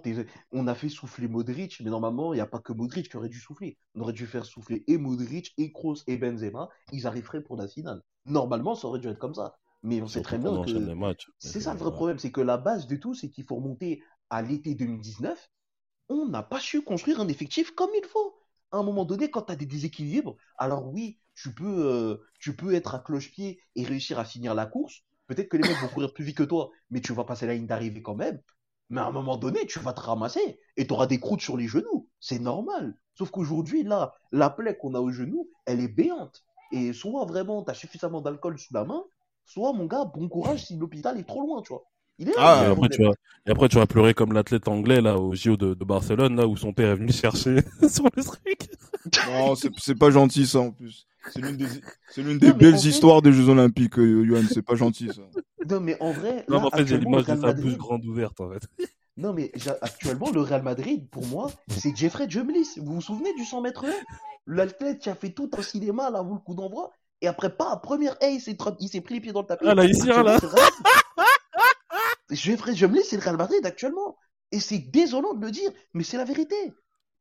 on 0.52 0.68
a 0.68 0.76
fait 0.76 0.90
souffler 0.90 1.28
Modric, 1.28 1.80
mais 1.82 1.90
normalement, 1.90 2.34
il 2.34 2.38
n'y 2.38 2.42
a 2.42 2.46
pas 2.48 2.60
que 2.60 2.74
Modric 2.74 3.10
qui 3.10 3.18
aurait 3.18 3.30
dû 3.30 3.40
souffler. 3.40 3.78
On 3.96 4.02
aurait 4.02 4.14
dû 4.14 4.28
faire 4.28 4.46
souffler 4.46 4.84
et 4.88 4.98
Modric, 4.98 5.54
et 5.58 5.72
Kroos, 5.72 5.98
et 6.08 6.18
Benzema. 6.18 6.70
Ils 6.92 7.08
arriveraient 7.08 7.42
pour 7.42 7.56
la 7.56 7.68
finale. 7.68 8.02
Normalement, 8.26 8.76
ça 8.76 8.88
aurait 8.88 9.00
dû 9.00 9.08
être 9.08 9.20
comme 9.20 9.36
ça. 9.36 9.58
Mais 9.84 10.02
on 10.02 10.08
sait 10.08 10.22
très 10.22 10.38
bien 10.38 10.60
que. 10.60 10.72
C'est 11.38 11.62
ça 11.62 11.74
le 11.74 11.80
vrai 11.80 11.92
problème, 11.92 12.20
c'est 12.20 12.32
que 12.32 12.42
la 12.42 12.58
base 12.58 12.88
de 12.88 12.98
tout, 12.98 13.14
c'est 13.14 13.30
qu'il 13.30 13.46
faut 13.46 13.56
remonter 13.56 14.04
à 14.30 14.42
l'été 14.42 14.76
2019. 14.76 15.50
On 16.10 16.28
n'a 16.28 16.44
pas 16.44 16.60
su 16.60 16.82
construire 16.82 17.22
un 17.22 17.28
effectif 17.30 17.72
comme 17.72 17.92
il 17.98 18.06
faut. 18.06 18.36
À 18.72 18.78
un 18.78 18.84
moment 18.84 19.06
donné, 19.06 19.32
quand 19.32 19.44
tu 19.44 19.54
as 19.54 19.56
des 19.56 19.66
déséquilibres, 19.66 20.36
alors 20.58 20.88
oui, 20.92 21.20
tu 21.34 21.54
peux, 21.54 21.86
euh, 21.86 22.18
tu 22.40 22.56
peux 22.56 22.74
être 22.74 22.94
à 22.94 23.00
cloche-pied 23.00 23.62
et 23.76 23.84
réussir 23.86 24.20
à 24.20 24.26
finir 24.26 24.54
la 24.54 24.66
course. 24.66 25.04
Peut-être 25.30 25.48
que 25.48 25.58
les 25.58 25.70
mecs 25.70 25.78
vont 25.78 25.88
courir 25.90 26.12
plus 26.12 26.24
vite 26.24 26.38
que 26.38 26.44
toi, 26.44 26.72
mais 26.90 27.02
tu 27.02 27.14
vas 27.14 27.24
passer 27.24 27.46
la 27.46 27.54
ligne 27.54 27.68
d'arrivée 27.68 28.02
quand 28.02 28.16
même. 28.16 28.42
Mais 28.90 29.00
à 29.00 29.06
un 29.06 29.12
moment 29.12 29.38
donné, 29.38 29.68
tu 29.68 29.78
vas 29.78 29.94
te 29.94 30.02
ramasser 30.02 30.60
et 30.76 30.88
tu 30.88 30.94
auras 30.94 31.06
des 31.06 31.20
croûtes 31.20 31.42
sur 31.42 31.56
les 31.56 31.68
genoux. 31.68 32.10
C'est 32.20 32.40
normal. 32.40 32.98
Sauf 33.14 33.30
qu'aujourd'hui, 33.30 33.84
là, 33.84 34.16
la 34.32 34.50
plaie 34.50 34.76
qu'on 34.76 34.96
a 34.96 35.00
au 35.00 35.12
genou, 35.12 35.48
elle 35.68 35.82
est 35.82 35.88
béante. 35.88 36.44
Et 36.72 36.94
soit 36.94 37.26
vraiment, 37.26 37.64
tu 37.64 37.70
as 37.70 37.76
suffisamment 37.76 38.22
d'alcool 38.22 38.58
sous 38.58 38.74
la 38.74 38.86
main, 38.86 39.04
soit, 39.46 39.72
mon 39.74 39.86
gars, 39.86 40.06
bon 40.06 40.28
courage 40.30 40.66
si 40.66 40.78
l'hôpital 40.78 41.20
est 41.20 41.28
trop 41.28 41.42
loin, 41.42 41.62
tu 41.62 41.74
vois. 41.74 41.84
Il 42.18 42.30
est 42.30 42.34
ah, 42.36 42.64
et, 42.66 42.72
après, 42.72 42.90
tu 42.90 43.04
vas, 43.04 43.12
et 43.46 43.52
après, 43.52 43.70
tu 43.70 43.76
vas 43.76 43.86
pleurer 43.86 44.16
comme 44.16 44.34
l'athlète 44.34 44.68
anglais, 44.68 45.00
là, 45.00 45.18
au 45.18 45.36
JO 45.36 45.58
de, 45.58 45.76
de, 45.76 45.86
Barcelone, 45.86 46.36
là, 46.36 46.48
où 46.48 46.58
son 46.58 46.74
père 46.74 46.90
est 46.90 46.96
venu 46.96 47.12
chercher 47.12 47.58
sur 47.88 48.06
le 48.16 48.24
truc. 48.24 48.68
Non, 49.28 49.54
c'est 49.56 49.98
pas 49.98 50.10
gentil, 50.10 50.48
ça, 50.48 50.60
en 50.60 50.72
plus. 50.72 51.06
C'est 51.32 51.42
l'une 51.42 51.58
des, 51.58 51.68
c'est 52.10 52.22
l'une 52.22 52.38
des 52.38 52.54
belles 52.54 52.76
histoires 52.76 53.22
des 53.22 53.32
Jeux 53.32 53.50
Olympiques, 53.50 54.00
euh, 54.00 54.26
Yohan. 54.26 54.44
C'est 54.52 54.62
pas 54.62 54.76
gentil, 54.76 55.10
ça. 55.14 55.22
Non, 55.70 55.80
mais 55.80 55.98
en 56.00 56.12
vrai. 56.12 56.46
Non, 56.48 56.62
mais 56.62 56.68
en 56.68 56.70
fait, 56.72 56.88
j'ai 56.88 56.98
l'image 56.98 57.26
de 57.26 57.40
ça 57.40 57.54
plus 57.54 57.78
grande 57.78 58.06
ouverte, 58.06 58.40
en 58.42 58.50
fait. 58.50 58.64
Non, 59.18 59.34
mais 59.34 59.52
actuellement, 59.82 60.32
le 60.32 60.40
Real 60.40 60.64
Madrid, 60.64 61.10
pour 61.10 61.28
moi, 61.28 61.52
c'est 61.68 61.94
Jeffrey 61.94 62.30
Jumlis. 62.30 62.70
Vous 62.78 62.94
vous 62.96 63.02
souvenez 63.02 63.34
du 63.34 63.44
100 63.44 63.60
mètres 63.60 63.86
L'athlète 64.48 65.00
qui 65.00 65.10
a 65.10 65.16
fait 65.16 65.32
tout 65.32 65.52
un 65.58 65.62
cinéma, 65.62 66.10
là, 66.10 66.22
vous 66.22 66.36
le 66.36 66.40
coup 66.40 66.56
d'envoi. 66.56 66.94
Et 67.20 67.28
après, 67.28 67.54
pas, 67.54 67.76
première 67.76 68.16
hey, 68.22 68.38
il 68.38 68.88
s'est 68.90 69.02
pris 69.02 69.16
les 69.16 69.20
pieds 69.20 69.34
dans 69.34 69.42
le 69.42 69.48
tapis. 69.48 69.66
Ah, 69.68 69.76
là, 69.76 69.84
ici, 69.84 70.08
là. 70.08 70.40
Jeffrey 72.30 72.74
Jumlis, 72.74 73.04
c'est 73.04 73.18
le 73.18 73.22
Real 73.22 73.36
Madrid 73.36 73.66
actuellement. 73.66 74.16
Et 74.54 74.62
c'est 74.62 74.80
désolant 74.80 75.34
de 75.34 75.46
le 75.46 75.52
dire, 75.52 75.70
mais 75.94 76.04
c'est 76.04 76.16
la 76.16 76.24
vérité. 76.24 76.56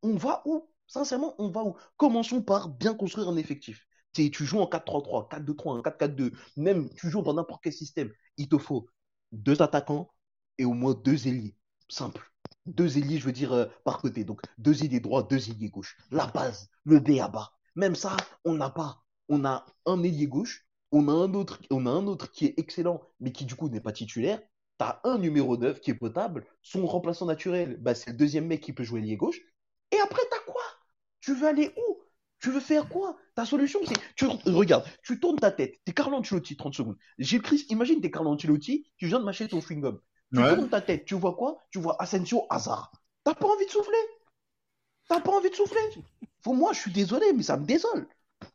On 0.03 0.15
va 0.15 0.43
où? 0.45 0.69
Sincèrement, 0.87 1.35
on 1.39 1.51
va 1.51 1.65
où? 1.65 1.75
Commençons 1.97 2.43
par 2.43 2.69
bien 2.69 2.95
construire 2.95 3.29
un 3.29 3.37
effectif. 3.37 3.88
Tu 4.31 4.45
joues 4.45 4.61
en 4.61 4.67
4-3-3, 4.67 5.29
4-2-3, 5.29 5.83
4-4-2, 5.83 6.33
même 6.57 6.89
tu 6.95 7.11
joues 7.11 7.23
dans 7.23 7.35
n'importe 7.35 7.63
quel 7.63 7.73
système. 7.73 8.11
Il 8.37 8.49
te 8.49 8.59
faut 8.59 8.89
deux 9.33 9.61
attaquants 9.63 10.11
et 10.59 10.65
au 10.65 10.73
moins 10.75 10.95
deux 10.95 11.29
ailiers. 11.29 11.57
Simple. 11.89 12.31
Deux 12.67 12.99
ailiers, 12.99 13.19
je 13.19 13.25
veux 13.25 13.33
dire, 13.33 13.53
euh, 13.53 13.67
par 13.85 13.99
côté. 14.01 14.25
Donc, 14.25 14.43
deux 14.59 14.85
ailiers 14.85 15.01
droits, 15.01 15.23
deux 15.23 15.51
ailiers 15.51 15.71
gauche. 15.71 15.97
La 16.11 16.27
base, 16.27 16.69
le 16.85 17.01
B 17.01 17.19
à 17.21 17.29
bas. 17.29 17.53
Même 17.77 17.95
ça, 17.95 18.17
on 18.45 18.55
n'a 18.55 18.71
pas. 18.71 19.03
On 19.29 19.45
a 19.45 19.65
un 19.87 20.03
ailier 20.03 20.27
gauche, 20.27 20.67
on 20.93 21.09
a 21.09 21.13
un 21.13 21.35
autre, 21.35 21.61
on 21.71 21.87
a 21.87 21.91
un 21.91 22.07
autre 22.07 22.31
qui 22.31 22.47
est 22.47 22.55
excellent, 22.59 23.01
mais 23.21 23.33
qui 23.33 23.45
du 23.45 23.55
coup 23.55 23.69
n'est 23.69 23.81
pas 23.81 23.93
titulaire. 23.93 24.41
Tu 24.79 24.85
as 24.85 25.01
un 25.05 25.19
numéro 25.19 25.57
9 25.57 25.81
qui 25.81 25.91
est 25.91 25.95
potable. 25.95 26.47
Son 26.63 26.87
remplaçant 26.87 27.27
naturel, 27.27 27.77
bah, 27.81 27.95
c'est 27.95 28.11
le 28.11 28.17
deuxième 28.17 28.47
mec 28.47 28.63
qui 28.63 28.73
peut 28.73 28.85
jouer 28.85 29.01
ailier 29.01 29.17
gauche. 29.17 29.41
Et 29.93 29.99
après, 30.01 30.23
t'as 30.31 30.53
quoi? 30.53 30.63
Tu 31.21 31.35
veux 31.35 31.47
aller 31.47 31.73
où? 31.77 31.98
Tu 32.41 32.51
veux 32.51 32.61
faire 32.61 32.89
quoi? 32.89 33.17
Ta 33.35 33.45
solution, 33.45 33.81
c'est. 33.85 33.99
Tu 34.17 34.27
regarde, 34.47 34.85
tu 35.03 35.19
tournes 35.19 35.39
ta 35.39 35.51
tête. 35.51 35.75
T'es 35.85 35.93
Carlo 35.93 36.17
Ancelotti, 36.17 36.57
30 36.57 36.75
secondes. 36.75 36.97
J'ai 37.19 37.41
Chris, 37.41 37.67
imagine 37.69 38.01
t'es 38.01 38.11
Carlo 38.11 38.31
Ancelotti, 38.31 38.87
tu 38.97 39.07
viens 39.07 39.19
de 39.19 39.25
mâcher 39.25 39.49
ton 39.49 39.59
chewing-gum. 39.59 39.99
Tu 40.33 40.41
tournes 40.41 40.69
ta 40.69 40.81
tête, 40.81 41.05
tu 41.05 41.15
vois 41.15 41.35
quoi? 41.35 41.59
Tu 41.71 41.81
vois 41.81 42.01
Asensio 42.01 42.45
hasard. 42.51 42.93
T'as 43.25 43.35
pas 43.35 43.47
envie 43.47 43.67
de 43.67 43.71
souffler? 43.71 43.99
T'as 45.09 45.21
pas 45.21 45.33
envie 45.33 45.51
de 45.51 45.55
souffler? 45.55 45.81
Pour 46.43 46.55
moi, 46.55 46.73
je 46.73 46.81
suis 46.81 46.93
désolé, 46.93 47.27
mais 47.35 47.43
ça 47.43 47.57
me 47.57 47.65
désole. 47.65 48.07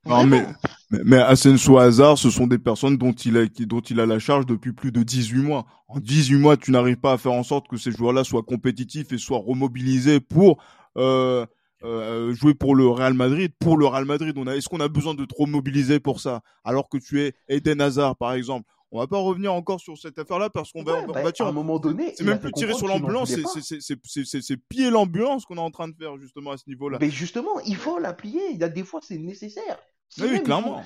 Non, 0.06 0.26
mais, 0.26 0.46
mais, 0.92 1.18
Asensio 1.18 1.78
Hazard, 1.78 2.18
ce 2.18 2.30
sont 2.30 2.48
des 2.48 2.58
personnes 2.58 2.98
dont 2.98 3.12
il, 3.12 3.38
a, 3.38 3.46
dont 3.46 3.82
il 3.82 4.00
a 4.00 4.06
la 4.06 4.20
charge 4.20 4.46
depuis 4.46 4.74
plus 4.74 4.92
de 4.92 5.02
18 5.02 5.42
mois. 5.42 5.66
En 5.88 6.00
18 6.00 6.36
mois, 6.38 6.58
tu 6.58 6.72
n'arrives 6.72 7.00
pas 7.00 7.14
à 7.14 7.18
faire 7.18 7.34
en 7.34 7.44
sorte 7.44 7.68
que 7.68 7.78
ces 7.78 7.92
joueurs-là 7.92 8.24
soient 8.24 8.44
compétitifs 8.44 9.12
et 9.12 9.18
soient 9.18 9.40
remobilisés 9.40 10.20
pour 10.20 10.62
euh, 10.98 11.46
euh, 11.84 12.34
jouer 12.34 12.54
pour 12.54 12.76
le 12.76 12.88
Real 12.88 13.14
Madrid. 13.14 13.52
Pour 13.60 13.78
le 13.78 13.86
Real 13.86 14.06
Madrid, 14.06 14.34
on 14.38 14.48
a, 14.48 14.56
est-ce 14.56 14.70
qu'on 14.70 14.80
a 14.80 14.88
besoin 14.88 15.14
de 15.14 15.26
trop 15.26 15.46
mobiliser 15.46 16.00
pour 16.00 16.20
ça 16.20 16.42
Alors 16.64 16.90
que 16.90 16.98
tu 16.98 17.22
es 17.22 17.34
Eden 17.48 17.82
Hazard, 17.82 18.16
par 18.16 18.34
exemple? 18.34 18.70
On 18.96 19.00
va 19.00 19.08
pas 19.08 19.18
revenir 19.18 19.52
encore 19.52 19.80
sur 19.80 19.98
cette 19.98 20.20
affaire-là 20.20 20.52
parce 20.52 20.72
qu'on 20.72 20.84
va, 20.84 21.04
bah, 21.08 21.24
à 21.40 21.44
un 21.44 21.52
moment 21.52 21.80
donné. 21.80 22.14
C'est 22.16 22.24
même 22.24 22.40
plus 22.40 22.52
tirer 22.52 22.76
sur 22.76 22.88
l'ambulance, 22.88 23.34
c'est 23.80 24.58
piller 24.70 24.92
l'ambulance 24.92 25.46
qu'on 25.46 25.58
est 25.58 25.62
en 25.62 25.72
train 25.72 25.88
de 25.88 25.96
faire 25.96 26.16
justement 26.20 26.52
à 26.52 26.58
ce 26.58 26.66
niveau-là. 26.68 27.00
Mais 27.02 27.10
justement, 27.10 27.60
il 27.66 27.76
faut 27.76 27.98
la 27.98 28.14
plier. 28.14 28.52
Il 28.52 28.60
y 28.60 28.64
a 28.64 28.70
des 28.70 28.84
fois, 28.84 29.00
c'est 29.02 29.18
nécessaire. 29.18 29.80
oui, 30.20 30.44
clairement. 30.44 30.84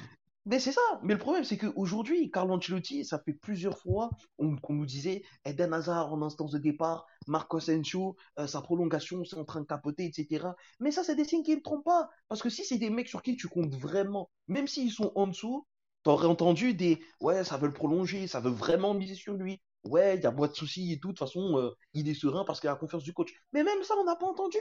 Mais 0.48 0.62
c'est 0.62 0.72
ça. 0.72 0.82
Mais 1.04 1.14
le 1.14 1.20
problème, 1.20 1.44
c'est 1.44 1.58
qu'aujourd'hui, 1.58 2.32
Carlo 2.32 2.56
Ancelotti, 2.56 3.04
ça 3.04 3.20
fait 3.20 3.34
plusieurs 3.34 3.78
fois 3.78 4.10
qu'on 4.38 4.74
nous 4.74 4.86
disait 4.86 5.24
Eden 5.44 5.74
Hazard 5.74 6.14
en 6.14 6.22
instance 6.22 6.52
de 6.52 6.58
départ, 6.58 7.06
Marco 7.28 7.58
Asensio, 7.58 8.16
euh, 8.40 8.48
sa 8.48 8.62
prolongation, 8.62 9.26
c'est 9.26 9.36
en 9.36 9.44
train 9.44 9.60
de 9.60 9.66
capoter, 9.66 10.06
etc. 10.06 10.56
Mais 10.80 10.92
ça, 10.92 11.04
c'est 11.04 11.16
des 11.16 11.26
signes 11.26 11.44
qui 11.44 11.54
ne 11.54 11.60
trompent 11.60 11.84
pas. 11.84 12.10
Parce 12.30 12.42
que 12.42 12.50
si 12.50 12.64
c'est 12.64 12.78
des 12.78 12.90
mecs 12.90 13.10
sur 13.10 13.24
qui 13.24 13.36
tu 13.36 13.50
comptes 13.50 13.76
vraiment, 13.76 14.30
même 14.48 14.68
s'ils 14.70 14.92
sont 14.92 15.12
en 15.16 15.28
dessous, 15.28 15.68
t'aurais 16.04 16.28
entendu 16.28 16.74
des 16.74 17.02
ouais, 17.20 17.44
ça 17.44 17.58
veut 17.58 17.68
le 17.68 17.74
prolonger, 17.74 18.28
ça 18.28 18.40
veut 18.40 18.50
vraiment 18.50 18.94
miser 18.94 19.16
sur 19.16 19.34
lui. 19.34 19.62
Ouais, 19.84 20.16
il 20.16 20.24
y 20.24 20.28
a 20.28 20.32
moins 20.32 20.48
de 20.48 20.54
soucis 20.54 20.94
et 20.94 21.00
tout. 21.00 21.10
De 21.10 21.14
toute 21.14 21.20
façon, 21.20 21.58
euh, 21.58 21.72
il 21.94 22.08
est 22.08 22.14
serein 22.14 22.46
parce 22.46 22.62
qu'il 22.62 22.70
a 22.70 22.74
la 22.74 22.80
confiance 22.80 23.04
du 23.04 23.12
coach. 23.14 23.34
Mais 23.52 23.64
même 23.64 23.84
ça, 23.84 23.96
on 24.00 24.06
n'a 24.06 24.16
pas 24.16 24.28
entendu. 24.28 24.60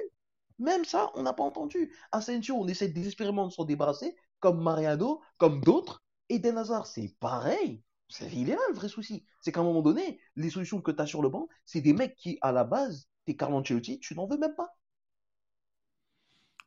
Même 0.58 0.84
ça, 0.84 1.10
on 1.14 1.22
n'a 1.22 1.32
pas 1.32 1.44
entendu. 1.44 1.94
Asensio, 2.12 2.56
on 2.56 2.66
essaie 2.66 2.88
désespérément 2.88 3.46
de 3.46 3.52
s'en 3.52 3.64
débarrasser 3.64 4.16
comme 4.40 4.62
Mariano, 4.62 5.20
comme 5.38 5.60
d'autres. 5.60 6.02
Et 6.28 6.38
Den 6.38 6.58
Hazard, 6.58 6.86
c'est 6.86 7.14
pareil. 7.20 7.82
Il 8.20 8.50
est 8.50 8.54
là 8.54 8.60
le 8.68 8.74
vrai 8.74 8.88
souci. 8.88 9.24
C'est 9.40 9.52
qu'à 9.52 9.60
un 9.60 9.64
moment 9.64 9.82
donné, 9.82 10.20
les 10.36 10.50
solutions 10.50 10.80
que 10.80 10.90
tu 10.90 11.02
as 11.02 11.06
sur 11.06 11.22
le 11.22 11.28
banc, 11.28 11.48
c'est 11.64 11.80
des 11.80 11.92
mecs 11.92 12.16
qui, 12.16 12.38
à 12.40 12.52
la 12.52 12.64
base, 12.64 13.08
t'es 13.24 13.36
Carlo 13.36 13.58
Ancelotti, 13.58 13.98
tu 14.00 14.14
n'en 14.14 14.26
veux 14.26 14.38
même 14.38 14.54
pas. 14.54 14.76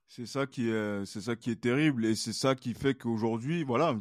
C'est 0.07 0.25
ça 0.25 0.47
qui 0.47 0.69
est, 0.69 1.05
c'est 1.05 1.21
ça 1.21 1.35
qui 1.35 1.51
est 1.51 1.61
terrible 1.61 2.03
et 2.03 2.15
c'est 2.15 2.33
ça 2.33 2.55
qui 2.55 2.73
fait 2.73 2.95
qu'aujourd'hui, 2.95 3.63
voilà, 3.63 3.95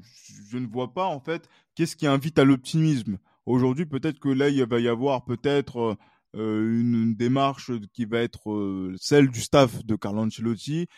je, 0.50 0.56
ne 0.56 0.66
vois 0.66 0.94
pas 0.94 1.04
en 1.04 1.20
fait 1.20 1.50
qu'est-ce 1.74 1.96
qui 1.96 2.06
invite 2.06 2.38
à 2.38 2.44
l'optimisme. 2.44 3.18
Aujourd'hui, 3.44 3.84
peut-être 3.84 4.18
que 4.18 4.30
là, 4.30 4.48
il 4.48 4.64
va 4.64 4.80
y 4.80 4.88
avoir 4.88 5.26
peut-être 5.26 5.98
euh, 6.34 6.80
une, 6.80 7.14
démarche 7.14 7.70
qui 7.92 8.06
va 8.06 8.20
être 8.20 8.50
euh, 8.50 8.96
celle 8.98 9.28
du 9.28 9.42
staff 9.42 9.84
de 9.84 9.96
Carlo 9.96 10.22
Ancelotti, 10.22 10.88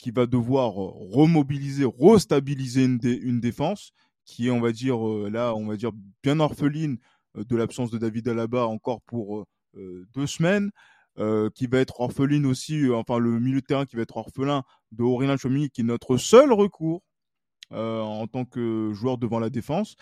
qui 0.00 0.10
va 0.12 0.24
devoir 0.24 0.72
remobiliser, 0.72 1.84
restabiliser 1.84 2.84
une, 2.84 3.40
défense 3.40 3.92
qui 4.24 4.46
est, 4.46 4.50
on 4.50 4.60
va 4.60 4.72
dire, 4.72 5.06
euh, 5.06 5.28
là, 5.30 5.54
on 5.54 5.66
va 5.66 5.76
dire, 5.76 5.90
bien 6.22 6.40
orpheline 6.40 6.96
euh, 7.36 7.44
de 7.44 7.54
l'absence 7.54 7.90
de 7.90 7.98
David 7.98 8.26
Alaba 8.28 8.66
encore 8.66 9.02
pour 9.02 9.44
euh, 9.76 10.06
deux 10.14 10.26
semaines. 10.26 10.70
qui 11.54 11.66
va 11.66 11.80
être 11.80 12.00
orpheline 12.00 12.46
aussi, 12.46 12.88
enfin 12.90 13.18
le 13.18 13.38
milieu 13.38 13.60
de 13.60 13.66
terrain 13.66 13.84
qui 13.84 13.96
va 13.96 14.02
être 14.02 14.16
orphelin 14.16 14.62
de 14.90 15.02
Aurélien 15.02 15.36
Chomini, 15.36 15.68
qui 15.68 15.82
est 15.82 15.84
notre 15.84 16.16
seul 16.16 16.50
recours 16.50 17.02
en 17.70 18.26
tant 18.26 18.46
que 18.46 18.92
joueur 18.94 19.18
devant 19.18 19.38
la 19.38 19.50
défense. 19.50 19.96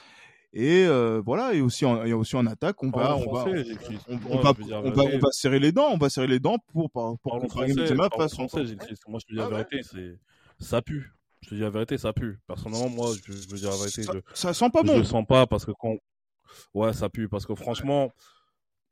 Et 0.54 0.86
euh, 0.86 1.20
voilà, 1.24 1.52
et 1.52 1.60
aussi 1.60 1.84
en, 1.84 2.04
et 2.04 2.12
aussi 2.14 2.34
en 2.34 2.46
attaque, 2.46 2.82
on 2.82 2.90
va, 2.90 3.16
on, 3.16 3.30
va, 3.30 3.44
on, 4.28 4.38
va, 4.38 5.30
serrer 5.30 5.58
les 5.58 5.72
dents, 5.72 5.88
on 5.90 5.98
va 5.98 6.08
serrer 6.08 6.26
les 6.26 6.40
dents 6.40 6.56
pour 6.72 6.90
pour, 6.90 7.18
pour 7.18 7.38
contrarier 7.38 7.74
Benzema 7.74 8.08
de 8.08 8.14
façon. 8.14 8.46
Moi, 9.08 9.18
je 9.20 9.26
te 9.26 9.32
dis 9.32 9.36
la 9.36 9.44
ah 9.44 9.50
vérité, 9.50 9.82
c'est 9.82 10.18
ça 10.58 10.80
pue. 10.80 11.12
Je 11.42 11.50
te 11.50 11.54
dis 11.54 11.60
la 11.60 11.70
vérité, 11.70 11.98
ça 11.98 12.14
pue. 12.14 12.38
Personnellement, 12.46 12.88
moi, 12.88 13.10
je, 13.26 13.32
je 13.32 13.48
veux 13.48 13.58
dire 13.58 13.70
la 13.70 13.76
vérité, 13.76 14.02
ça, 14.04 14.12
je, 14.14 14.20
ça 14.32 14.54
sent 14.54 14.70
pas 14.70 14.82
bon. 14.82 14.94
Je 14.94 14.98
le 15.00 15.04
sens 15.04 15.26
pas 15.26 15.46
parce 15.46 15.66
que 15.66 15.72
quand, 15.72 15.96
ouais, 16.72 16.94
ça 16.94 17.10
pue 17.10 17.28
parce 17.28 17.44
que 17.44 17.54
franchement, 17.54 18.10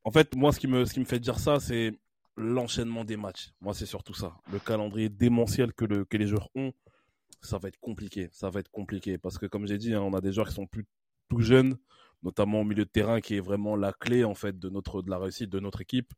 en 0.04 0.10
fait, 0.10 0.36
moi, 0.36 0.52
ce 0.52 0.60
qui 0.60 0.66
me, 0.66 0.84
ce 0.84 0.92
qui 0.92 1.00
me 1.00 1.06
fait 1.06 1.18
dire 1.18 1.38
ça, 1.38 1.58
c'est 1.58 1.98
l'enchaînement 2.36 3.04
des 3.04 3.16
matchs. 3.16 3.52
Moi, 3.62 3.72
c'est 3.72 3.86
surtout 3.86 4.14
ça. 4.14 4.36
Le 4.52 4.58
calendrier 4.58 5.08
démentiel 5.08 5.72
que 5.72 5.86
le, 5.86 6.04
que 6.04 6.18
les 6.18 6.26
joueurs 6.26 6.50
ont, 6.54 6.72
ça 7.40 7.56
va 7.58 7.68
être 7.68 7.80
compliqué. 7.80 8.28
Ça 8.30 8.50
va 8.50 8.60
être 8.60 8.70
compliqué 8.70 9.16
parce 9.16 9.38
que, 9.38 9.46
comme 9.46 9.66
j'ai 9.66 9.78
dit, 9.78 9.94
hein, 9.94 10.02
on 10.02 10.12
a 10.12 10.20
des 10.20 10.32
joueurs 10.32 10.48
qui 10.48 10.54
sont 10.54 10.66
plus 10.66 10.84
tout 11.28 11.40
jeune, 11.40 11.76
notamment 12.22 12.60
au 12.60 12.64
milieu 12.64 12.84
de 12.84 12.90
terrain, 12.90 13.20
qui 13.20 13.36
est 13.36 13.40
vraiment 13.40 13.76
la 13.76 13.92
clé 13.92 14.24
en 14.24 14.34
fait 14.34 14.58
de 14.58 14.68
notre 14.68 15.02
de 15.02 15.10
la 15.10 15.18
réussite 15.18 15.50
de 15.50 15.60
notre 15.60 15.80
équipe. 15.80 16.12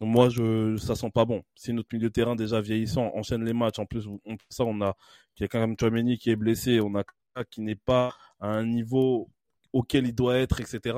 moi, 0.00 0.28
je 0.28 0.76
ça 0.76 0.94
sent 0.94 1.10
pas 1.10 1.24
bon. 1.24 1.42
Si 1.54 1.72
notre 1.72 1.88
milieu 1.94 2.08
de 2.08 2.12
terrain 2.12 2.36
déjà 2.36 2.60
vieillissant 2.60 3.10
enchaîne 3.14 3.44
les 3.44 3.52
matchs, 3.54 3.78
en 3.78 3.86
plus 3.86 4.06
on, 4.06 4.36
ça 4.50 4.64
on 4.64 4.80
a 4.82 4.94
quelqu'un 5.34 5.60
comme 5.60 5.76
Chouameni 5.78 6.18
qui 6.18 6.30
est 6.30 6.36
blessé, 6.36 6.80
on 6.80 6.94
a 6.96 7.04
qui 7.50 7.60
n'est 7.60 7.76
pas 7.76 8.14
à 8.40 8.48
un 8.48 8.64
niveau 8.64 9.30
auquel 9.72 10.06
il 10.06 10.14
doit 10.14 10.38
être, 10.38 10.60
etc. 10.60 10.96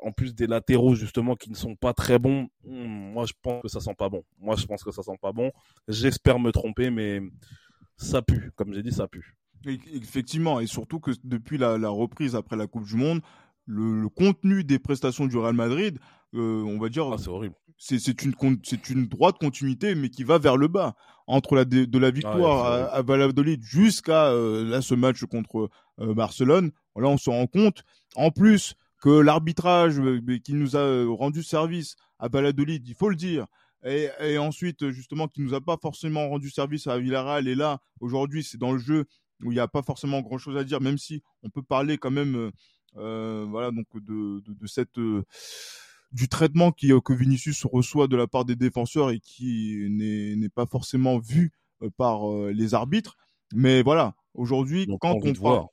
En 0.00 0.12
plus 0.12 0.34
des 0.34 0.46
latéraux 0.46 0.94
justement 0.94 1.34
qui 1.36 1.50
ne 1.50 1.56
sont 1.56 1.76
pas 1.76 1.92
très 1.92 2.18
bons, 2.18 2.48
hmm, 2.64 3.12
moi 3.12 3.26
je 3.26 3.34
pense 3.42 3.62
que 3.62 3.68
ça 3.68 3.80
sent 3.80 3.94
pas 3.96 4.08
bon. 4.08 4.24
Moi 4.38 4.56
je 4.56 4.66
pense 4.66 4.82
que 4.84 4.90
ça 4.92 5.02
sent 5.02 5.18
pas 5.20 5.32
bon. 5.32 5.52
J'espère 5.88 6.38
me 6.38 6.50
tromper, 6.52 6.90
mais 6.90 7.20
ça 7.96 8.22
pue. 8.22 8.52
Comme 8.56 8.72
j'ai 8.72 8.82
dit, 8.82 8.92
ça 8.92 9.08
pue. 9.08 9.37
Effectivement, 9.66 10.60
et 10.60 10.66
surtout 10.66 11.00
que 11.00 11.10
depuis 11.24 11.58
la, 11.58 11.76
reprise 11.88 12.34
après 12.34 12.56
la 12.56 12.66
Coupe 12.66 12.86
du 12.86 12.96
Monde, 12.96 13.20
le, 13.66 14.08
contenu 14.08 14.64
des 14.64 14.78
prestations 14.78 15.26
du 15.26 15.36
Real 15.36 15.54
Madrid, 15.54 15.98
euh, 16.34 16.62
on 16.62 16.78
va 16.78 16.88
dire, 16.88 17.10
ah, 17.12 17.18
c'est 17.18 17.28
horrible. 17.28 17.54
C'est 17.76 18.24
une, 18.24 18.34
c'est 18.64 18.90
une 18.90 19.06
droite 19.06 19.36
continuité, 19.38 19.94
mais 19.94 20.08
qui 20.08 20.24
va 20.24 20.38
vers 20.38 20.56
le 20.56 20.68
bas. 20.68 20.96
Entre 21.26 21.54
la, 21.54 21.66
de, 21.66 21.98
la 21.98 22.10
victoire 22.10 22.90
à, 22.92 23.02
Valladolid 23.02 23.62
jusqu'à 23.62 24.32
là, 24.32 24.80
ce 24.80 24.94
match 24.94 25.22
contre 25.26 25.68
Barcelone, 25.98 26.70
là, 26.96 27.08
on 27.08 27.18
se 27.18 27.28
rend 27.28 27.46
compte. 27.46 27.84
En 28.16 28.30
plus, 28.30 28.74
que 29.00 29.10
l'arbitrage 29.10 30.00
qui 30.42 30.54
nous 30.54 30.76
a 30.76 31.04
rendu 31.06 31.42
service 31.42 31.96
à 32.18 32.28
Valladolid, 32.28 32.86
il 32.88 32.94
faut 32.94 33.08
le 33.08 33.16
dire, 33.16 33.46
et, 33.84 34.08
et, 34.20 34.38
ensuite 34.38 34.90
justement 34.90 35.28
qui 35.28 35.40
nous 35.40 35.54
a 35.54 35.60
pas 35.60 35.76
forcément 35.80 36.28
rendu 36.28 36.50
service 36.50 36.88
à 36.88 36.98
Villarreal 36.98 37.46
et 37.46 37.54
là 37.54 37.78
aujourd'hui 38.00 38.42
c'est 38.42 38.58
dans 38.58 38.72
le 38.72 38.78
jeu 38.78 39.04
où 39.42 39.52
il 39.52 39.54
n'y 39.54 39.60
a 39.60 39.68
pas 39.68 39.82
forcément 39.82 40.20
grand 40.20 40.38
chose 40.38 40.56
à 40.56 40.64
dire 40.64 40.80
même 40.80 40.98
si 40.98 41.22
on 41.42 41.50
peut 41.50 41.62
parler 41.62 41.98
quand 41.98 42.10
même 42.10 42.50
euh, 42.96 43.46
voilà 43.48 43.70
donc 43.70 43.86
de, 43.94 44.40
de, 44.40 44.54
de 44.54 44.66
cette 44.66 44.98
euh, 44.98 45.24
du 46.10 46.28
traitement 46.28 46.72
qui, 46.72 46.90
que 47.04 47.12
Vinicius 47.12 47.66
reçoit 47.66 48.08
de 48.08 48.16
la 48.16 48.26
part 48.26 48.44
des 48.44 48.56
défenseurs 48.56 49.10
et 49.10 49.20
qui 49.20 49.86
n'est 49.90 50.48
pas 50.48 50.66
forcément 50.66 51.18
vu 51.18 51.52
euh, 51.82 51.90
par 51.96 52.26
les 52.50 52.74
arbitres. 52.74 53.16
Mais 53.52 53.82
voilà 53.82 54.14
aujourd'hui 54.34 54.86
quand 55.00 55.16
on 55.22 55.32
parle 55.34 55.66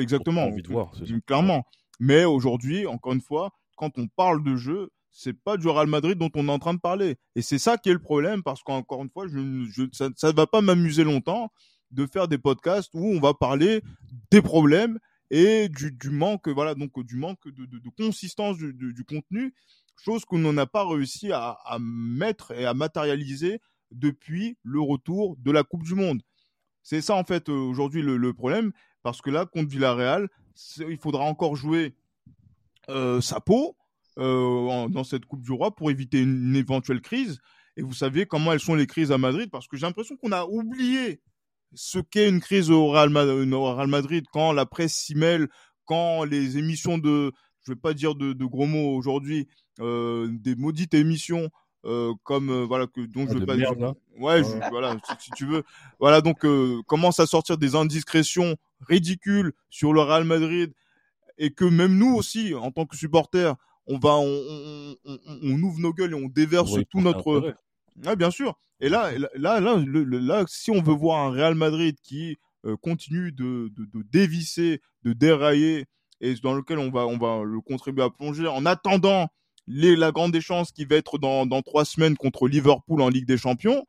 exactement. 0.00 0.44
envie 0.44 0.62
de 0.62 0.68
voir, 0.68 0.92
clairement. 1.26 1.64
Mais 2.00 2.24
aujourd'hui 2.24 2.86
encore 2.86 3.12
une 3.12 3.20
fois 3.20 3.50
quand 3.76 3.98
on 3.98 4.08
parle 4.08 4.42
de 4.42 4.56
jeu 4.56 4.88
c'est 5.12 5.34
pas 5.34 5.58
du 5.58 5.68
Real 5.68 5.86
Madrid 5.86 6.18
dont 6.18 6.30
on 6.34 6.48
est 6.48 6.50
en 6.50 6.58
train 6.58 6.74
de 6.74 6.80
parler. 6.80 7.16
Et 7.36 7.42
c'est 7.42 7.58
ça 7.58 7.76
qui 7.76 7.90
est 7.90 7.92
le 7.92 7.98
problème, 7.98 8.42
parce 8.42 8.62
qu'encore 8.62 9.02
une 9.02 9.10
fois, 9.10 9.26
je, 9.28 9.86
ça 9.92 10.08
ne 10.08 10.32
va 10.32 10.46
pas 10.46 10.62
m'amuser 10.62 11.04
longtemps 11.04 11.52
de 11.92 12.06
faire 12.06 12.28
des 12.28 12.38
podcasts 12.38 12.90
où 12.94 13.04
on 13.04 13.20
va 13.20 13.34
parler 13.34 13.82
des 14.30 14.42
problèmes 14.42 14.98
et 15.30 15.68
du, 15.68 16.10
manque, 16.10 16.48
voilà, 16.48 16.74
donc 16.74 17.02
du 17.04 17.16
manque 17.16 17.48
de, 17.48 17.66
consistance 17.96 18.58
du, 18.58 19.04
contenu, 19.04 19.54
chose 19.96 20.24
qu'on 20.24 20.38
n'en 20.38 20.56
a 20.58 20.66
pas 20.66 20.86
réussi 20.86 21.32
à, 21.32 21.56
mettre 21.80 22.52
et 22.52 22.66
à 22.66 22.74
matérialiser 22.74 23.60
depuis 23.90 24.58
le 24.62 24.80
retour 24.80 25.36
de 25.38 25.50
la 25.50 25.62
Coupe 25.62 25.84
du 25.84 25.94
Monde. 25.94 26.22
C'est 26.82 27.00
ça 27.00 27.14
en 27.14 27.24
fait 27.24 27.48
aujourd'hui 27.48 28.02
le, 28.02 28.34
problème, 28.34 28.72
parce 29.02 29.22
que 29.22 29.30
là, 29.30 29.46
contre 29.46 29.70
Villarreal, 29.70 30.28
il 30.86 30.98
faudra 30.98 31.24
encore 31.24 31.56
jouer 31.56 31.94
euh, 32.90 33.20
sa 33.20 33.40
peau, 33.40 33.76
euh, 34.18 34.88
dans 34.88 35.04
cette 35.04 35.24
Coupe 35.24 35.42
du 35.42 35.52
Roi 35.52 35.74
pour 35.74 35.90
éviter 35.90 36.20
une, 36.20 36.54
éventuelle 36.54 37.00
crise. 37.00 37.40
Et 37.78 37.82
vous 37.82 37.94
savez 37.94 38.26
comment 38.26 38.52
elles 38.52 38.60
sont 38.60 38.74
les 38.74 38.86
crises 38.86 39.10
à 39.10 39.16
Madrid 39.16 39.48
parce 39.50 39.66
que 39.66 39.78
j'ai 39.78 39.86
l'impression 39.86 40.16
qu'on 40.16 40.32
a 40.32 40.44
oublié 40.44 41.22
ce 41.74 41.98
qu'est 41.98 42.28
une 42.28 42.40
crise 42.40 42.70
au 42.70 42.88
Real, 42.88 43.08
Madrid 43.10 44.24
quand 44.32 44.52
la 44.52 44.66
presse 44.66 44.94
s'y 44.94 45.14
mêle, 45.14 45.48
quand 45.84 46.24
les 46.24 46.58
émissions 46.58 46.98
de, 46.98 47.32
je 47.62 47.72
vais 47.72 47.78
pas 47.78 47.94
dire 47.94 48.14
de, 48.14 48.44
gros 48.44 48.66
mots 48.66 48.94
aujourd'hui, 48.96 49.48
euh, 49.80 50.28
des 50.30 50.54
maudites 50.54 50.94
émissions 50.94 51.50
euh, 51.84 52.12
comme 52.22 52.50
euh, 52.50 52.64
voilà 52.64 52.86
que 52.86 53.00
dont 53.00 53.26
je 53.26 53.32
ah, 53.34 53.38
vais 53.40 53.46
pas 53.46 53.56
dire. 53.56 53.72
Ouais, 54.18 54.42
voilà 54.70 54.96
si, 55.18 55.30
tu 55.32 55.46
veux. 55.46 55.64
Voilà 55.98 56.20
donc 56.20 56.46
commence 56.86 57.18
à 57.20 57.26
sortir 57.26 57.58
des 57.58 57.74
indiscrétions 57.74 58.56
ridicules 58.86 59.52
sur 59.70 59.92
le 59.92 60.00
Real 60.00 60.24
Madrid 60.24 60.72
et 61.38 61.50
que 61.50 61.64
même 61.64 61.96
nous 61.96 62.14
aussi 62.14 62.54
en 62.54 62.70
tant 62.70 62.86
que 62.86 62.96
supporters 62.96 63.56
on 63.86 63.98
va, 63.98 64.10
on, 64.10 64.96
on, 65.04 65.18
on, 65.42 65.62
ouvre 65.62 65.80
nos 65.80 65.92
gueules 65.92 66.12
et 66.12 66.14
on 66.14 66.28
déverse 66.28 66.72
tout 66.88 67.00
notre. 67.00 67.54
Ah, 68.04 68.16
bien 68.16 68.30
sûr. 68.30 68.58
Et 68.80 68.88
là, 68.88 69.12
là, 69.34 69.60
là, 69.60 69.60
là, 69.86 70.44
si 70.48 70.70
on 70.70 70.82
veut 70.82 70.94
voir 70.94 71.24
un 71.26 71.30
Real 71.30 71.54
Madrid 71.54 71.96
qui 72.02 72.38
euh, 72.64 72.76
continue 72.76 73.32
de, 73.32 73.70
de, 73.76 73.84
de, 73.84 74.02
dévisser, 74.10 74.80
de 75.04 75.12
dérailler, 75.12 75.86
et 76.20 76.34
dans 76.36 76.54
lequel 76.54 76.78
on 76.78 76.90
va, 76.90 77.06
on 77.06 77.18
va 77.18 77.42
le 77.44 77.60
contribuer 77.60 78.04
à 78.04 78.10
plonger, 78.10 78.46
en 78.46 78.66
attendant 78.66 79.28
les, 79.66 79.96
la 79.96 80.12
grande 80.12 80.34
échéance 80.34 80.72
qui 80.72 80.84
va 80.84 80.96
être 80.96 81.18
dans, 81.18 81.46
dans 81.46 81.62
trois 81.62 81.84
semaines 81.84 82.16
contre 82.16 82.48
Liverpool 82.48 83.02
en 83.02 83.08
Ligue 83.08 83.26
des 83.26 83.38
Champions. 83.38 83.84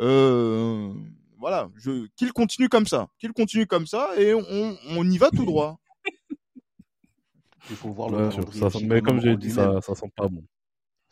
Euh, 0.00 0.92
voilà, 1.38 1.68
qu'il 2.16 2.32
continue 2.32 2.68
comme 2.68 2.86
ça, 2.86 3.08
qu'il 3.18 3.32
continue 3.32 3.66
comme 3.66 3.86
ça, 3.86 4.10
et 4.16 4.32
on, 4.34 4.76
on 4.90 5.10
y 5.10 5.18
va 5.18 5.30
tout 5.30 5.44
droit. 5.44 5.78
Il 7.70 7.76
faut 7.76 7.90
voir 7.90 8.10
le 8.10 8.30
ça, 8.30 8.68
Mais 8.82 9.00
comme 9.00 9.20
j'ai 9.20 9.36
dit, 9.36 9.50
ça, 9.50 9.80
ça 9.80 9.94
sent 9.94 10.10
pas 10.16 10.28
bon. 10.28 10.44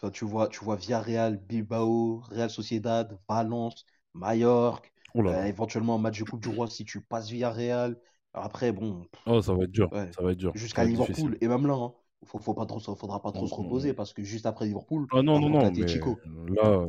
Enfin, 0.00 0.10
tu 0.10 0.24
vois, 0.24 0.48
tu 0.48 0.64
vois 0.64 0.76
Villarreal, 0.76 1.36
Bilbao, 1.36 2.22
Real 2.30 2.48
Sociedad, 2.48 3.18
Valence, 3.28 3.84
Mallorca, 4.14 4.88
euh, 5.26 5.44
éventuellement 5.44 5.96
un 5.96 5.98
match 5.98 6.18
de 6.18 6.24
Coupe 6.24 6.40
du 6.40 6.48
Roi 6.48 6.68
si 6.68 6.84
tu 6.84 7.02
passes 7.02 7.28
Villarreal. 7.28 7.98
Après, 8.32 8.72
bon. 8.72 9.04
Oh, 9.26 9.42
ça 9.42 9.54
va 9.54 9.64
être 9.64 9.70
dur. 9.70 9.90
Ça 10.12 10.22
va 10.22 10.32
être 10.32 10.38
dur. 10.38 10.52
Jusqu'à 10.54 10.84
Liverpool. 10.84 11.36
Et 11.40 11.48
même 11.48 11.66
là, 11.66 11.74
hein, 11.74 11.92
faut, 12.24 12.38
faut 12.38 12.54
pas 12.54 12.64
trop, 12.64 12.80
faudra 12.80 13.20
pas 13.20 13.32
trop 13.32 13.46
se 13.46 13.54
reposer 13.54 13.92
parce 13.92 14.12
que 14.12 14.22
juste 14.22 14.46
après 14.46 14.66
Liverpool, 14.66 15.06
ah 15.12 15.22
non, 15.22 15.38
non, 15.38 15.50
non, 15.50 15.70
mais 15.72 15.84
là, 15.84 16.86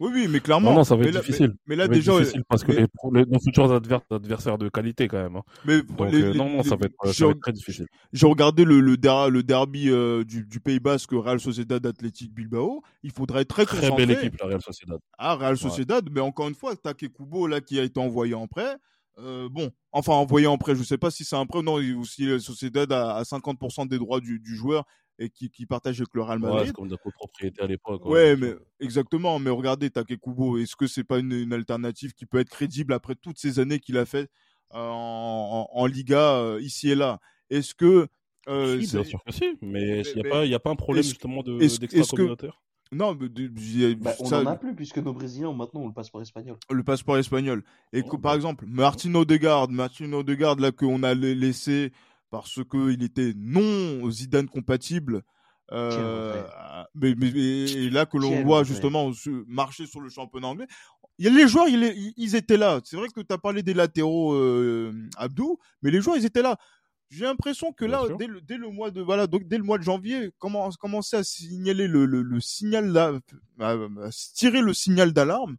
oui, 0.00 0.10
oui, 0.14 0.28
mais 0.28 0.40
clairement. 0.40 0.72
Non, 0.72 0.82
ça 0.82 0.96
va 0.96 1.04
être 1.04 1.20
difficile. 1.20 1.54
Mais, 1.66 1.76
là, 1.76 1.86
déjà. 1.86 2.18
difficile 2.18 2.42
parce 2.48 2.64
que 2.64 2.72
les, 2.72 2.86
nos 3.26 3.38
futurs 3.38 3.70
adversaires 4.10 4.56
de 4.56 4.70
qualité, 4.70 5.08
quand 5.08 5.22
même. 5.22 5.36
Hein. 5.36 5.42
Mais 5.66 5.82
Donc, 5.82 6.12
euh, 6.14 6.32
non, 6.32 6.48
non, 6.48 6.62
ça, 6.62 6.76
va 6.76 6.86
être, 6.86 7.12
ça 7.12 7.26
va 7.26 7.32
être, 7.32 7.40
très 7.40 7.52
difficile. 7.52 7.86
J'ai 8.14 8.26
regardé 8.26 8.64
le, 8.64 8.80
le, 8.80 8.96
le 8.96 9.42
derby 9.42 9.90
euh, 9.90 10.24
du, 10.24 10.46
du, 10.46 10.58
Pays 10.58 10.80
Basque, 10.80 11.10
Real 11.12 11.38
Sociedad 11.38 11.84
Athletic 11.84 12.32
Bilbao. 12.32 12.82
Il 13.02 13.12
faudrait 13.12 13.42
être 13.42 13.48
très 13.48 13.66
Très 13.66 13.90
belle 13.90 14.10
équipe, 14.10 14.40
la 14.40 14.46
Real 14.46 14.62
Sociedad. 14.62 14.98
Ah, 15.18 15.34
Real 15.34 15.58
Sociedad, 15.58 16.08
mais 16.10 16.20
encore 16.20 16.48
une 16.48 16.54
fois, 16.54 16.74
Take 16.76 17.10
Kubo, 17.10 17.46
là, 17.46 17.60
qui 17.60 17.78
a 17.78 17.82
été 17.82 18.00
envoyé 18.00 18.32
en 18.32 18.46
prêt. 18.46 18.76
Euh, 19.18 19.50
bon, 19.50 19.70
enfin 19.92 20.14
envoyé 20.14 20.46
en 20.46 20.56
prêt, 20.56 20.74
je 20.74 20.82
sais 20.82 20.96
pas 20.96 21.10
si 21.10 21.24
c'est 21.24 21.36
un 21.36 21.44
prêt 21.44 21.58
ou 21.58 21.62
non, 21.62 21.78
si 22.04 22.24
la 22.24 22.38
Sociedad 22.38 22.90
a, 22.90 23.16
a 23.16 23.22
50% 23.22 23.86
des 23.86 23.98
droits 23.98 24.20
du, 24.20 24.40
du 24.40 24.56
joueur 24.56 24.86
et 25.20 25.28
qui, 25.28 25.50
qui 25.50 25.66
partage 25.66 26.00
avec 26.00 26.08
le 26.14 26.22
Real 26.22 26.38
Madrid. 26.38 26.68
Ouais, 26.68 26.72
comme 26.72 26.88
de 26.88 26.96
copropriété 26.96 27.62
à 27.62 27.66
l'époque. 27.66 28.04
Ouais, 28.06 28.36
mais 28.36 28.54
exactement. 28.80 29.38
Mais 29.38 29.50
regardez, 29.50 29.90
Takekubo, 29.90 30.56
est-ce 30.58 30.74
que 30.74 30.86
c'est 30.86 31.04
pas 31.04 31.18
une, 31.18 31.32
une, 31.32 31.52
alternative 31.52 32.14
qui 32.14 32.26
peut 32.26 32.38
être 32.38 32.48
crédible 32.48 32.94
après 32.94 33.14
toutes 33.14 33.38
ces 33.38 33.60
années 33.60 33.78
qu'il 33.78 33.98
a 33.98 34.06
fait 34.06 34.30
euh, 34.74 34.78
en, 34.78 35.68
en, 35.70 35.86
Liga 35.86 36.36
euh, 36.36 36.60
ici 36.62 36.90
et 36.90 36.94
là? 36.94 37.20
Est-ce 37.50 37.74
que 37.74 38.08
euh, 38.48 38.78
bien 38.78 39.04
sûr 39.04 39.22
que 39.24 39.32
si, 39.32 39.44
mais 39.60 40.00
il 40.00 40.22
n'y 40.22 40.26
a, 40.26 40.30
pas, 40.30 40.46
y 40.46 40.54
a 40.54 40.58
pas 40.58 40.70
un 40.70 40.76
problème 40.76 41.04
justement 41.04 41.42
d'extra 41.42 42.16
communautaire 42.16 42.60
non, 42.92 43.16
mais, 43.20 43.94
bah, 43.94 44.14
on 44.18 44.30
n'en 44.30 44.46
a 44.46 44.56
plus 44.56 44.74
puisque 44.74 44.98
nos 44.98 45.12
Brésiliens 45.12 45.52
maintenant 45.52 45.82
ont 45.82 45.86
le 45.86 45.92
passeport 45.92 46.22
espagnol. 46.22 46.56
Le 46.68 46.82
passeport 46.82 47.18
espagnol. 47.18 47.62
Et 47.92 48.02
que, 48.02 48.16
par 48.16 48.34
exemple, 48.34 48.64
Martino 48.66 49.20
Odegaard, 49.20 49.68
Martino 49.70 50.18
Odegaard 50.18 50.56
là 50.56 50.72
qu'on 50.72 51.04
a 51.04 51.14
laissé 51.14 51.92
parce 52.30 52.60
qu'il 52.70 53.02
était 53.02 53.32
non 53.36 54.10
Zidane 54.10 54.48
compatible. 54.48 55.22
Euh, 55.72 56.42
mais, 56.94 57.14
là 57.90 58.04
que 58.04 58.18
l'on 58.18 58.42
voit 58.42 58.64
justement 58.64 59.12
marcher 59.46 59.86
sur 59.86 60.00
le 60.00 60.08
championnat 60.08 60.48
anglais, 60.48 60.66
il 61.18 61.26
y 61.26 61.28
a 61.28 61.30
les 61.30 61.46
joueurs, 61.46 61.68
ils, 61.68 62.12
ils 62.16 62.34
étaient 62.34 62.56
là. 62.56 62.80
C'est 62.84 62.96
vrai 62.96 63.08
que 63.08 63.20
tu 63.20 63.32
as 63.32 63.38
parlé 63.38 63.62
des 63.62 63.74
latéraux 63.74 64.32
euh, 64.34 64.92
Abdou, 65.16 65.58
mais 65.82 65.90
les 65.90 66.00
joueurs, 66.00 66.16
ils 66.16 66.24
étaient 66.24 66.42
là. 66.42 66.56
J'ai 67.10 67.24
l'impression 67.24 67.72
que 67.72 67.84
là, 67.84 68.02
dès 68.18 68.28
le, 68.28 68.40
dès 68.40 68.56
le, 68.56 68.70
mois 68.70 68.92
de 68.92 69.00
voilà, 69.00 69.26
donc 69.26 69.48
dès 69.48 69.58
le 69.58 69.64
mois 69.64 69.78
de 69.78 69.82
janvier, 69.82 70.30
comment 70.38 70.70
commencer 70.70 71.16
à 71.16 71.24
signaler 71.24 71.88
le, 71.88 72.06
le, 72.06 72.22
le 72.22 72.40
signal 72.40 72.96
à, 72.96 73.12
tirer 74.34 74.60
le 74.60 74.72
signal 74.72 75.12
d'alarme. 75.12 75.56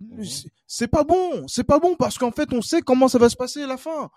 Mhm. 0.00 0.24
C'est 0.66 0.88
pas 0.88 1.04
bon, 1.04 1.48
c'est 1.48 1.64
pas 1.64 1.78
bon 1.78 1.96
parce 1.96 2.18
qu'en 2.18 2.32
fait, 2.32 2.52
on 2.52 2.60
sait 2.60 2.82
comment 2.82 3.08
ça 3.08 3.18
va 3.18 3.30
se 3.30 3.36
passer 3.36 3.62
à 3.62 3.66
la 3.66 3.78
fin. 3.78 4.10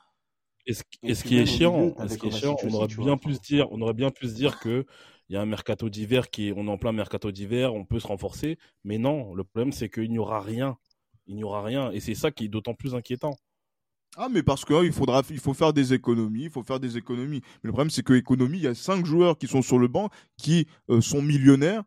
Et 0.65 0.73
ce, 0.73 0.83
qui 1.23 1.37
est 1.37 1.45
chiant, 1.45 1.95
ce 2.07 2.17
qui 2.17 2.27
est 2.27 2.31
chiant, 2.31 2.55
on 2.63 2.73
aurait 2.73 2.87
bien 2.87 3.17
pu 3.17 3.33
se 3.33 3.41
dire, 3.41 3.71
on 3.71 3.81
aurait 3.81 3.93
bien 3.93 4.11
pu 4.11 4.27
se 4.27 4.35
dire 4.35 4.59
que 4.59 4.85
il 5.29 5.33
y 5.33 5.37
a 5.37 5.41
un 5.41 5.45
mercato 5.45 5.89
d'hiver 5.89 6.29
qui 6.29 6.49
est, 6.49 6.53
on 6.55 6.67
est 6.67 6.71
en 6.71 6.77
plein 6.77 6.91
mercato 6.91 7.31
d'hiver, 7.31 7.73
on 7.73 7.85
peut 7.85 7.99
se 7.99 8.07
renforcer, 8.07 8.57
mais 8.83 8.97
non, 8.97 9.33
le 9.33 9.43
problème 9.43 9.71
c'est 9.71 9.89
qu'il 9.89 10.09
n'y 10.11 10.19
aura 10.19 10.41
rien, 10.41 10.77
il 11.27 11.35
n'y 11.35 11.43
aura 11.43 11.63
rien, 11.63 11.91
et 11.91 11.99
c'est 11.99 12.15
ça 12.15 12.31
qui 12.31 12.45
est 12.45 12.49
d'autant 12.49 12.73
plus 12.73 12.95
inquiétant. 12.95 13.35
Ah 14.17 14.27
mais 14.29 14.41
parce 14.41 14.65
que 14.65 14.83
il 14.83 14.91
faudra, 14.91 15.21
il 15.29 15.39
faut 15.39 15.53
faire 15.53 15.71
des 15.71 15.93
économies, 15.93 16.45
il 16.45 16.49
faut 16.49 16.63
faire 16.63 16.79
des 16.79 16.97
économies. 16.97 17.41
Mais 17.63 17.67
le 17.67 17.71
problème 17.71 17.91
c'est 17.91 18.03
que 18.03 18.13
économie, 18.13 18.57
il 18.57 18.63
y 18.63 18.67
a 18.67 18.73
cinq 18.73 19.05
joueurs 19.05 19.37
qui 19.37 19.47
sont 19.47 19.61
sur 19.61 19.77
le 19.77 19.87
banc 19.87 20.09
qui 20.35 20.67
euh, 20.89 20.99
sont 20.99 21.21
millionnaires 21.21 21.83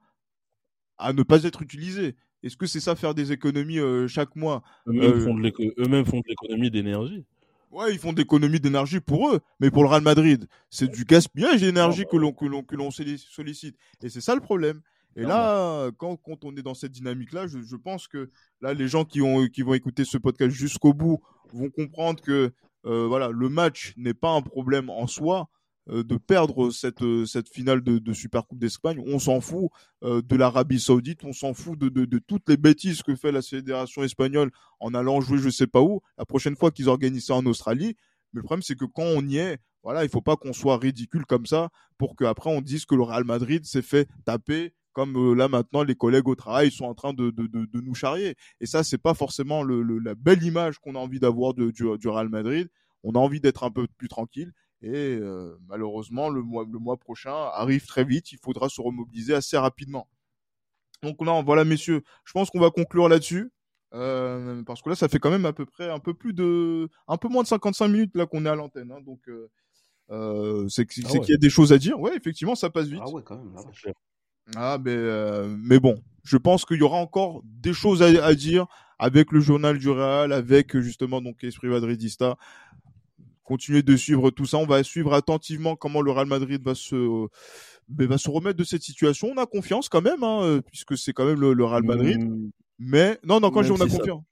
à 0.99 1.13
ne 1.13 1.23
pas 1.25 1.43
être 1.43 1.63
utilisés. 1.63 2.15
Est-ce 2.45 2.57
que 2.57 2.67
c'est 2.67 2.81
ça 2.81 2.95
faire 2.95 3.15
des 3.15 3.33
économies 3.33 3.79
euh, 3.79 4.07
chaque 4.07 4.37
mois? 4.37 4.63
Eux-mêmes 4.87 5.21
font 5.21 5.35
de 5.35 6.29
l'économie 6.29 6.71
d'énergie. 6.71 7.25
Ouais, 7.73 7.93
ils 7.93 7.99
font 7.99 8.13
d'économies 8.13 8.61
d'énergie 8.61 9.01
pour 9.01 9.31
eux, 9.31 9.41
mais 9.59 9.71
pour 9.71 9.83
le 9.83 9.89
Real 9.89 10.03
Madrid, 10.03 10.47
c'est 10.69 10.89
du 10.89 11.05
gaspillage 11.05 11.63
d'énergie 11.63 12.05
que 12.05 12.17
l'on 12.19 12.33
que 12.33 12.45
l'on 12.45 12.63
que 12.63 12.77
l'on 12.77 12.91
sollicite. 12.91 13.77
Et 14.03 14.11
c'est 14.11 14.21
ça 14.21 14.35
le 14.35 14.43
problème. 14.43 14.83
Et 15.17 15.23
là, 15.23 15.91
quand, 15.99 16.17
quand 16.17 16.45
on 16.45 16.55
est 16.57 16.63
dans 16.63 16.75
cette 16.75 16.93
dynamique-là, 16.93 17.47
je, 17.47 17.61
je, 17.61 17.77
pense 17.77 18.09
que 18.09 18.31
là, 18.63 18.73
les 18.73 18.89
gens 18.89 19.05
qui 19.05 19.21
ont 19.21 19.47
qui 19.47 19.63
vont 19.63 19.75
écouter 19.75 20.05
ce 20.05 20.19
podcast 20.19 20.55
jusqu'au 20.55 20.95
bout 20.95 21.23
vont 21.53 21.71
comprendre 21.71 22.21
que 22.23 22.53
euh, 22.85 23.07
voilà, 23.07 23.29
le 23.29 23.49
match 23.49 23.95
n'est 23.97 24.15
pas 24.15 24.31
un 24.31 24.43
problème 24.43 24.91
en 24.91 25.07
soi. 25.07 25.49
Euh, 25.91 26.05
de 26.05 26.17
perdre 26.17 26.71
cette, 26.71 27.03
euh, 27.03 27.27
cette 27.27 27.49
finale 27.49 27.83
de, 27.83 27.99
de 27.99 28.13
Super 28.13 28.47
Coupe 28.47 28.61
d'Espagne. 28.61 29.03
On 29.05 29.19
s'en 29.19 29.41
fout 29.41 29.69
euh, 30.05 30.23
de 30.23 30.37
l'Arabie 30.37 30.79
Saoudite, 30.79 31.25
on 31.25 31.33
s'en 31.33 31.55
fout 31.55 31.77
de, 31.77 32.19
toutes 32.21 32.49
les 32.49 32.57
bêtises 32.57 33.03
que 33.03 33.17
fait 33.17 33.33
la 33.33 33.43
fédération 33.43 34.05
espagnole 34.05 34.53
en 34.79 34.95
allant 34.95 35.21
jouer 35.21 35.39
je 35.39 35.49
sais 35.49 35.67
pas 35.67 35.81
où. 35.81 36.01
La 36.19 36.25
prochaine 36.25 36.55
fois 36.55 36.71
qu'ils 36.71 36.89
organisent 36.89 37.27
ça 37.27 37.35
en 37.35 37.45
Australie, 37.47 37.97
mais 38.33 38.39
le 38.39 38.43
problème 38.43 38.63
c'est 38.63 38.77
que 38.77 38.85
quand 38.85 39.03
on 39.03 39.27
y 39.27 39.39
est, 39.39 39.59
Voilà, 39.83 40.05
il 40.05 40.09
faut 40.09 40.21
pas 40.21 40.37
qu'on 40.37 40.53
soit 40.53 40.77
ridicule 40.77 41.27
comme 41.27 41.47
ça 41.47 41.71
pour 41.99 42.15
qu'après 42.15 42.51
on 42.51 42.61
dise 42.61 42.85
que 42.87 42.95
le 42.95 43.03
Real 43.03 43.25
Madrid 43.25 43.65
s'est 43.65 43.83
fait 43.83 44.07
taper 44.25 44.75
comme 44.93 45.35
là 45.35 45.49
maintenant 45.49 45.83
les 45.83 45.97
collègues 45.97 46.29
au 46.29 46.37
travail 46.37 46.71
sont 46.71 46.85
en 46.85 46.95
train 46.95 47.13
de, 47.13 47.31
de, 47.31 47.81
nous 47.81 47.95
charrier. 47.95 48.37
Et 48.61 48.67
ça, 48.67 48.85
c'est 48.85 48.99
pas 48.99 49.15
forcément 49.15 49.65
la 49.65 50.15
belle 50.15 50.45
image 50.45 50.79
qu'on 50.79 50.95
a 50.95 50.99
envie 50.99 51.19
d'avoir 51.19 51.55
du 51.55 52.09
Real 52.09 52.29
Madrid. 52.29 52.69
On 53.03 53.15
a 53.15 53.19
envie 53.19 53.41
d'être 53.41 53.65
un 53.65 53.71
peu 53.71 53.89
plus 53.99 54.09
tranquille. 54.09 54.53
Et 54.83 55.17
euh, 55.21 55.57
malheureusement, 55.69 56.29
le 56.29 56.43
mois, 56.43 56.67
le 56.71 56.79
mois 56.79 56.97
prochain 56.97 57.35
arrive 57.55 57.87
très 57.87 58.05
vite. 58.05 58.33
Il 58.33 58.39
faudra 58.39 58.69
se 58.69 58.81
remobiliser 58.81 59.35
assez 59.35 59.57
rapidement. 59.57 60.09
Donc 61.03 61.25
là, 61.25 61.41
voilà, 61.43 61.65
messieurs, 61.65 62.03
je 62.25 62.33
pense 62.33 62.51
qu'on 62.51 62.61
va 62.61 62.71
conclure 62.71 63.09
là-dessus. 63.09 63.51
Euh, 63.95 64.63
parce 64.65 64.81
que 64.81 64.89
là, 64.89 64.97
ça 64.97 65.09
fait 65.09 65.19
quand 65.19 65.31
même 65.31 65.45
à 65.45 65.53
peu 65.53 65.67
près 65.67 65.91
un 65.91 65.99
peu 65.99 66.15
plus 66.15 66.33
de, 66.33 66.89
un 67.09 67.17
peu 67.17 67.29
moins 67.29 67.43
de 67.43 67.49
55 67.49 67.89
minutes 67.89 68.17
là 68.17 68.27
qu'on 68.27 68.47
est 68.47 68.49
à 68.49 68.55
l'antenne. 68.55 68.91
Hein, 68.91 69.03
donc, 69.05 69.21
euh, 70.11 70.69
c'est 70.69 70.83
ah 70.83 71.19
qu'il 71.19 71.31
y 71.31 71.35
a 71.35 71.37
des 71.37 71.51
choses 71.51 71.73
à 71.73 71.79
dire. 71.79 72.01
Ouais, 72.01 72.17
effectivement, 72.17 72.55
ça 72.55 72.71
passe 72.71 72.87
vite. 72.87 73.03
Ah 73.05 73.11
ouais, 73.11 73.23
quand 73.25 73.37
même. 73.37 73.55
Ah, 74.57 74.79
mais, 74.83 74.91
euh, 74.91 75.55
mais 75.59 75.79
bon, 75.79 76.03
je 76.25 76.37
pense 76.37 76.65
qu'il 76.65 76.79
y 76.79 76.83
aura 76.83 76.97
encore 76.97 77.43
des 77.45 77.73
choses 77.73 78.03
à, 78.03 78.07
à, 78.25 78.35
dire 78.35 78.67
avec 78.99 79.33
le 79.33 79.41
journal 79.41 79.79
du 79.79 79.89
Real, 79.89 80.33
avec 80.33 80.77
justement 80.79 81.21
donc 81.21 81.43
Esprit 81.45 81.69
Madridista. 81.69 82.37
Continuez 83.53 83.83
de 83.83 83.97
suivre 83.97 84.31
tout 84.31 84.47
ça. 84.47 84.57
On 84.57 84.65
va 84.65 84.83
suivre 84.83 85.13
attentivement 85.13 85.77
comment 85.77 86.01
le 86.01 86.11
Real 86.11 86.27
Madrid 86.27 86.63
va 86.65 86.75
se 86.75 87.29
ben, 87.87 88.07
va 88.09 88.17
se 88.17 88.31
remettre 88.31 88.57
de 88.57 88.65
cette 88.65 88.81
situation. 88.81 89.29
On 89.31 89.37
a 89.37 89.45
confiance 89.45 89.91
quand 89.91 90.01
même, 90.01 90.25
hein, 90.25 90.63
puisque 90.67 90.97
c'est 90.97 91.13
quand 91.13 91.27
même 91.27 91.39
le, 91.39 91.63
Real 91.63 91.83
Madrid. 91.83 92.25
Mmh. 92.25 92.51
Mais 92.79 93.19
non, 93.23 93.41
non, 93.41 93.51
quand 93.51 93.63
je 93.63 93.71
dis 93.71 93.79
on 93.79 93.85
a 93.85 93.89
confiance, 93.91 94.25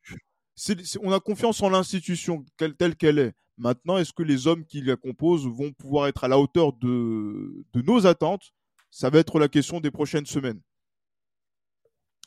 on 1.03 1.13
a 1.13 1.21
confiance 1.21 1.63
en 1.63 1.69
l'institution 1.69 2.47
telle 2.79 2.97
qu'elle 2.97 3.19
est. 3.19 3.35
Maintenant, 3.59 3.99
est-ce 3.99 4.15
que 4.15 4.23
les 4.23 4.47
hommes 4.47 4.65
qui 4.65 4.81
la 4.81 4.97
composent 4.97 5.47
vont 5.47 5.71
pouvoir 5.75 6.07
être 6.07 6.25
à 6.25 6.29
la 6.29 6.39
hauteur 6.39 6.73
de, 6.73 7.67
de 7.75 7.83
nos 7.83 8.07
attentes? 8.07 8.55
Ça 8.91 9.11
va 9.11 9.19
être 9.19 9.39
la 9.39 9.49
question 9.49 9.81
des 9.81 9.91
prochaines 9.91 10.25
semaines. 10.25 10.63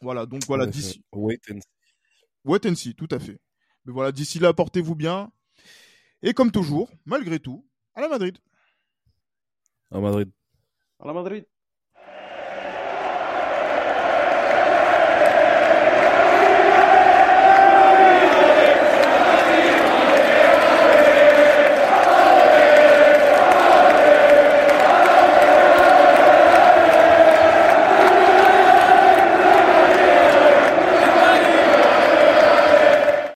Voilà, 0.03 0.27
donc 0.27 0.45
voilà, 0.45 0.67
d'ici. 0.67 1.01
Wait 1.11 1.41
and 1.49 1.55
see. 1.55 1.67
Wait 2.45 2.65
and 2.67 2.75
see, 2.75 2.93
tout 2.93 3.09
à 3.09 3.17
fait. 3.17 3.39
Mais 3.85 3.93
voilà, 3.93 4.11
d'ici 4.11 4.37
là, 4.37 4.53
portez-vous 4.53 4.93
bien. 4.93 5.31
Et 6.26 6.34
comme 6.34 6.51
toujours, 6.51 6.89
malgré 7.05 7.38
tout, 7.38 7.67
à 7.95 8.01
la 8.01 8.07
Madrid. 8.07 8.38
À 9.91 9.99
Madrid. 9.99 10.32
À 10.99 11.07
la 11.07 11.13
Madrid. 11.13 11.45